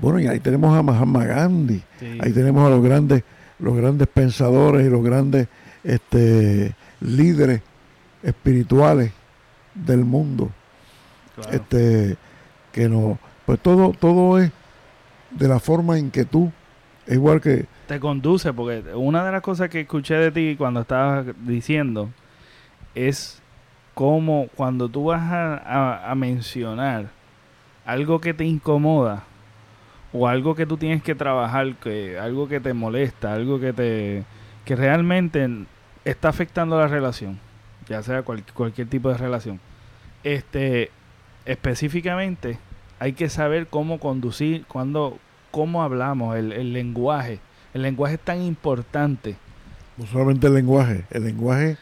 bueno, 0.00 0.20
y 0.20 0.26
ahí 0.26 0.40
tenemos 0.40 0.76
a 0.76 0.82
Mahatma 0.82 1.24
Gandhi, 1.24 1.82
ahí 2.20 2.32
tenemos 2.32 2.66
a 2.66 2.70
los 2.70 2.82
grandes, 2.82 3.22
los 3.58 3.76
grandes 3.76 4.06
pensadores 4.08 4.86
y 4.86 4.90
los 4.90 5.02
grandes 5.02 5.48
este, 5.82 6.74
líderes 7.00 7.62
espirituales 8.22 9.12
del 9.74 10.04
mundo. 10.04 10.50
Este, 11.50 12.16
que 12.72 12.88
no, 12.88 13.18
pues 13.44 13.60
todo, 13.60 13.92
todo 13.92 14.38
es 14.38 14.50
de 15.30 15.48
la 15.48 15.60
forma 15.60 15.98
en 15.98 16.10
que 16.10 16.24
tú, 16.24 16.50
igual 17.06 17.40
que... 17.40 17.66
Te 17.86 18.00
conduce, 18.00 18.52
porque 18.52 18.82
una 18.94 19.24
de 19.24 19.32
las 19.32 19.42
cosas 19.42 19.68
que 19.68 19.80
escuché 19.80 20.14
de 20.14 20.30
ti 20.32 20.56
cuando 20.56 20.80
estabas 20.80 21.26
diciendo 21.46 22.10
es 22.94 23.40
cómo 23.94 24.48
cuando 24.56 24.88
tú 24.88 25.04
vas 25.04 25.22
a, 25.22 26.10
a 26.10 26.14
mencionar 26.14 27.10
algo 27.84 28.20
que 28.20 28.34
te 28.34 28.44
incomoda 28.44 29.24
o 30.12 30.28
algo 30.28 30.54
que 30.54 30.66
tú 30.66 30.76
tienes 30.76 31.02
que 31.02 31.14
trabajar, 31.14 31.74
que 31.76 32.18
algo 32.18 32.48
que 32.48 32.60
te 32.60 32.72
molesta, 32.72 33.32
algo 33.32 33.60
que 33.60 33.72
te 33.72 34.24
que 34.64 34.76
realmente 34.76 35.48
está 36.04 36.28
afectando 36.28 36.78
la 36.78 36.88
relación, 36.88 37.38
ya 37.88 38.02
sea 38.02 38.22
cualquier 38.22 38.88
tipo 38.88 39.08
de 39.08 39.16
relación. 39.16 39.60
Este 40.24 40.90
específicamente 41.44 42.58
hay 42.98 43.12
que 43.12 43.28
saber 43.28 43.68
cómo 43.68 44.00
conducir, 44.00 44.64
cuando 44.66 45.18
cómo 45.50 45.82
hablamos, 45.82 46.36
el, 46.36 46.52
el 46.52 46.72
lenguaje. 46.72 47.40
El 47.74 47.82
lenguaje 47.82 48.14
es 48.14 48.20
tan 48.20 48.42
importante. 48.42 49.36
No 49.96 50.06
solamente 50.06 50.46
el 50.46 50.54
lenguaje, 50.54 51.04
el 51.10 51.24
lenguaje 51.24 51.76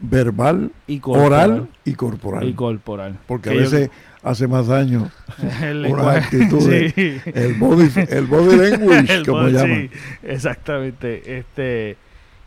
verbal, 0.00 0.72
y 0.86 1.00
oral 1.04 1.68
y 1.84 1.94
corporal. 1.94 2.48
Y 2.48 2.54
corporal. 2.54 3.18
Porque 3.26 3.50
a 3.50 3.54
veces 3.54 3.90
hace 4.22 4.46
más 4.46 4.66
daño 4.66 5.10
una 5.88 6.12
actitud, 6.12 6.70
el, 6.70 7.54
body, 7.58 7.90
el 8.08 8.26
body 8.26 8.56
language, 8.70 9.22
como 9.26 9.48
llaman. 9.48 9.90
exactamente. 10.22 11.38
Este, 11.38 11.96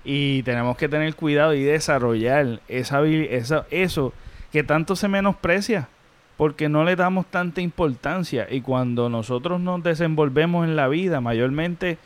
y 0.04 0.44
tenemos 0.44 0.78
que 0.78 0.90
tener 0.90 1.16
cuidado 1.16 1.54
y 1.54 1.64
desarrollar 1.64 2.62
esa, 2.68 3.04
esa, 3.06 3.66
eso 3.70 4.14
que 4.52 4.64
tanto 4.64 4.96
se 4.96 5.08
menosprecia 5.08 5.88
porque 6.38 6.70
no 6.70 6.84
le 6.84 6.96
damos 6.96 7.28
tanta 7.28 7.62
importancia 7.62 8.48
y 8.50 8.62
cuando 8.62 9.10
nosotros 9.10 9.62
nos 9.62 9.84
desenvolvemos 9.84 10.66
en 10.66 10.76
la 10.76 10.88
vida 10.88 11.22
mayormente 11.22 12.00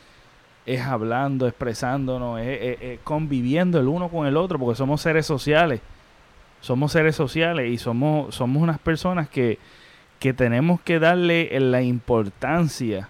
es 0.66 0.82
hablando, 0.82 1.46
expresándonos, 1.46 2.40
es, 2.40 2.98
conviviendo 3.04 3.78
el 3.78 3.88
uno 3.88 4.08
con 4.08 4.26
el 4.26 4.36
otro, 4.36 4.58
porque 4.58 4.76
somos 4.76 5.00
seres 5.00 5.24
sociales. 5.24 5.80
Somos 6.60 6.92
seres 6.92 7.14
sociales 7.14 7.70
y 7.70 7.78
somos, 7.78 8.34
somos 8.34 8.62
unas 8.62 8.78
personas 8.78 9.28
que, 9.28 9.58
que 10.18 10.32
tenemos 10.32 10.80
que 10.80 10.98
darle 10.98 11.58
la 11.60 11.82
importancia 11.82 13.08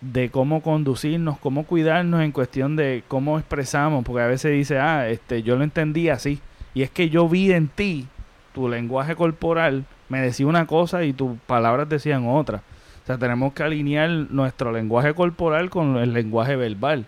de 0.00 0.30
cómo 0.30 0.62
conducirnos, 0.62 1.38
cómo 1.38 1.64
cuidarnos 1.64 2.22
en 2.22 2.32
cuestión 2.32 2.76
de 2.76 3.02
cómo 3.08 3.38
expresamos, 3.38 4.04
porque 4.04 4.22
a 4.22 4.26
veces 4.26 4.52
dice, 4.52 4.78
ah, 4.78 5.08
este, 5.08 5.42
yo 5.42 5.56
lo 5.56 5.64
entendí 5.64 6.08
así, 6.08 6.40
y 6.74 6.82
es 6.82 6.90
que 6.90 7.08
yo 7.08 7.28
vi 7.28 7.52
en 7.52 7.68
ti, 7.68 8.06
tu 8.52 8.68
lenguaje 8.68 9.14
corporal 9.16 9.84
me 10.08 10.20
decía 10.20 10.46
una 10.46 10.66
cosa 10.66 11.04
y 11.04 11.12
tus 11.12 11.38
palabras 11.46 11.88
decían 11.88 12.26
otra. 12.28 12.62
O 13.06 13.08
sea, 13.08 13.18
tenemos 13.18 13.52
que 13.52 13.62
alinear 13.62 14.10
nuestro 14.10 14.72
lenguaje 14.72 15.14
corporal 15.14 15.70
con 15.70 15.96
el 15.96 16.12
lenguaje 16.12 16.56
verbal. 16.56 17.06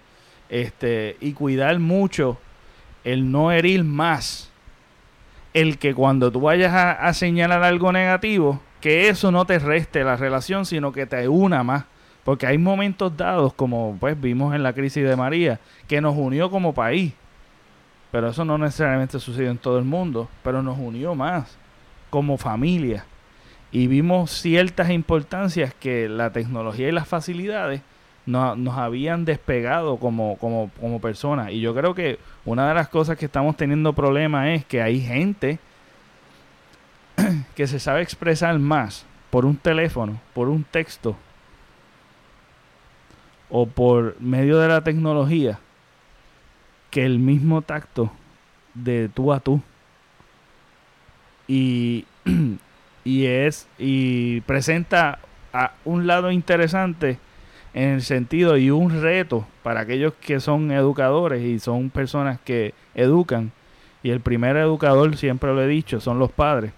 Este, 0.48 1.16
y 1.20 1.32
cuidar 1.32 1.76
mucho 1.80 2.38
el 3.02 3.32
no 3.32 3.50
herir 3.50 3.82
más. 3.82 4.52
El 5.54 5.76
que 5.76 5.96
cuando 5.96 6.30
tú 6.30 6.42
vayas 6.42 6.72
a, 6.72 7.12
señalar 7.14 7.64
algo 7.64 7.90
negativo, 7.90 8.61
que 8.80 9.08
eso 9.08 9.32
no 9.32 9.44
te 9.44 9.58
reste 9.58 10.04
la 10.04 10.14
relación, 10.14 10.66
sino 10.66 10.92
que 10.92 11.04
te 11.04 11.26
una 11.26 11.64
más. 11.64 11.84
Porque 12.22 12.46
hay 12.46 12.58
momentos 12.58 13.16
dados, 13.16 13.52
como 13.52 13.96
pues 13.98 14.20
vimos 14.20 14.54
en 14.54 14.62
la 14.62 14.74
crisis 14.74 15.02
de 15.02 15.16
María, 15.16 15.58
que 15.88 16.00
nos 16.00 16.16
unió 16.16 16.48
como 16.48 16.74
país. 16.74 17.12
Pero 18.12 18.28
eso 18.28 18.44
no 18.44 18.56
necesariamente 18.56 19.18
sucedió 19.18 19.50
en 19.50 19.58
todo 19.58 19.80
el 19.80 19.84
mundo, 19.84 20.28
pero 20.44 20.62
nos 20.62 20.78
unió 20.78 21.16
más 21.16 21.58
como 22.08 22.38
familia 22.38 23.04
y 23.70 23.87
vimos 23.87 24.31
ciertas 24.31 24.90
importancias 24.90 25.74
que 25.74 26.09
la 26.09 26.33
tecnología 26.33 26.88
y 26.88 26.92
las 26.92 27.09
facilidades 27.09 27.83
nos 28.26 28.76
habían 28.76 29.24
despegado 29.24 29.96
como, 29.96 30.37
como, 30.37 30.70
como 30.81 31.00
personas. 31.00 31.50
Y 31.50 31.61
yo 31.61 31.74
creo 31.74 31.94
que 31.94 32.18
una 32.44 32.68
de 32.68 32.74
las 32.74 32.88
cosas 32.88 33.16
que 33.16 33.24
estamos 33.24 33.57
teniendo 33.57 33.94
problemas 33.94 34.48
es 34.48 34.64
que 34.66 34.83
hay 34.83 35.00
gente 35.00 35.59
que 37.54 37.66
se 37.66 37.81
sabe 37.81 38.02
expresar 38.02 38.59
más 38.59 39.07
por 39.31 39.46
un 39.46 39.57
teléfono, 39.57 40.20
por 40.35 40.48
un 40.48 40.64
texto 40.64 41.16
o 43.50 43.66
por 43.66 44.20
medio 44.20 44.59
de 44.59 44.68
la 44.68 44.83
tecnología 44.83 45.59
que 46.90 47.04
el 47.04 47.18
mismo 47.18 47.62
tacto 47.62 48.12
de 48.74 49.09
tú 49.09 49.33
a 49.33 49.40
tú. 49.40 49.62
Y 51.46 52.04
y 53.04 53.26
es 53.26 53.68
y 53.78 54.40
presenta 54.42 55.18
a 55.52 55.72
un 55.84 56.06
lado 56.06 56.30
interesante 56.30 57.18
en 57.74 57.90
el 57.90 58.02
sentido 58.02 58.56
y 58.56 58.70
un 58.70 59.02
reto 59.02 59.46
para 59.62 59.80
aquellos 59.80 60.14
que 60.14 60.40
son 60.40 60.70
educadores 60.70 61.42
y 61.42 61.58
son 61.58 61.90
personas 61.90 62.40
que 62.40 62.74
educan. 62.94 63.52
Y 64.02 64.11
el 64.11 64.20
primer 64.20 64.56
educador 64.56 65.16
siempre 65.16 65.52
lo 65.52 65.62
he 65.62 65.66
dicho 65.66 66.00
son 66.00 66.18
los 66.18 66.30
padres. 66.30 66.72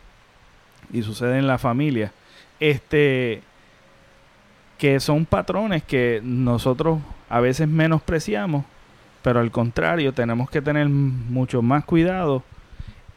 Y 0.92 1.02
sucede 1.02 1.38
en 1.38 1.46
la 1.46 1.58
familia. 1.58 2.12
Este 2.58 3.42
que 4.78 4.98
son 4.98 5.26
patrones 5.26 5.82
que 5.82 6.20
nosotros 6.24 7.00
a 7.28 7.40
veces 7.40 7.68
menospreciamos 7.68 8.64
pero 9.22 9.40
al 9.40 9.50
contrario 9.50 10.12
tenemos 10.12 10.50
que 10.50 10.62
tener 10.62 10.88
mucho 10.88 11.62
más 11.62 11.84
cuidado 11.84 12.42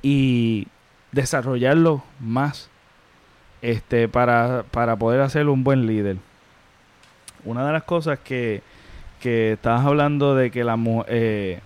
y 0.01 0.67
desarrollarlo 1.11 2.03
más 2.19 2.69
este, 3.63 4.09
para, 4.09 4.65
para 4.69 4.97
poder 4.97 5.21
hacer 5.21 5.47
un 5.47 5.63
buen 5.63 5.87
líder. 5.87 6.17
Una 7.45 7.65
de 7.65 7.71
las 7.71 7.83
cosas 7.83 8.19
que, 8.19 8.61
que 9.21 9.53
estabas 9.53 9.85
hablando 9.85 10.35
de 10.35 10.51
que 10.51 10.65
la 10.65 10.77
eh, 11.07 11.61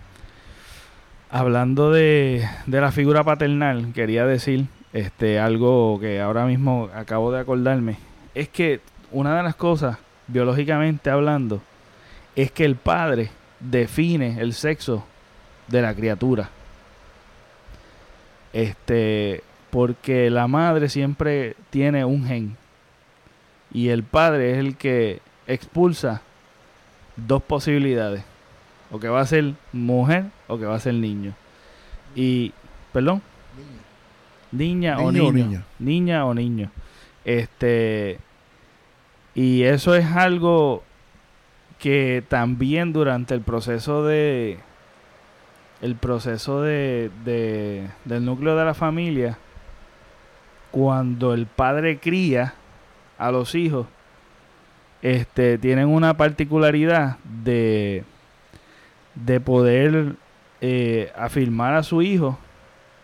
hablando 1.30 1.92
de, 1.92 2.48
de 2.68 2.82
la 2.82 2.92
figura 2.92 3.24
paternal, 3.24 3.94
quería 3.94 4.26
decir 4.28 4.68
este 4.94 5.40
algo 5.40 6.00
que 6.00 6.22
ahora 6.22 6.46
mismo 6.46 6.90
acabo 6.94 7.32
de 7.32 7.40
acordarme, 7.40 7.98
es 8.36 8.48
que 8.48 8.80
una 9.12 9.36
de 9.36 9.44
las 9.44 9.56
cosas, 9.56 9.98
biológicamente 10.28 11.10
hablando, 11.10 11.62
es 12.36 12.52
que 12.52 12.64
el 12.64 12.76
padre 12.76 13.32
define 13.60 14.40
el 14.40 14.54
sexo 14.54 15.04
de 15.68 15.82
la 15.82 15.96
criatura. 15.96 16.50
Este, 18.54 19.44
porque 19.78 20.32
la 20.32 20.48
madre 20.48 20.90
siempre 20.90 21.56
tiene 21.70 22.04
un 22.04 22.26
gen. 22.26 22.58
Y 23.72 23.90
el 23.90 24.02
padre 24.02 24.54
es 24.54 24.58
el 24.58 24.76
que 24.76 25.22
expulsa 25.46 26.24
dos 27.16 27.44
posibilidades, 27.44 28.24
o 28.90 29.00
que 29.00 29.08
va 29.08 29.22
a 29.22 29.28
ser 29.28 29.54
mujer 29.72 30.26
o 30.48 30.58
que 30.58 30.66
va 30.66 30.74
a 30.74 30.80
ser 30.80 30.96
niño. 30.96 31.36
Y, 32.16 32.54
perdón, 32.92 33.22
niña, 34.52 34.98
o 34.98 35.12
niño, 35.12 35.64
niña 35.78 36.26
o 36.26 36.34
niño. 36.34 36.72
Este 37.24 38.18
y 39.36 39.62
eso 39.62 39.94
es 39.94 40.08
algo 40.08 40.82
que 41.78 42.24
también 42.28 42.94
durante 42.94 43.36
el 43.36 43.42
proceso 43.42 44.04
de 44.04 44.58
el 45.84 45.96
proceso 45.96 46.64
de, 46.64 47.12
de 47.24 47.88
del 48.06 48.26
núcleo 48.26 48.56
de 48.56 48.66
la 48.66 48.74
familia 48.74 49.38
cuando 50.72 51.34
el 51.34 51.46
padre 51.46 52.00
cría 52.00 52.54
a 53.18 53.32
los 53.32 53.56
hijos, 53.56 53.88
este, 55.02 55.58
tienen 55.58 55.88
una 55.88 56.18
particularidad 56.18 57.18
de, 57.24 58.04
de 59.16 59.40
poder 59.40 60.16
eh, 60.62 61.12
afirmar 61.16 61.76
a 61.76 61.84
su 61.84 62.02
hijo 62.02 62.38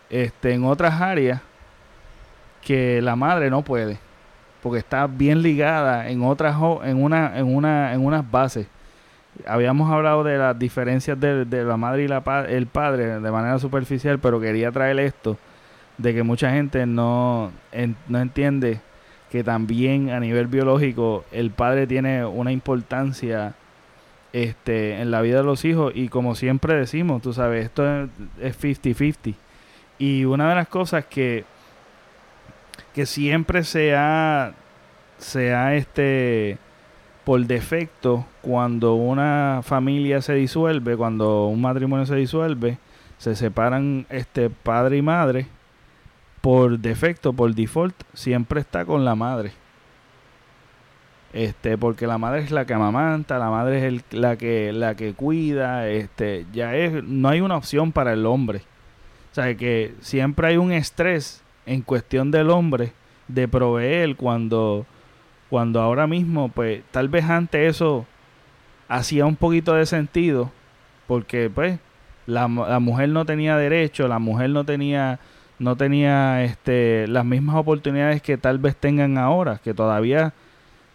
este, 0.09 0.53
en 0.53 0.63
otras 0.65 1.01
áreas 1.01 1.41
que 2.61 3.01
la 3.01 3.15
madre 3.15 3.49
no 3.49 3.61
puede, 3.61 3.99
porque 4.61 4.79
está 4.79 5.07
bien 5.07 5.41
ligada 5.41 6.09
en 6.09 6.23
otras 6.23 6.55
en 6.83 7.03
una 7.03 7.37
en 7.37 7.53
una 7.53 7.93
en 7.93 8.05
unas 8.05 8.29
bases. 8.29 8.67
Habíamos 9.45 9.91
hablado 9.91 10.23
de 10.23 10.37
las 10.37 10.57
diferencias 10.57 11.19
de, 11.19 11.45
de 11.45 11.63
la 11.63 11.75
madre 11.75 12.03
y 12.03 12.07
la, 12.07 12.23
el 12.47 12.67
padre 12.67 13.19
de 13.19 13.31
manera 13.31 13.57
superficial, 13.59 14.19
pero 14.19 14.39
quería 14.39 14.71
traer 14.71 14.99
esto 14.99 15.37
de 15.97 16.13
que 16.13 16.23
mucha 16.23 16.51
gente 16.51 16.85
no, 16.85 17.51
no 18.07 18.19
entiende 18.19 18.79
que 19.31 19.43
también 19.43 20.11
a 20.11 20.19
nivel 20.19 20.47
biológico 20.47 21.25
el 21.31 21.51
padre 21.51 21.87
tiene 21.87 22.25
una 22.25 22.51
importancia 22.51 23.55
este, 24.31 24.99
en 24.99 25.11
la 25.11 25.21
vida 25.21 25.37
de 25.37 25.43
los 25.43 25.63
hijos 25.65 25.93
y 25.95 26.09
como 26.09 26.35
siempre 26.35 26.75
decimos, 26.75 27.21
tú 27.21 27.33
sabes, 27.33 27.65
esto 27.65 28.03
es 28.41 28.61
50-50. 28.61 29.35
Y 29.99 30.25
una 30.25 30.49
de 30.49 30.55
las 30.55 30.67
cosas 30.67 31.05
que, 31.05 31.45
que 32.93 33.05
siempre 33.05 33.63
se 33.63 33.95
ha, 33.95 34.53
este, 35.73 36.57
por 37.23 37.45
defecto, 37.45 38.25
cuando 38.41 38.95
una 38.95 39.61
familia 39.63 40.21
se 40.21 40.33
disuelve, 40.33 40.97
cuando 40.97 41.47
un 41.47 41.61
matrimonio 41.61 42.05
se 42.05 42.15
disuelve, 42.15 42.77
se 43.17 43.35
separan 43.35 44.05
este 44.09 44.49
padre 44.49 44.97
y 44.97 45.01
madre, 45.01 45.47
por 46.43 46.77
defecto, 46.77 47.31
por 47.31 47.55
default, 47.55 47.95
siempre 48.13 48.59
está 48.59 48.83
con 48.83 49.05
la 49.05 49.15
madre. 49.15 49.53
Este, 51.31 51.77
porque 51.77 52.05
la 52.05 52.17
madre 52.17 52.41
es 52.41 52.51
la 52.51 52.65
que 52.65 52.73
amamanta, 52.73 53.39
la 53.39 53.49
madre 53.49 53.77
es 53.77 53.83
el, 53.85 54.03
la 54.11 54.35
que 54.35 54.73
la 54.73 54.95
que 54.95 55.13
cuida, 55.13 55.87
este, 55.87 56.45
ya 56.51 56.75
es 56.75 57.01
no 57.01 57.29
hay 57.29 57.39
una 57.39 57.55
opción 57.55 57.93
para 57.93 58.11
el 58.11 58.25
hombre. 58.25 58.61
O 59.31 59.35
sea, 59.35 59.55
que 59.55 59.95
siempre 60.01 60.47
hay 60.47 60.57
un 60.57 60.73
estrés 60.73 61.41
en 61.65 61.81
cuestión 61.81 62.29
del 62.29 62.49
hombre 62.49 62.91
de 63.29 63.47
proveer 63.47 64.17
cuando 64.17 64.85
cuando 65.49 65.79
ahora 65.79 66.07
mismo 66.07 66.49
pues 66.49 66.83
tal 66.91 67.07
vez 67.07 67.23
antes 67.23 67.69
eso 67.77 68.05
hacía 68.89 69.25
un 69.25 69.37
poquito 69.37 69.75
de 69.75 69.85
sentido 69.85 70.51
porque 71.07 71.49
pues 71.49 71.79
la, 72.25 72.49
la 72.49 72.79
mujer 72.79 73.07
no 73.09 73.25
tenía 73.25 73.55
derecho, 73.55 74.09
la 74.09 74.19
mujer 74.19 74.49
no 74.49 74.65
tenía 74.65 75.21
no 75.59 75.75
tenía 75.75 76.43
este 76.43 77.07
las 77.07 77.25
mismas 77.25 77.55
oportunidades 77.55 78.21
que 78.21 78.37
tal 78.37 78.57
vez 78.57 78.75
tengan 78.75 79.17
ahora, 79.17 79.59
que 79.63 79.73
todavía 79.73 80.33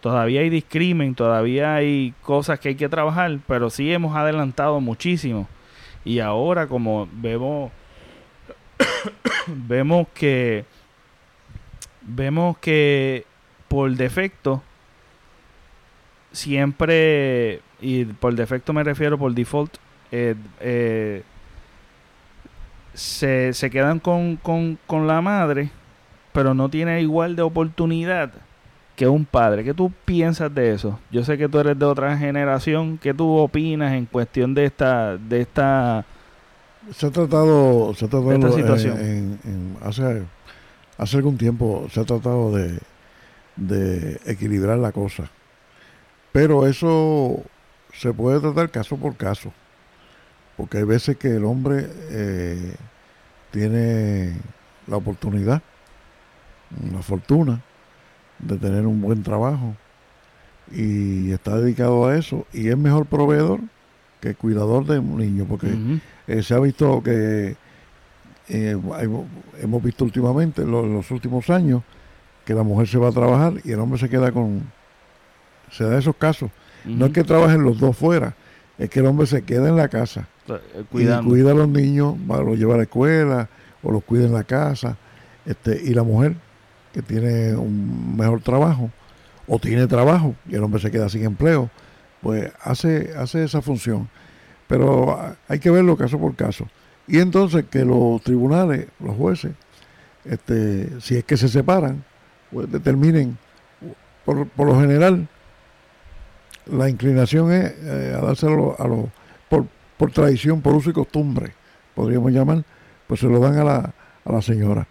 todavía 0.01 0.41
hay 0.41 0.49
discrimen, 0.49 1.15
todavía 1.15 1.75
hay 1.75 2.13
cosas 2.21 2.59
que 2.59 2.69
hay 2.69 2.75
que 2.75 2.89
trabajar, 2.89 3.39
pero 3.47 3.69
sí 3.69 3.91
hemos 3.91 4.15
adelantado 4.15 4.79
muchísimo. 4.79 5.47
Y 6.05 6.19
ahora 6.19 6.67
como 6.67 7.07
vemos 7.11 7.71
vemos 9.47 10.07
que 10.13 10.65
vemos 12.01 12.57
que 12.57 13.25
por 13.67 13.91
defecto 13.91 14.63
siempre 16.31 17.61
y 17.81 18.05
por 18.05 18.33
defecto 18.35 18.73
me 18.73 18.83
refiero 18.83 19.17
por 19.17 19.33
default 19.33 19.77
eh, 20.11 20.35
eh, 20.59 21.23
se, 22.99 23.53
se, 23.53 23.69
quedan 23.69 23.99
con, 23.99 24.35
con, 24.37 24.77
con 24.85 25.07
la 25.07 25.21
madre 25.21 25.71
pero 26.31 26.53
no 26.53 26.69
tiene 26.69 27.01
igual 27.01 27.35
de 27.35 27.41
oportunidad 27.41 28.31
que 28.95 29.07
un 29.07 29.25
padre. 29.25 29.63
¿Qué 29.63 29.73
tú 29.73 29.91
piensas 30.05 30.53
de 30.53 30.73
eso? 30.73 30.99
Yo 31.11 31.23
sé 31.23 31.37
que 31.37 31.47
tú 31.47 31.59
eres 31.59 31.77
de 31.79 31.85
otra 31.85 32.17
generación. 32.17 32.97
¿Qué 32.97 33.13
tú 33.13 33.37
opinas 33.37 33.93
en 33.93 34.05
cuestión 34.05 34.53
de 34.53 34.65
esta 34.65 35.17
de 35.17 35.41
esta 35.41 36.05
se 36.93 37.07
ha 37.07 37.11
tratado 37.11 37.93
se 37.93 38.05
ha 38.05 38.07
tratado 38.07 38.31
esta 38.31 38.51
situación? 38.51 38.97
En, 38.99 39.77
hace 39.81 40.23
hace 40.97 41.17
algún 41.17 41.37
tiempo 41.37 41.87
se 41.91 42.01
ha 42.01 42.05
tratado 42.05 42.51
de, 42.53 42.79
de 43.55 44.19
equilibrar 44.25 44.77
la 44.77 44.91
cosa. 44.91 45.29
Pero 46.31 46.67
eso 46.67 47.41
se 47.93 48.13
puede 48.13 48.39
tratar 48.39 48.69
caso 48.69 48.97
por 48.97 49.15
caso. 49.15 49.51
Porque 50.57 50.77
hay 50.77 50.83
veces 50.83 51.15
que 51.15 51.35
el 51.35 51.45
hombre 51.45 51.87
eh, 52.11 52.75
tiene 53.51 54.35
la 54.87 54.97
oportunidad, 54.97 55.61
la 56.91 57.01
fortuna 57.01 57.61
de 58.39 58.57
tener 58.57 58.85
un 58.85 59.01
buen 59.01 59.23
trabajo 59.23 59.75
y 60.71 61.31
está 61.31 61.57
dedicado 61.57 62.07
a 62.07 62.15
eso 62.15 62.45
y 62.53 62.69
es 62.69 62.77
mejor 62.77 63.05
proveedor 63.05 63.59
que 64.21 64.35
cuidador 64.35 64.85
de 64.85 64.99
un 64.99 65.17
niño 65.17 65.45
porque 65.45 65.75
eh, 66.27 66.43
se 66.43 66.53
ha 66.53 66.59
visto 66.59 67.01
que 67.01 67.55
eh, 68.49 68.77
hemos 69.61 69.83
visto 69.83 70.03
últimamente 70.03 70.63
en 70.63 70.71
los, 70.71 71.09
últimos 71.11 71.49
años 71.49 71.83
que 72.45 72.53
la 72.53 72.63
mujer 72.63 72.87
se 72.87 72.97
va 72.97 73.09
a 73.09 73.11
trabajar 73.11 73.53
y 73.63 73.71
el 73.71 73.79
hombre 73.79 73.99
se 73.99 74.09
queda 74.09 74.31
con 74.31 74.71
se 75.71 75.83
da 75.83 75.99
esos 75.99 76.15
casos. 76.15 76.49
No 76.85 77.05
es 77.05 77.11
que 77.11 77.23
trabajen 77.23 77.61
los 77.61 77.79
dos 77.79 77.95
fuera 77.95 78.35
es 78.79 78.89
que 78.89 79.01
el 79.01 79.05
hombre 79.05 79.27
se 79.27 79.43
queda 79.43 79.69
en 79.69 79.75
la 79.75 79.89
casa 79.89 80.27
eh, 80.47 80.59
y 80.79 80.83
cuida 80.83 81.19
a 81.51 81.53
los 81.53 81.69
niños 81.69 82.15
los 82.27 82.57
lleva 82.57 82.73
a 82.73 82.77
la 82.77 82.83
escuela 82.83 83.49
o 83.83 83.91
los 83.91 84.03
cuida 84.03 84.25
en 84.25 84.33
la 84.33 84.43
casa 84.43 84.97
este 85.45 85.79
y 85.83 85.93
la 85.93 86.03
mujer 86.03 86.35
que 86.93 87.01
tiene 87.01 87.55
un 87.55 88.17
mejor 88.17 88.41
trabajo 88.41 88.89
o 89.49 89.59
tiene 89.59 89.87
trabajo 89.87 90.35
y 90.47 90.55
el 90.55 90.63
hombre 90.63 90.79
se 90.79 90.91
queda 90.91 91.09
sin 91.09 91.25
empleo, 91.25 91.69
pues 92.21 92.51
hace, 92.61 93.13
hace 93.17 93.43
esa 93.43 93.61
función. 93.61 94.07
Pero 94.67 95.35
hay 95.47 95.59
que 95.59 95.71
verlo 95.71 95.97
caso 95.97 96.19
por 96.19 96.35
caso. 96.35 96.67
Y 97.07 97.17
entonces 97.17 97.65
que 97.69 97.83
los 97.83 98.21
tribunales, 98.21 98.87
los 98.99 99.15
jueces, 99.15 99.53
este, 100.23 101.01
si 101.01 101.17
es 101.17 101.23
que 101.23 101.35
se 101.35 101.47
separan, 101.47 102.03
pues 102.51 102.71
determinen, 102.71 103.37
por, 104.23 104.47
por 104.49 104.67
lo 104.67 104.79
general, 104.79 105.27
la 106.71 106.89
inclinación 106.89 107.51
es 107.51 107.73
eh, 107.81 108.15
a 108.17 108.21
dárselo 108.21 108.75
a 108.79 108.87
los, 108.87 109.05
por, 109.49 109.65
por 109.97 110.11
tradición, 110.11 110.61
por 110.61 110.75
uso 110.75 110.89
y 110.89 110.93
costumbre, 110.93 111.53
podríamos 111.95 112.31
llamar, 112.31 112.63
pues 113.07 113.19
se 113.19 113.27
lo 113.27 113.39
dan 113.39 113.57
a 113.57 113.63
la, 113.63 113.93
a 114.25 114.31
la 114.31 114.41
señora. 114.41 114.87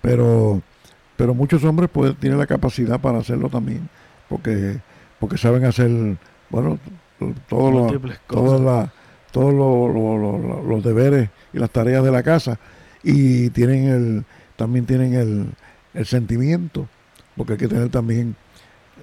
Pero 0.00 0.62
pero 1.16 1.34
muchos 1.34 1.62
hombres 1.62 1.88
pues 1.92 2.16
tienen 2.16 2.38
la 2.38 2.46
capacidad 2.46 3.00
para 3.00 3.18
hacerlo 3.18 3.48
también, 3.48 3.88
porque 4.28 4.80
porque 5.20 5.38
saben 5.38 5.64
hacer, 5.64 5.88
bueno, 6.50 6.80
todos 7.48 7.72
los, 7.72 8.18
todos 8.26 8.90
todos 9.30 9.54
los 10.66 10.82
deberes 10.82 11.30
y 11.52 11.58
las 11.58 11.70
tareas 11.70 12.02
de 12.02 12.10
la 12.10 12.24
casa 12.24 12.58
y 13.04 13.50
tienen 13.50 13.84
el 13.86 14.24
también 14.56 14.84
tienen 14.84 15.14
el, 15.14 15.46
el 15.94 16.06
sentimiento, 16.06 16.88
porque 17.36 17.52
hay 17.52 17.58
que 17.58 17.68
tener 17.68 17.88
también 17.88 18.34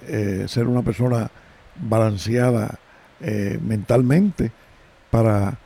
eh, 0.06 0.44
ser 0.46 0.66
una 0.66 0.82
persona 0.82 1.30
balanceada 1.80 2.78
eh, 3.20 3.58
mentalmente 3.62 4.52
para 5.10 5.58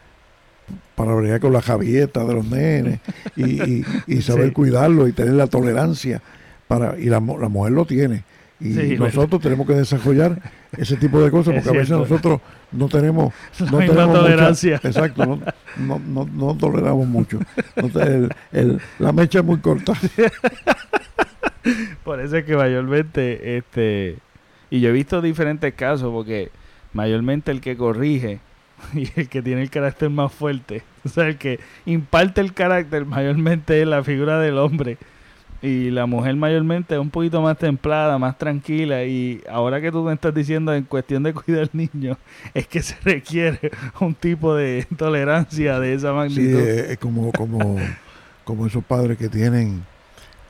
para 0.94 1.14
bregar 1.14 1.40
con 1.40 1.52
la 1.52 1.60
javieta 1.60 2.24
de 2.24 2.34
los 2.34 2.46
nenes 2.46 3.00
y, 3.36 3.84
y, 4.06 4.22
saber 4.22 4.52
cuidarlo 4.52 5.06
y 5.08 5.12
tener 5.12 5.34
la 5.34 5.46
tolerancia 5.46 6.22
para 6.68 6.98
y 6.98 7.06
la, 7.06 7.20
la 7.20 7.48
mujer 7.48 7.72
lo 7.72 7.84
tiene. 7.84 8.24
Y 8.60 8.96
nosotros 8.96 9.42
tenemos 9.42 9.66
que 9.66 9.74
desarrollar 9.74 10.40
ese 10.76 10.96
tipo 10.96 11.20
de 11.20 11.30
cosas 11.30 11.54
porque 11.62 11.68
a 11.68 11.72
veces 11.72 11.90
nosotros 11.90 12.40
no 12.72 12.88
tenemos 12.88 13.34
no, 13.70 13.78
tenemos 13.78 14.12
tolerancia. 14.12 14.80
Exacto 14.82 15.40
no, 15.76 15.98
no, 15.98 16.28
no, 16.32 16.56
toleramos 16.56 17.06
mucho. 17.06 17.40
El, 18.52 18.80
la 18.98 19.12
mecha 19.12 19.40
es 19.40 19.44
muy 19.44 19.58
corta. 19.58 19.92
Por 22.04 22.20
eso 22.20 22.36
es 22.36 22.44
que 22.44 22.56
mayormente 22.56 23.56
este 23.56 24.18
y 24.74 24.80
yo 24.80 24.88
he 24.88 24.92
visto 24.92 25.22
diferentes 25.22 25.72
casos 25.74 26.10
porque 26.12 26.50
mayormente 26.92 27.52
el 27.52 27.60
que 27.60 27.76
corrige 27.76 28.40
y 28.92 29.08
el 29.14 29.28
que 29.28 29.40
tiene 29.40 29.62
el 29.62 29.70
carácter 29.70 30.10
más 30.10 30.32
fuerte 30.32 30.82
o 31.04 31.08
sea 31.08 31.28
el 31.28 31.38
que 31.38 31.60
imparte 31.86 32.40
el 32.40 32.52
carácter 32.52 33.06
mayormente 33.06 33.80
es 33.80 33.86
la 33.86 34.02
figura 34.02 34.40
del 34.40 34.58
hombre 34.58 34.98
y 35.62 35.90
la 35.90 36.06
mujer 36.06 36.34
mayormente 36.34 36.94
es 36.94 37.00
un 37.00 37.08
poquito 37.08 37.40
más 37.40 37.56
templada, 37.56 38.18
más 38.18 38.36
tranquila 38.36 39.04
y 39.04 39.42
ahora 39.48 39.80
que 39.80 39.92
tú 39.92 40.02
me 40.02 40.12
estás 40.12 40.34
diciendo 40.34 40.74
en 40.74 40.82
cuestión 40.82 41.22
de 41.22 41.32
cuidar 41.32 41.70
niños 41.72 42.18
es 42.52 42.66
que 42.66 42.82
se 42.82 42.96
requiere 43.04 43.70
un 44.00 44.12
tipo 44.12 44.56
de 44.56 44.88
tolerancia 44.96 45.78
de 45.78 45.94
esa 45.94 46.12
magnitud. 46.12 46.60
Sí, 46.60 46.80
es 46.90 46.98
como 46.98 47.30
como 47.30 47.78
como 48.42 48.66
esos 48.66 48.84
padres 48.84 49.16
que 49.18 49.28
tienen 49.28 49.84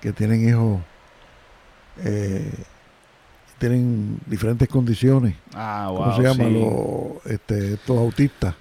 que 0.01 0.14
tienen 0.14 0.49
hijos 0.49 0.81
eh, 2.03 2.51
tienen 3.68 4.18
diferentes 4.26 4.68
condiciones. 4.68 5.36
Ah, 5.54 5.86
wow, 5.88 5.98
¿Cómo 5.98 6.16
se 6.16 6.22
llama? 6.22 6.44
Los, 6.44 7.32
este, 7.32 7.72
estos 7.74 7.96
autistas, 7.96 8.54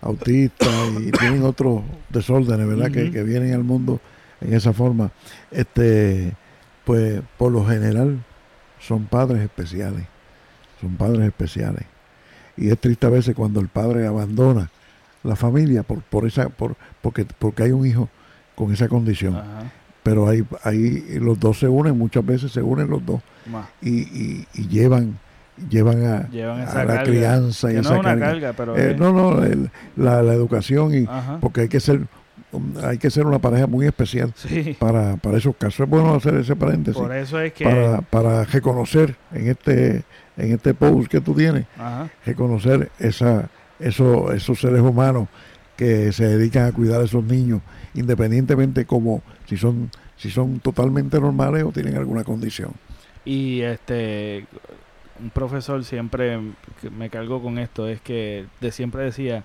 autistas 0.00 0.68
y 1.00 1.12
tienen 1.18 1.44
otros 1.44 1.82
desórdenes, 2.08 2.66
¿verdad? 2.66 2.90
que, 2.90 3.12
que 3.12 3.22
vienen 3.22 3.54
al 3.54 3.62
mundo 3.62 4.00
en 4.40 4.54
esa 4.54 4.72
forma, 4.72 5.12
este, 5.52 6.32
pues 6.84 7.22
por 7.36 7.52
lo 7.52 7.64
general 7.66 8.24
son 8.80 9.04
padres 9.04 9.42
especiales, 9.42 10.06
son 10.80 10.96
padres 10.96 11.28
especiales. 11.28 11.84
Y 12.56 12.70
es 12.70 12.78
triste 12.80 13.06
a 13.06 13.10
veces 13.10 13.36
cuando 13.36 13.60
el 13.60 13.68
padre 13.68 14.08
abandona 14.08 14.72
la 15.22 15.36
familia 15.36 15.84
por, 15.84 16.02
por 16.02 16.26
esa, 16.26 16.48
por, 16.48 16.74
porque, 17.00 17.24
porque 17.38 17.62
hay 17.62 17.70
un 17.70 17.86
hijo 17.86 18.08
con 18.56 18.72
esa 18.72 18.88
condición. 18.88 19.40
Pero 20.08 20.26
ahí, 20.26 20.42
ahí 20.62 21.18
los 21.20 21.38
dos 21.38 21.58
se 21.58 21.68
unen, 21.68 21.98
muchas 21.98 22.24
veces 22.24 22.50
se 22.50 22.62
unen 22.62 22.88
los 22.88 23.04
dos 23.04 23.20
y, 23.82 24.46
y, 24.54 24.68
llevan 24.70 25.18
llevan 25.68 26.02
a, 26.02 26.84
la 26.84 27.02
crianza 27.02 27.70
y 27.70 27.76
esa 27.76 27.94
no 27.94 28.02
carga. 28.02 28.54
Eh, 28.74 28.96
no, 28.98 29.12
no, 29.12 29.38
la, 29.96 30.22
la, 30.22 30.32
educación 30.32 30.94
y 30.94 31.06
porque 31.42 31.62
hay 31.62 31.68
que 31.68 31.78
ser 31.78 32.06
hay 32.82 32.96
que 32.96 33.10
ser 33.10 33.26
una 33.26 33.38
pareja 33.38 33.66
muy 33.66 33.84
especial 33.84 34.32
para, 34.78 35.18
para 35.18 35.36
esos 35.36 35.54
casos. 35.56 35.80
Es 35.80 35.90
bueno 35.90 36.14
hacer 36.14 36.36
ese 36.36 36.56
paréntesis. 36.56 36.98
Por 36.98 37.14
eso 37.14 37.38
es 37.38 37.52
que... 37.52 37.64
Para, 37.64 38.00
para 38.00 38.44
reconocer 38.44 39.14
en 39.30 39.48
este, 39.48 40.04
en 40.38 40.52
este 40.54 40.72
post 40.72 41.10
que 41.10 41.20
tú 41.20 41.34
tienes, 41.34 41.66
reconocer 42.24 42.90
esa, 42.98 43.50
eso, 43.78 44.32
esos 44.32 44.58
seres 44.58 44.80
humanos 44.80 45.28
que 45.78 46.10
se 46.12 46.26
dedican 46.26 46.64
a 46.64 46.72
cuidar 46.72 47.00
a 47.00 47.04
esos 47.04 47.22
niños, 47.22 47.60
independientemente 47.98 48.84
como 48.84 49.22
si 49.46 49.56
son, 49.56 49.90
si 50.16 50.30
son 50.30 50.60
totalmente 50.60 51.20
normales 51.20 51.64
o 51.64 51.72
tienen 51.72 51.96
alguna 51.96 52.24
condición. 52.24 52.72
Y 53.24 53.60
este 53.60 54.46
un 55.20 55.30
profesor 55.30 55.84
siempre 55.84 56.38
me 56.96 57.10
cargó 57.10 57.42
con 57.42 57.58
esto, 57.58 57.88
es 57.88 58.00
que 58.00 58.46
de 58.60 58.70
siempre 58.70 59.02
decía, 59.02 59.42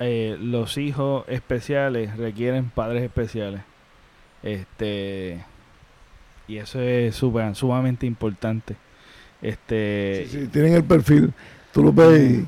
eh, 0.00 0.36
los 0.40 0.76
hijos 0.78 1.24
especiales 1.28 2.16
requieren 2.16 2.70
padres 2.70 3.02
especiales. 3.02 3.62
Este 4.42 5.44
y 6.46 6.56
eso 6.58 6.80
es 6.80 7.14
super, 7.14 7.54
sumamente 7.54 8.06
importante. 8.06 8.76
Este 9.42 10.26
sí, 10.28 10.48
tienen 10.48 10.74
el 10.74 10.84
perfil, 10.84 11.32
tú 11.72 11.82
lo 11.82 11.92
ves 11.92 12.20
y, 12.20 12.46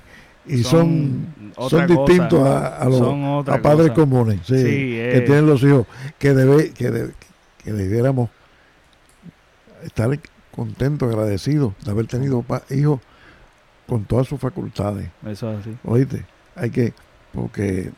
son, 0.65 1.27
son, 1.69 1.87
distintos 1.87 2.47
a, 2.47 2.85
los 2.87 3.49
a 3.49 3.63
padres 3.63 3.93
comunes, 3.93 4.41
sí, 4.45 4.55
que 4.55 5.23
tienen 5.27 5.47
los 5.47 5.63
hijos 5.63 5.87
que 6.19 6.35
debe 6.35 6.71
que, 6.71 7.11
que 7.63 7.73
debiéramos 7.73 8.31
estar 9.83 10.11
contentos, 10.51 11.09
agradecidos 11.09 11.73
de 11.85 11.91
haber 11.91 12.07
tenido 12.07 12.45
hijos 12.71 13.01
con 13.87 14.05
todas 14.05 14.27
sus 14.27 14.39
facultades. 14.39 15.09
Eso 15.27 15.53
es 15.53 15.61
así. 15.61 15.77
Oíste, 15.85 16.25
hay 16.55 16.71
que, 16.71 16.93
porque 17.33 17.91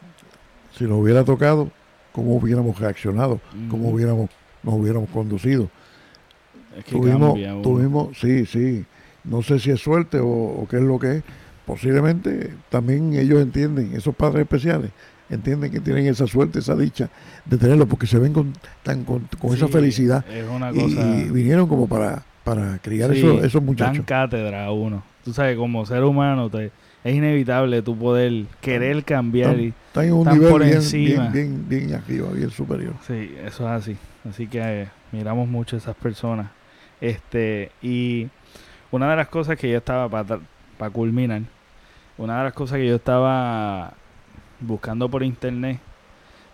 si 0.77 0.85
nos 0.85 0.99
hubiera 0.99 1.25
tocado, 1.25 1.71
¿cómo 2.13 2.37
hubiéramos 2.37 2.79
reaccionado? 2.79 3.41
¿Cómo 3.71 3.91
hubiéramos, 3.91 4.31
nos 4.63 4.75
hubiéramos 4.75 5.11
conducido? 5.11 5.69
Es 6.77 6.85
que 6.85 6.93
tuvimos, 6.93 7.39
tuvimos, 7.63 8.19
sí, 8.19 8.47
sí, 8.47 8.85
no 9.25 9.43
sé 9.43 9.59
si 9.59 9.71
es 9.71 9.81
suerte 9.81 10.19
o, 10.21 10.67
qué 10.71 10.77
es 10.77 10.83
lo 10.83 10.99
que 10.99 11.17
es. 11.17 11.25
Posiblemente 11.67 12.51
también 12.71 13.15
ellos 13.15 13.41
entienden, 13.41 13.95
esos 13.95 14.15
padres 14.15 14.43
especiales, 14.43 14.91
entienden 15.31 15.71
que 15.71 15.81
tienen 15.81 16.07
esa 16.07 16.27
suerte, 16.27 16.59
esa 16.59 16.77
dicha 16.77 17.09
de 17.45 17.57
tenerlo, 17.57 17.87
porque 17.87 18.07
se 18.07 18.19
ven 18.19 18.33
con, 18.33 18.53
tan, 18.83 19.05
con, 19.05 19.29
esa 19.53 19.69
felicidad. 19.69 20.25
y, 20.75 21.31
vinieron 21.31 21.69
como 21.69 21.87
para, 21.87 22.25
para 22.45 22.79
criar 22.79 23.13
esos, 23.13 23.43
esos 23.45 23.63
muchachos. 23.63 23.95
Dan 23.99 24.05
cátedra 24.05 24.67
a 24.67 24.73
uno. 24.73 25.03
Tú 25.25 25.33
sabes, 25.33 25.57
como 25.57 25.87
ser 25.87 26.03
humano, 26.03 26.51
te, 26.51 26.73
es 27.05 27.15
inevitable 27.15 27.83
tu 27.83 27.97
poder 27.97 28.45
querer 28.61 29.05
cambiar 29.05 29.59
y 29.59 29.75
están 29.89 30.07
en 30.07 30.13
un 30.13 30.29
nivel 30.29 30.51
por 30.51 30.63
bien, 30.63 30.77
encima. 30.77 31.29
Bien, 31.29 31.65
bien, 31.69 31.89
bien, 31.89 31.95
arriba, 31.95 32.29
bien 32.33 32.51
superior. 32.51 32.95
Sí, 33.07 33.35
eso 33.45 33.65
es 33.65 33.71
así. 33.71 33.97
Así 34.29 34.47
que 34.47 34.61
eh, 34.61 34.89
miramos 35.11 35.49
mucho 35.49 35.77
a 35.77 35.79
esas 35.79 35.97
personas. 35.97 36.49
Este, 37.01 37.73
y 37.83 38.29
una 38.93 39.11
de 39.11 39.17
las 39.17 39.29
cosas 39.29 39.57
que 39.59 39.71
yo 39.71 39.79
estaba 39.79 40.09
para 40.09 40.39
culminar, 40.91 41.43
una 42.19 42.39
de 42.39 42.45
las 42.45 42.53
cosas 42.53 42.79
que 42.79 42.87
yo 42.87 42.97
estaba 42.97 43.95
buscando 44.61 45.09
por 45.09 45.23
internet, 45.23 45.81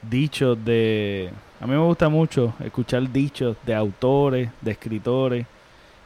dichos 0.03 0.63
de 0.65 1.31
a 1.61 1.67
mí 1.67 1.73
me 1.73 1.79
gusta 1.79 2.09
mucho 2.09 2.55
escuchar 2.61 3.11
dichos 3.11 3.57
de 3.67 3.75
autores, 3.75 4.49
de 4.61 4.71
escritores, 4.71 5.47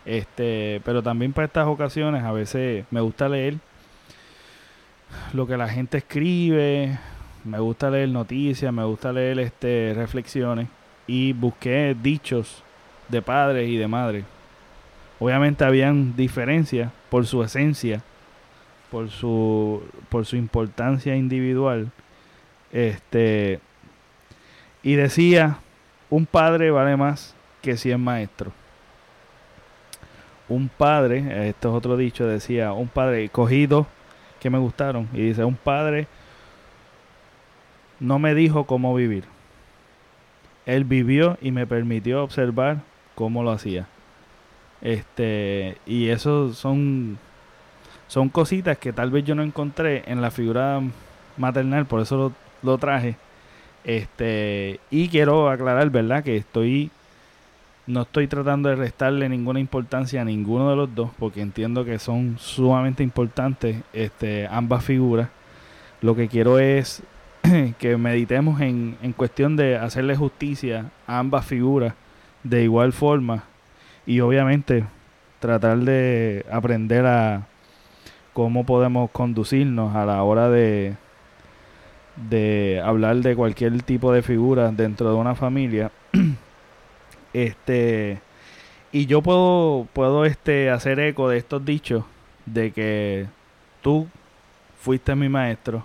este, 0.07 0.81
pero 0.83 1.03
también 1.03 1.35
para 1.35 1.47
estas 1.47 1.66
ocasiones 1.66 2.25
a 2.25 2.33
veces 2.33 2.87
me 2.91 3.03
gusta 3.03 3.29
leer 3.29 3.57
lo 5.35 5.47
que 5.47 5.59
la 5.59 5.68
gente 5.68 5.99
escribe, 5.99 6.99
me 7.45 7.59
gusta 7.59 7.91
leer 7.91 8.09
noticias, 8.09 8.73
me 8.73 8.85
gusta 8.85 9.12
leer 9.12 9.41
este 9.41 9.93
reflexiones 9.95 10.68
y 11.07 11.35
busqué 11.35 11.95
dichos 12.01 12.62
de 13.09 13.20
padres 13.20 13.68
y 13.68 13.77
de 13.77 13.89
madres. 13.89 14.25
Obviamente 15.20 15.64
habían 15.64 16.16
diferencias 16.16 16.91
por 17.11 17.27
su 17.27 17.43
esencia, 17.43 18.03
por 18.93 19.11
su 19.11 19.82
por 20.09 20.24
su 20.26 20.36
importancia 20.36 21.16
individual. 21.16 21.90
Este 22.70 23.59
y 24.84 24.95
decía, 24.95 25.59
un 26.11 26.26
padre 26.26 26.70
vale 26.70 26.97
más 26.97 27.34
que 27.62 27.76
cien 27.76 28.01
maestros. 28.03 28.53
Un 30.49 30.68
padre, 30.68 31.49
esto 31.49 31.70
es 31.70 31.74
otro 31.74 31.97
dicho, 31.97 32.26
decía, 32.26 32.72
un 32.72 32.88
padre 32.88 33.28
cogido 33.30 33.86
que 34.40 34.51
me 34.51 34.59
gustaron. 34.59 35.09
Y 35.14 35.22
dice, 35.22 35.45
un 35.45 35.55
padre 35.57 36.09
no 38.01 38.18
me 38.18 38.34
dijo 38.34 38.64
cómo 38.64 38.95
vivir. 38.95 39.24
Él 40.66 40.84
vivió 40.84 41.38
y 41.40 41.53
me 41.53 41.66
permitió 41.66 42.22
observar 42.22 42.82
cómo 43.14 43.43
lo 43.43 43.53
hacía. 43.53 43.88
Este, 44.80 45.78
y 45.86 46.09
eso 46.09 46.53
son, 46.53 47.18
son 48.13 48.29
cositas 48.29 48.77
que 48.77 48.93
tal 48.93 49.11
vez 49.11 49.25
yo 49.25 49.35
no 49.35 49.43
encontré 49.43 50.03
en 50.07 50.21
la 50.21 50.31
figura 50.31 50.83
maternal, 51.39 51.87
por 51.87 52.03
eso 52.03 52.19
lo, 52.19 52.33
lo 52.63 52.77
traje. 52.77 53.17
Este, 53.85 54.81
y 54.91 55.09
quiero 55.09 55.49
aclarar, 55.49 55.89
¿verdad? 55.89 56.23
Que 56.23 56.37
estoy 56.37 56.91
no 57.87 58.03
estoy 58.03 58.27
tratando 58.27 58.69
de 58.69 58.77
restarle 58.77 59.31
ninguna 59.31 59.61
importancia 59.61 60.21
a 60.21 60.27
ninguno 60.27 60.69
de 60.69 60.77
los 60.77 60.95
dos, 60.95 61.11
porque 61.19 61.41
entiendo 61.41 61.87
que 61.87 61.99
son 61.99 62.37
sumamente 62.39 63.03
importantes 63.03 63.79
este, 63.95 64.47
ambas 64.47 64.85
figuras. 64.85 65.31
Lo 66.03 66.15
que 66.15 66.29
quiero 66.29 66.59
es 66.59 67.03
que 67.79 67.97
meditemos 67.97 68.61
en, 68.61 68.99
en 69.01 69.15
cuestión 69.15 69.57
de 69.57 69.79
hacerle 69.79 70.17
justicia 70.17 70.91
a 71.07 71.19
ambas 71.19 71.47
figuras 71.47 71.95
de 72.43 72.63
igual 72.63 72.93
forma 72.93 73.45
y 74.05 74.21
obviamente 74.21 74.85
tratar 75.41 75.79
de 75.79 76.45
aprender 76.51 77.07
a 77.07 77.47
cómo 78.33 78.64
podemos 78.64 79.11
conducirnos 79.11 79.95
a 79.95 80.07
la 80.07 80.22
hora 80.22 80.49
de, 80.49 80.95
de 82.30 82.80
hablar 82.85 83.16
de 83.16 83.37
cualquier 83.37 83.83
tipo 83.83 84.12
de 84.12 84.22
figura 84.22 84.70
dentro 84.70 85.11
de 85.11 85.16
una 85.16 85.35
familia 85.35 85.91
Este, 87.33 88.20
y 88.93 89.07
yo 89.07 89.22
puedo, 89.22 89.87
puedo 89.93 90.24
este, 90.24 90.70
hacer 90.70 91.01
eco 91.01 91.28
de 91.28 91.39
estos 91.39 91.64
dichos 91.64 92.05
de 92.47 92.72
que 92.72 93.26
tú 93.80 94.09
fuiste 94.80 95.14
mi 95.14 95.28
maestro. 95.28 95.85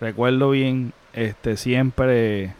Recuerdo 0.00 0.50
bien, 0.50 0.92
este, 1.12 1.56
siempre 1.56 2.54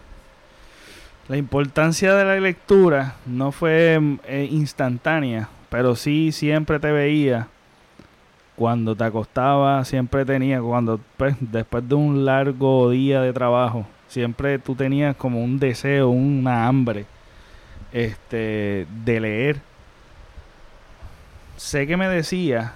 la 1.29 1.37
importancia 1.37 2.15
de 2.15 2.25
la 2.25 2.41
lectura 2.41 3.17
no 3.27 3.53
fue 3.53 4.01
eh, 4.27 4.49
instantánea, 4.51 5.49
pero 5.69 5.95
sí 5.95 6.33
siempre 6.33 6.81
te 6.81 6.91
veía 6.91 7.49
cuando 8.61 8.95
te 8.95 9.05
acostaba, 9.05 9.83
siempre 9.87 10.27
tenía, 10.27 10.61
cuando 10.61 11.01
pues, 11.17 11.35
después 11.41 11.89
de 11.89 11.95
un 11.95 12.27
largo 12.27 12.91
día 12.91 13.23
de 13.23 13.33
trabajo, 13.33 13.87
siempre 14.07 14.59
tú 14.59 14.75
tenías 14.75 15.17
como 15.17 15.43
un 15.43 15.59
deseo, 15.59 16.11
una 16.11 16.67
hambre 16.67 17.07
este, 17.91 18.87
de 19.03 19.19
leer. 19.19 19.61
Sé 21.57 21.87
que 21.87 21.97
me 21.97 22.07
decía, 22.07 22.75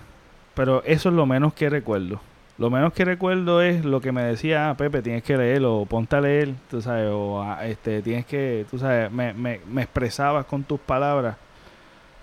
pero 0.55 0.83
eso 0.87 1.11
es 1.11 1.15
lo 1.15 1.27
menos 1.27 1.53
que 1.53 1.69
recuerdo. 1.69 2.19
Lo 2.57 2.71
menos 2.71 2.95
que 2.95 3.05
recuerdo 3.05 3.61
es 3.61 3.85
lo 3.85 4.01
que 4.01 4.11
me 4.11 4.23
decía, 4.23 4.71
ah, 4.71 4.79
Pepe, 4.79 5.03
tienes 5.03 5.23
que 5.23 5.37
leer 5.37 5.67
o 5.67 5.85
ponte 5.85 6.17
a 6.17 6.23
leer, 6.23 6.55
tú 6.71 6.81
sabes, 6.81 7.11
o 7.13 7.43
ah, 7.43 7.67
este, 7.67 8.01
tienes 8.01 8.25
que, 8.25 8.65
tú 8.71 8.79
sabes, 8.79 9.13
me, 9.13 9.35
me, 9.35 9.61
me 9.69 9.83
expresabas 9.83 10.47
con 10.47 10.65
tus 10.65 10.81
palabras 10.81 11.37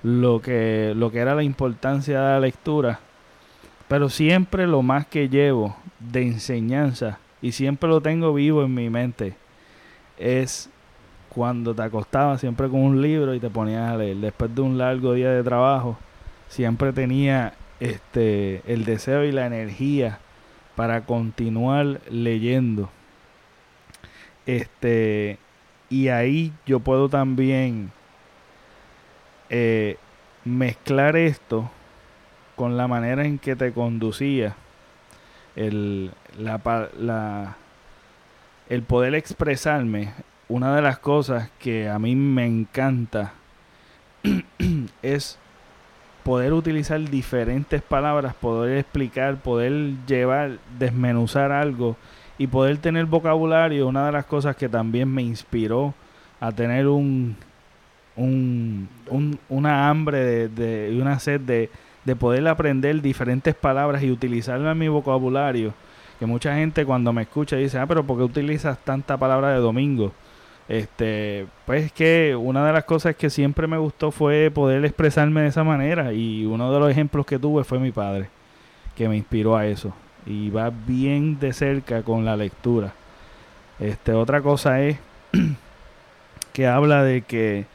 lo 0.01 0.41
que, 0.41 0.93
lo 0.95 1.11
que 1.11 1.19
era 1.19 1.35
la 1.35 1.43
importancia 1.43 2.19
de 2.19 2.27
la 2.27 2.39
lectura. 2.39 2.99
Pero 3.91 4.07
siempre 4.07 4.67
lo 4.67 4.81
más 4.81 5.05
que 5.05 5.27
llevo 5.27 5.75
de 5.99 6.21
enseñanza, 6.21 7.19
y 7.41 7.51
siempre 7.51 7.89
lo 7.89 7.99
tengo 7.99 8.33
vivo 8.33 8.63
en 8.63 8.73
mi 8.73 8.89
mente, 8.89 9.35
es 10.17 10.69
cuando 11.27 11.75
te 11.75 11.81
acostabas 11.81 12.39
siempre 12.39 12.69
con 12.69 12.79
un 12.79 13.01
libro 13.01 13.35
y 13.35 13.41
te 13.41 13.49
ponías 13.49 13.91
a 13.91 13.97
leer. 13.97 14.15
Después 14.15 14.55
de 14.55 14.61
un 14.61 14.77
largo 14.77 15.11
día 15.11 15.31
de 15.31 15.43
trabajo, 15.43 15.97
siempre 16.47 16.93
tenía 16.93 17.53
este 17.81 18.61
el 18.65 18.85
deseo 18.85 19.25
y 19.25 19.33
la 19.33 19.45
energía 19.45 20.19
para 20.77 21.01
continuar 21.01 21.99
leyendo. 22.09 22.89
Este 24.45 25.37
y 25.89 26.07
ahí 26.07 26.53
yo 26.65 26.79
puedo 26.79 27.09
también 27.09 27.91
eh, 29.49 29.97
mezclar 30.45 31.17
esto 31.17 31.69
con 32.61 32.77
la 32.77 32.87
manera 32.87 33.25
en 33.25 33.39
que 33.39 33.55
te 33.55 33.71
conducía 33.71 34.55
el, 35.55 36.11
la, 36.37 37.55
el 38.69 38.83
poder 38.83 39.15
expresarme 39.15 40.13
una 40.47 40.75
de 40.75 40.83
las 40.83 40.99
cosas 40.99 41.49
que 41.57 41.89
a 41.89 41.97
mí 41.97 42.15
me 42.15 42.45
encanta 42.45 43.33
es 45.01 45.39
poder 46.23 46.53
utilizar 46.53 46.99
diferentes 47.01 47.81
palabras, 47.81 48.35
poder 48.35 48.77
explicar, 48.77 49.37
poder 49.37 49.95
llevar, 50.05 50.59
desmenuzar 50.77 51.51
algo 51.51 51.97
y 52.37 52.45
poder 52.45 52.77
tener 52.77 53.07
vocabulario. 53.07 53.87
Una 53.87 54.05
de 54.05 54.11
las 54.11 54.25
cosas 54.25 54.55
que 54.55 54.69
también 54.69 55.11
me 55.11 55.23
inspiró 55.23 55.95
a 56.39 56.51
tener 56.51 56.85
un, 56.85 57.35
un, 58.15 58.87
una 59.49 59.89
hambre 59.89 60.47
de, 60.47 60.91
y 60.93 61.01
una 61.01 61.17
sed 61.17 61.41
de, 61.41 61.71
de 62.05 62.15
poder 62.15 62.47
aprender 62.47 63.01
diferentes 63.01 63.55
palabras 63.55 64.03
y 64.03 64.11
utilizarlas 64.11 64.71
en 64.71 64.79
mi 64.79 64.87
vocabulario. 64.87 65.73
Que 66.19 66.25
mucha 66.25 66.55
gente 66.55 66.85
cuando 66.85 67.13
me 67.13 67.23
escucha 67.23 67.55
dice, 67.55 67.79
ah, 67.79 67.87
pero 67.87 68.03
¿por 68.03 68.17
qué 68.17 68.23
utilizas 68.23 68.77
tanta 68.79 69.17
palabra 69.17 69.51
de 69.51 69.59
domingo? 69.59 70.11
Este, 70.67 71.47
pues 71.65 71.91
que 71.91 72.35
una 72.35 72.65
de 72.65 72.73
las 72.73 72.85
cosas 72.85 73.15
que 73.15 73.29
siempre 73.29 73.67
me 73.67 73.77
gustó 73.77 74.11
fue 74.11 74.51
poder 74.53 74.85
expresarme 74.85 75.41
de 75.41 75.47
esa 75.47 75.63
manera 75.63 76.13
y 76.13 76.45
uno 76.45 76.71
de 76.71 76.79
los 76.79 76.89
ejemplos 76.91 77.25
que 77.25 77.39
tuve 77.39 77.63
fue 77.63 77.79
mi 77.79 77.91
padre, 77.91 78.29
que 78.95 79.09
me 79.09 79.17
inspiró 79.17 79.57
a 79.57 79.65
eso. 79.67 79.93
y 80.25 80.51
va 80.51 80.69
bien 80.69 81.39
de 81.39 81.51
cerca 81.51 82.03
con 82.03 82.25
la 82.25 82.37
lectura. 82.37 82.93
Este, 83.79 84.13
otra 84.13 84.41
cosa 84.41 84.81
es 84.81 84.97
que 86.53 86.67
habla 86.67 87.03
de 87.03 87.23
que, 87.23 87.65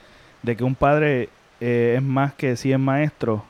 de 0.43 0.57
que 0.57 0.65
un 0.65 0.77
padre 0.77 1.29
eh, 1.61 1.95
es 1.97 2.03
más 2.03 2.35
que 2.35 2.57
100 2.57 2.81
maestros 2.81 3.43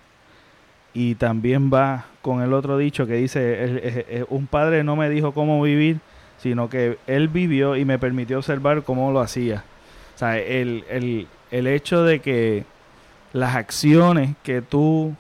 y 0.97 1.15
también 1.15 1.71
va 1.71 2.07
con 2.23 2.41
el 2.41 2.55
otro 2.55 2.79
dicho 2.79 3.07
que 3.07 3.17
dice, 3.17 4.25
un 4.31 4.47
padre 4.47 4.83
no 4.83 4.97
me 4.97 5.11
dijo 5.11 5.33
cómo 5.33 5.61
vivir, 5.61 6.01
sino 6.39 6.71
que 6.71 6.97
él 7.07 7.29
vivió 7.29 7.77
y 7.77 7.85
me 7.85 7.99
permitió 7.99 8.39
observar 8.39 8.83
cómo 8.83 9.13
lo 9.13 9.21
hacía. 9.21 9.63
O 10.15 10.19
sea, 10.19 10.39
el, 10.39 10.85
el, 10.89 11.29
el 11.51 11.67
hecho 11.67 12.03
de 12.03 12.21
que 12.21 12.65
las 13.35 13.57
acciones 13.57 14.37
que 14.43 14.63
tú 14.63 15.15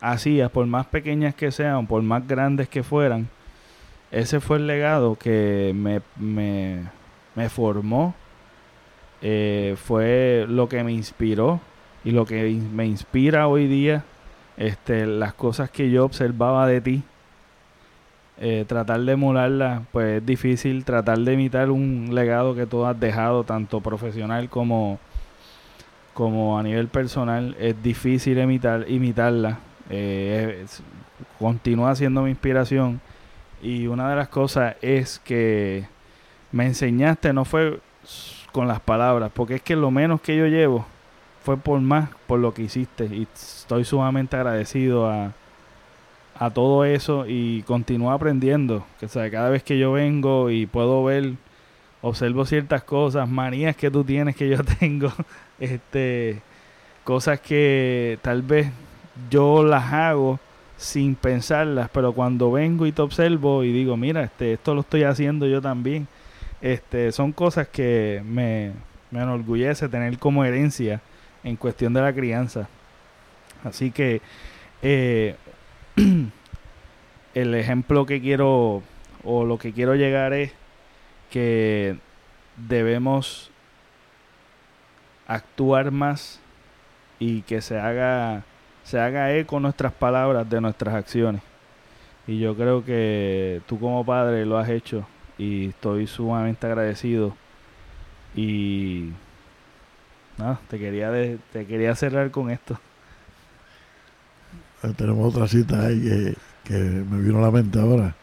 hacías, 0.00 0.50
por 0.50 0.64
más 0.64 0.86
pequeñas 0.86 1.34
que 1.34 1.52
sean, 1.52 1.86
por 1.86 2.00
más 2.02 2.26
grandes 2.26 2.66
que 2.66 2.82
fueran, 2.82 3.28
ese 4.10 4.40
fue 4.40 4.56
el 4.56 4.66
legado 4.66 5.16
que 5.16 5.72
me, 5.74 6.00
me, 6.16 6.84
me 7.34 7.50
formó, 7.50 8.14
eh, 9.20 9.76
fue 9.76 10.46
lo 10.48 10.66
que 10.66 10.82
me 10.82 10.92
inspiró 10.92 11.60
y 12.04 12.12
lo 12.12 12.24
que 12.24 12.58
me 12.72 12.86
inspira 12.86 13.48
hoy 13.48 13.66
día, 13.66 14.02
este, 14.56 15.06
las 15.06 15.34
cosas 15.34 15.70
que 15.70 15.90
yo 15.90 16.04
observaba 16.04 16.66
de 16.66 16.80
ti. 16.80 17.02
Eh, 18.38 18.66
tratar 18.68 19.00
de 19.00 19.12
emularlas, 19.12 19.82
pues 19.92 20.18
es 20.18 20.26
difícil. 20.26 20.84
Tratar 20.84 21.18
de 21.18 21.32
imitar 21.32 21.70
un 21.70 22.10
legado 22.12 22.54
que 22.54 22.66
tú 22.66 22.84
has 22.84 22.98
dejado, 22.98 23.44
tanto 23.44 23.80
profesional 23.80 24.48
como, 24.48 24.98
como 26.14 26.58
a 26.58 26.62
nivel 26.62 26.88
personal, 26.88 27.56
es 27.58 27.80
difícil 27.82 28.38
imitar, 28.38 28.84
imitarla. 28.88 29.58
Eh, 29.90 30.66
continúa 31.38 31.94
siendo 31.94 32.22
mi 32.22 32.30
inspiración. 32.30 33.00
Y 33.62 33.86
una 33.86 34.10
de 34.10 34.16
las 34.16 34.28
cosas 34.28 34.76
es 34.82 35.18
que 35.18 35.86
me 36.52 36.66
enseñaste, 36.66 37.32
no 37.32 37.44
fue 37.44 37.80
con 38.52 38.68
las 38.68 38.80
palabras, 38.80 39.30
porque 39.34 39.56
es 39.56 39.62
que 39.62 39.76
lo 39.76 39.90
menos 39.90 40.20
que 40.20 40.36
yo 40.36 40.46
llevo 40.46 40.86
fue 41.46 41.56
por 41.56 41.80
más 41.80 42.10
por 42.26 42.40
lo 42.40 42.52
que 42.52 42.62
hiciste. 42.62 43.04
Y 43.04 43.28
estoy 43.32 43.84
sumamente 43.84 44.34
agradecido 44.34 45.08
a, 45.08 45.32
a 46.34 46.50
todo 46.50 46.84
eso 46.84 47.24
y 47.28 47.62
continúo 47.62 48.10
aprendiendo. 48.10 48.84
Que 48.98 49.06
sea, 49.06 49.30
cada 49.30 49.48
vez 49.48 49.62
que 49.62 49.78
yo 49.78 49.92
vengo 49.92 50.50
y 50.50 50.66
puedo 50.66 51.04
ver, 51.04 51.34
observo 52.02 52.46
ciertas 52.46 52.82
cosas, 52.82 53.28
manías 53.28 53.76
que 53.76 53.92
tú 53.92 54.02
tienes 54.02 54.34
que 54.34 54.48
yo 54.48 54.58
tengo, 54.80 55.12
este, 55.60 56.42
cosas 57.04 57.38
que 57.40 58.18
tal 58.22 58.42
vez 58.42 58.72
yo 59.30 59.62
las 59.62 59.92
hago 59.92 60.40
sin 60.76 61.14
pensarlas, 61.14 61.88
pero 61.92 62.12
cuando 62.12 62.50
vengo 62.50 62.86
y 62.86 62.92
te 62.92 63.02
observo 63.02 63.62
y 63.62 63.72
digo, 63.72 63.96
mira, 63.96 64.24
este, 64.24 64.54
esto 64.54 64.74
lo 64.74 64.80
estoy 64.80 65.04
haciendo 65.04 65.46
yo 65.46 65.62
también, 65.62 66.08
este, 66.60 67.12
son 67.12 67.30
cosas 67.30 67.68
que 67.68 68.20
me, 68.26 68.72
me 69.12 69.22
enorgullece 69.22 69.88
tener 69.88 70.18
como 70.18 70.44
herencia 70.44 71.00
en 71.46 71.54
cuestión 71.56 71.94
de 71.94 72.00
la 72.00 72.12
crianza. 72.12 72.68
Así 73.62 73.92
que 73.92 74.20
eh, 74.82 75.36
el 77.34 77.54
ejemplo 77.54 78.04
que 78.04 78.20
quiero 78.20 78.82
o 79.22 79.44
lo 79.44 79.56
que 79.56 79.72
quiero 79.72 79.94
llegar 79.94 80.32
es 80.32 80.52
que 81.30 81.96
debemos 82.56 83.50
actuar 85.28 85.92
más 85.92 86.40
y 87.20 87.42
que 87.42 87.60
se 87.60 87.78
haga 87.78 88.44
se 88.82 89.00
haga 89.00 89.34
eco 89.34 89.58
nuestras 89.60 89.92
palabras 89.92 90.48
de 90.48 90.60
nuestras 90.60 90.94
acciones. 90.94 91.42
Y 92.26 92.40
yo 92.40 92.56
creo 92.56 92.84
que 92.84 93.60
tú 93.66 93.78
como 93.78 94.04
padre 94.04 94.44
lo 94.46 94.58
has 94.58 94.68
hecho 94.68 95.06
y 95.38 95.68
estoy 95.68 96.06
sumamente 96.08 96.66
agradecido. 96.66 97.36
Y 98.34 99.10
nada, 100.38 100.60
te 100.68 100.78
quería 100.78 101.10
te 101.52 101.66
quería 101.66 101.94
cerrar 101.94 102.30
con 102.30 102.50
esto. 102.50 102.78
Eh, 104.82 104.92
tenemos 104.96 105.34
otra 105.34 105.48
cita 105.48 105.86
ahí 105.86 106.34
que, 106.64 106.74
me 106.74 107.20
vino 107.20 107.38
a 107.38 107.42
la 107.42 107.50
mente 107.50 107.80
ahora, 107.80 108.14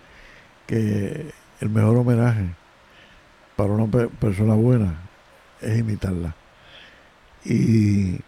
que 0.68 1.32
el 1.60 1.70
mejor 1.70 1.98
homenaje 1.98 2.46
para 3.56 3.74
una 3.74 3.90
persona 4.20 4.54
buena 4.54 4.96
es 5.62 5.80
imitarla. 5.80 6.36
Y 7.46 8.20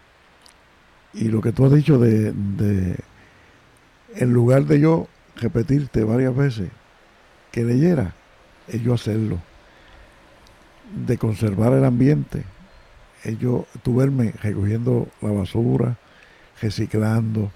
y 1.16 1.28
lo 1.28 1.40
que 1.40 1.50
tú 1.50 1.64
has 1.64 1.72
dicho 1.72 1.98
de, 1.98 2.34
en 4.14 4.32
lugar 4.32 4.66
de 4.66 4.80
yo 4.80 5.08
repetirte 5.36 6.04
varias 6.04 6.36
veces 6.36 6.70
que 7.50 7.64
leyera, 7.64 8.12
es 8.68 8.82
yo 8.82 8.92
hacerlo. 8.92 9.38
De 11.06 11.16
conservar 11.16 11.72
el 11.72 11.84
ambiente, 11.84 12.44
yo, 13.38 13.66
tú 13.82 13.96
verme 13.96 14.32
recogiendo 14.42 15.08
la 15.20 15.30
basura, 15.30 15.96
reciclando. 16.60 17.50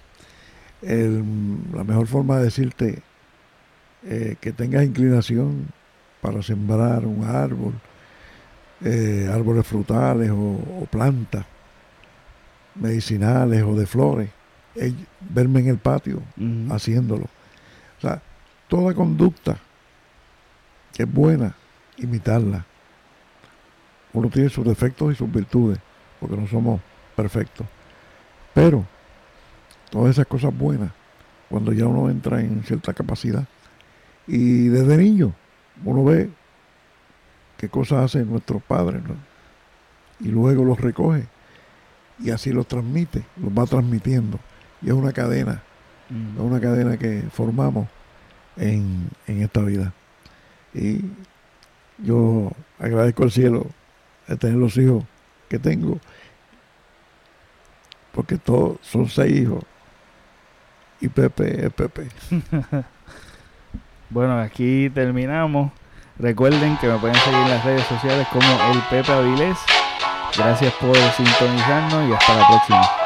la 0.83 1.85
mejor 1.85 2.07
forma 2.07 2.39
de 2.39 2.45
decirte 2.45 3.03
eh, 4.05 4.37
que 4.41 4.53
tengas 4.53 4.85
inclinación 4.85 5.69
para 6.21 6.43
sembrar 6.43 7.05
un 7.05 7.25
árbol, 7.25 7.75
eh, 8.83 9.31
árboles 9.33 9.67
frutales 9.67 10.31
o 10.31 10.87
plantas 10.91 11.45
medicinales 12.75 13.63
o 13.63 13.75
de 13.75 13.87
flores, 13.87 14.31
es 14.75 14.95
verme 15.21 15.61
en 15.61 15.69
el 15.69 15.79
patio 15.79 16.23
haciéndolo. 16.71 17.25
O 17.99 18.01
sea, 18.01 18.23
toda 18.69 18.95
conducta 18.95 19.59
que 20.93 21.03
es 21.05 21.13
buena, 21.13 21.55
imitarla. 21.99 22.65
Uno 24.13 24.29
tiene 24.29 24.49
sus 24.49 24.65
defectos 24.65 25.13
y 25.13 25.17
sus 25.17 25.31
virtudes, 25.31 25.79
porque 26.19 26.37
no 26.37 26.47
somos 26.47 26.81
perfectos. 27.15 27.67
Pero 28.55 28.85
todas 29.91 30.11
esas 30.11 30.27
cosas 30.27 30.57
buenas, 30.57 30.91
cuando 31.49 31.73
ya 31.73 31.87
uno 31.87 32.11
entra 32.11 32.41
en 32.41 32.63
cierta 32.65 32.93
capacidad, 32.93 33.45
y 34.27 34.69
desde 34.69 34.97
niño 34.97 35.33
uno 35.85 36.05
ve 36.05 36.31
qué 37.57 37.69
cosas 37.69 38.05
hacen 38.05 38.31
nuestros 38.31 38.63
padres, 38.63 39.03
y 40.21 40.29
luego 40.29 40.65
los 40.65 40.81
recoge 40.81 41.27
y 42.23 42.31
así 42.31 42.53
lo 42.53 42.65
transmite, 42.65 43.25
lo 43.37 43.53
va 43.53 43.67
transmitiendo. 43.67 44.39
Y 44.83 44.89
es 44.89 44.93
una 44.93 45.13
cadena, 45.13 45.63
mm. 46.11 46.37
es 46.37 46.41
una 46.41 46.61
cadena 46.61 46.97
que 46.97 47.23
formamos 47.33 47.89
en, 48.57 49.09
en 49.27 49.43
esta 49.43 49.61
vida. 49.63 49.93
Y 50.75 51.01
yo 51.99 52.53
agradezco 52.79 53.25
al 53.25 53.31
cielo 53.31 53.67
de 54.31 54.37
tener 54.37 54.57
los 54.57 54.76
hijos 54.76 55.05
que 55.49 55.59
tengo, 55.59 55.99
porque 58.12 58.39
todos 58.39 58.78
son 58.83 59.09
seis 59.09 59.43
hijos. 59.43 59.64
Y 61.01 61.09
Pepe 61.09 61.66
es 61.66 61.72
Pepe. 61.72 62.09
bueno, 64.11 64.39
aquí 64.39 64.89
terminamos. 64.91 65.72
Recuerden 66.18 66.76
que 66.76 66.87
me 66.87 66.99
pueden 66.99 67.16
seguir 67.16 67.41
en 67.41 67.51
las 67.51 67.64
redes 67.64 67.85
sociales 67.87 68.28
como 68.28 68.47
el 68.72 68.78
Pepe 68.91 69.11
Avilés. 69.11 69.59
Gracias 70.37 70.72
por 70.74 70.97
sintonizarnos 70.97 72.09
y 72.09 72.12
hasta 72.12 72.37
la 72.37 72.47
próxima. 72.47 73.00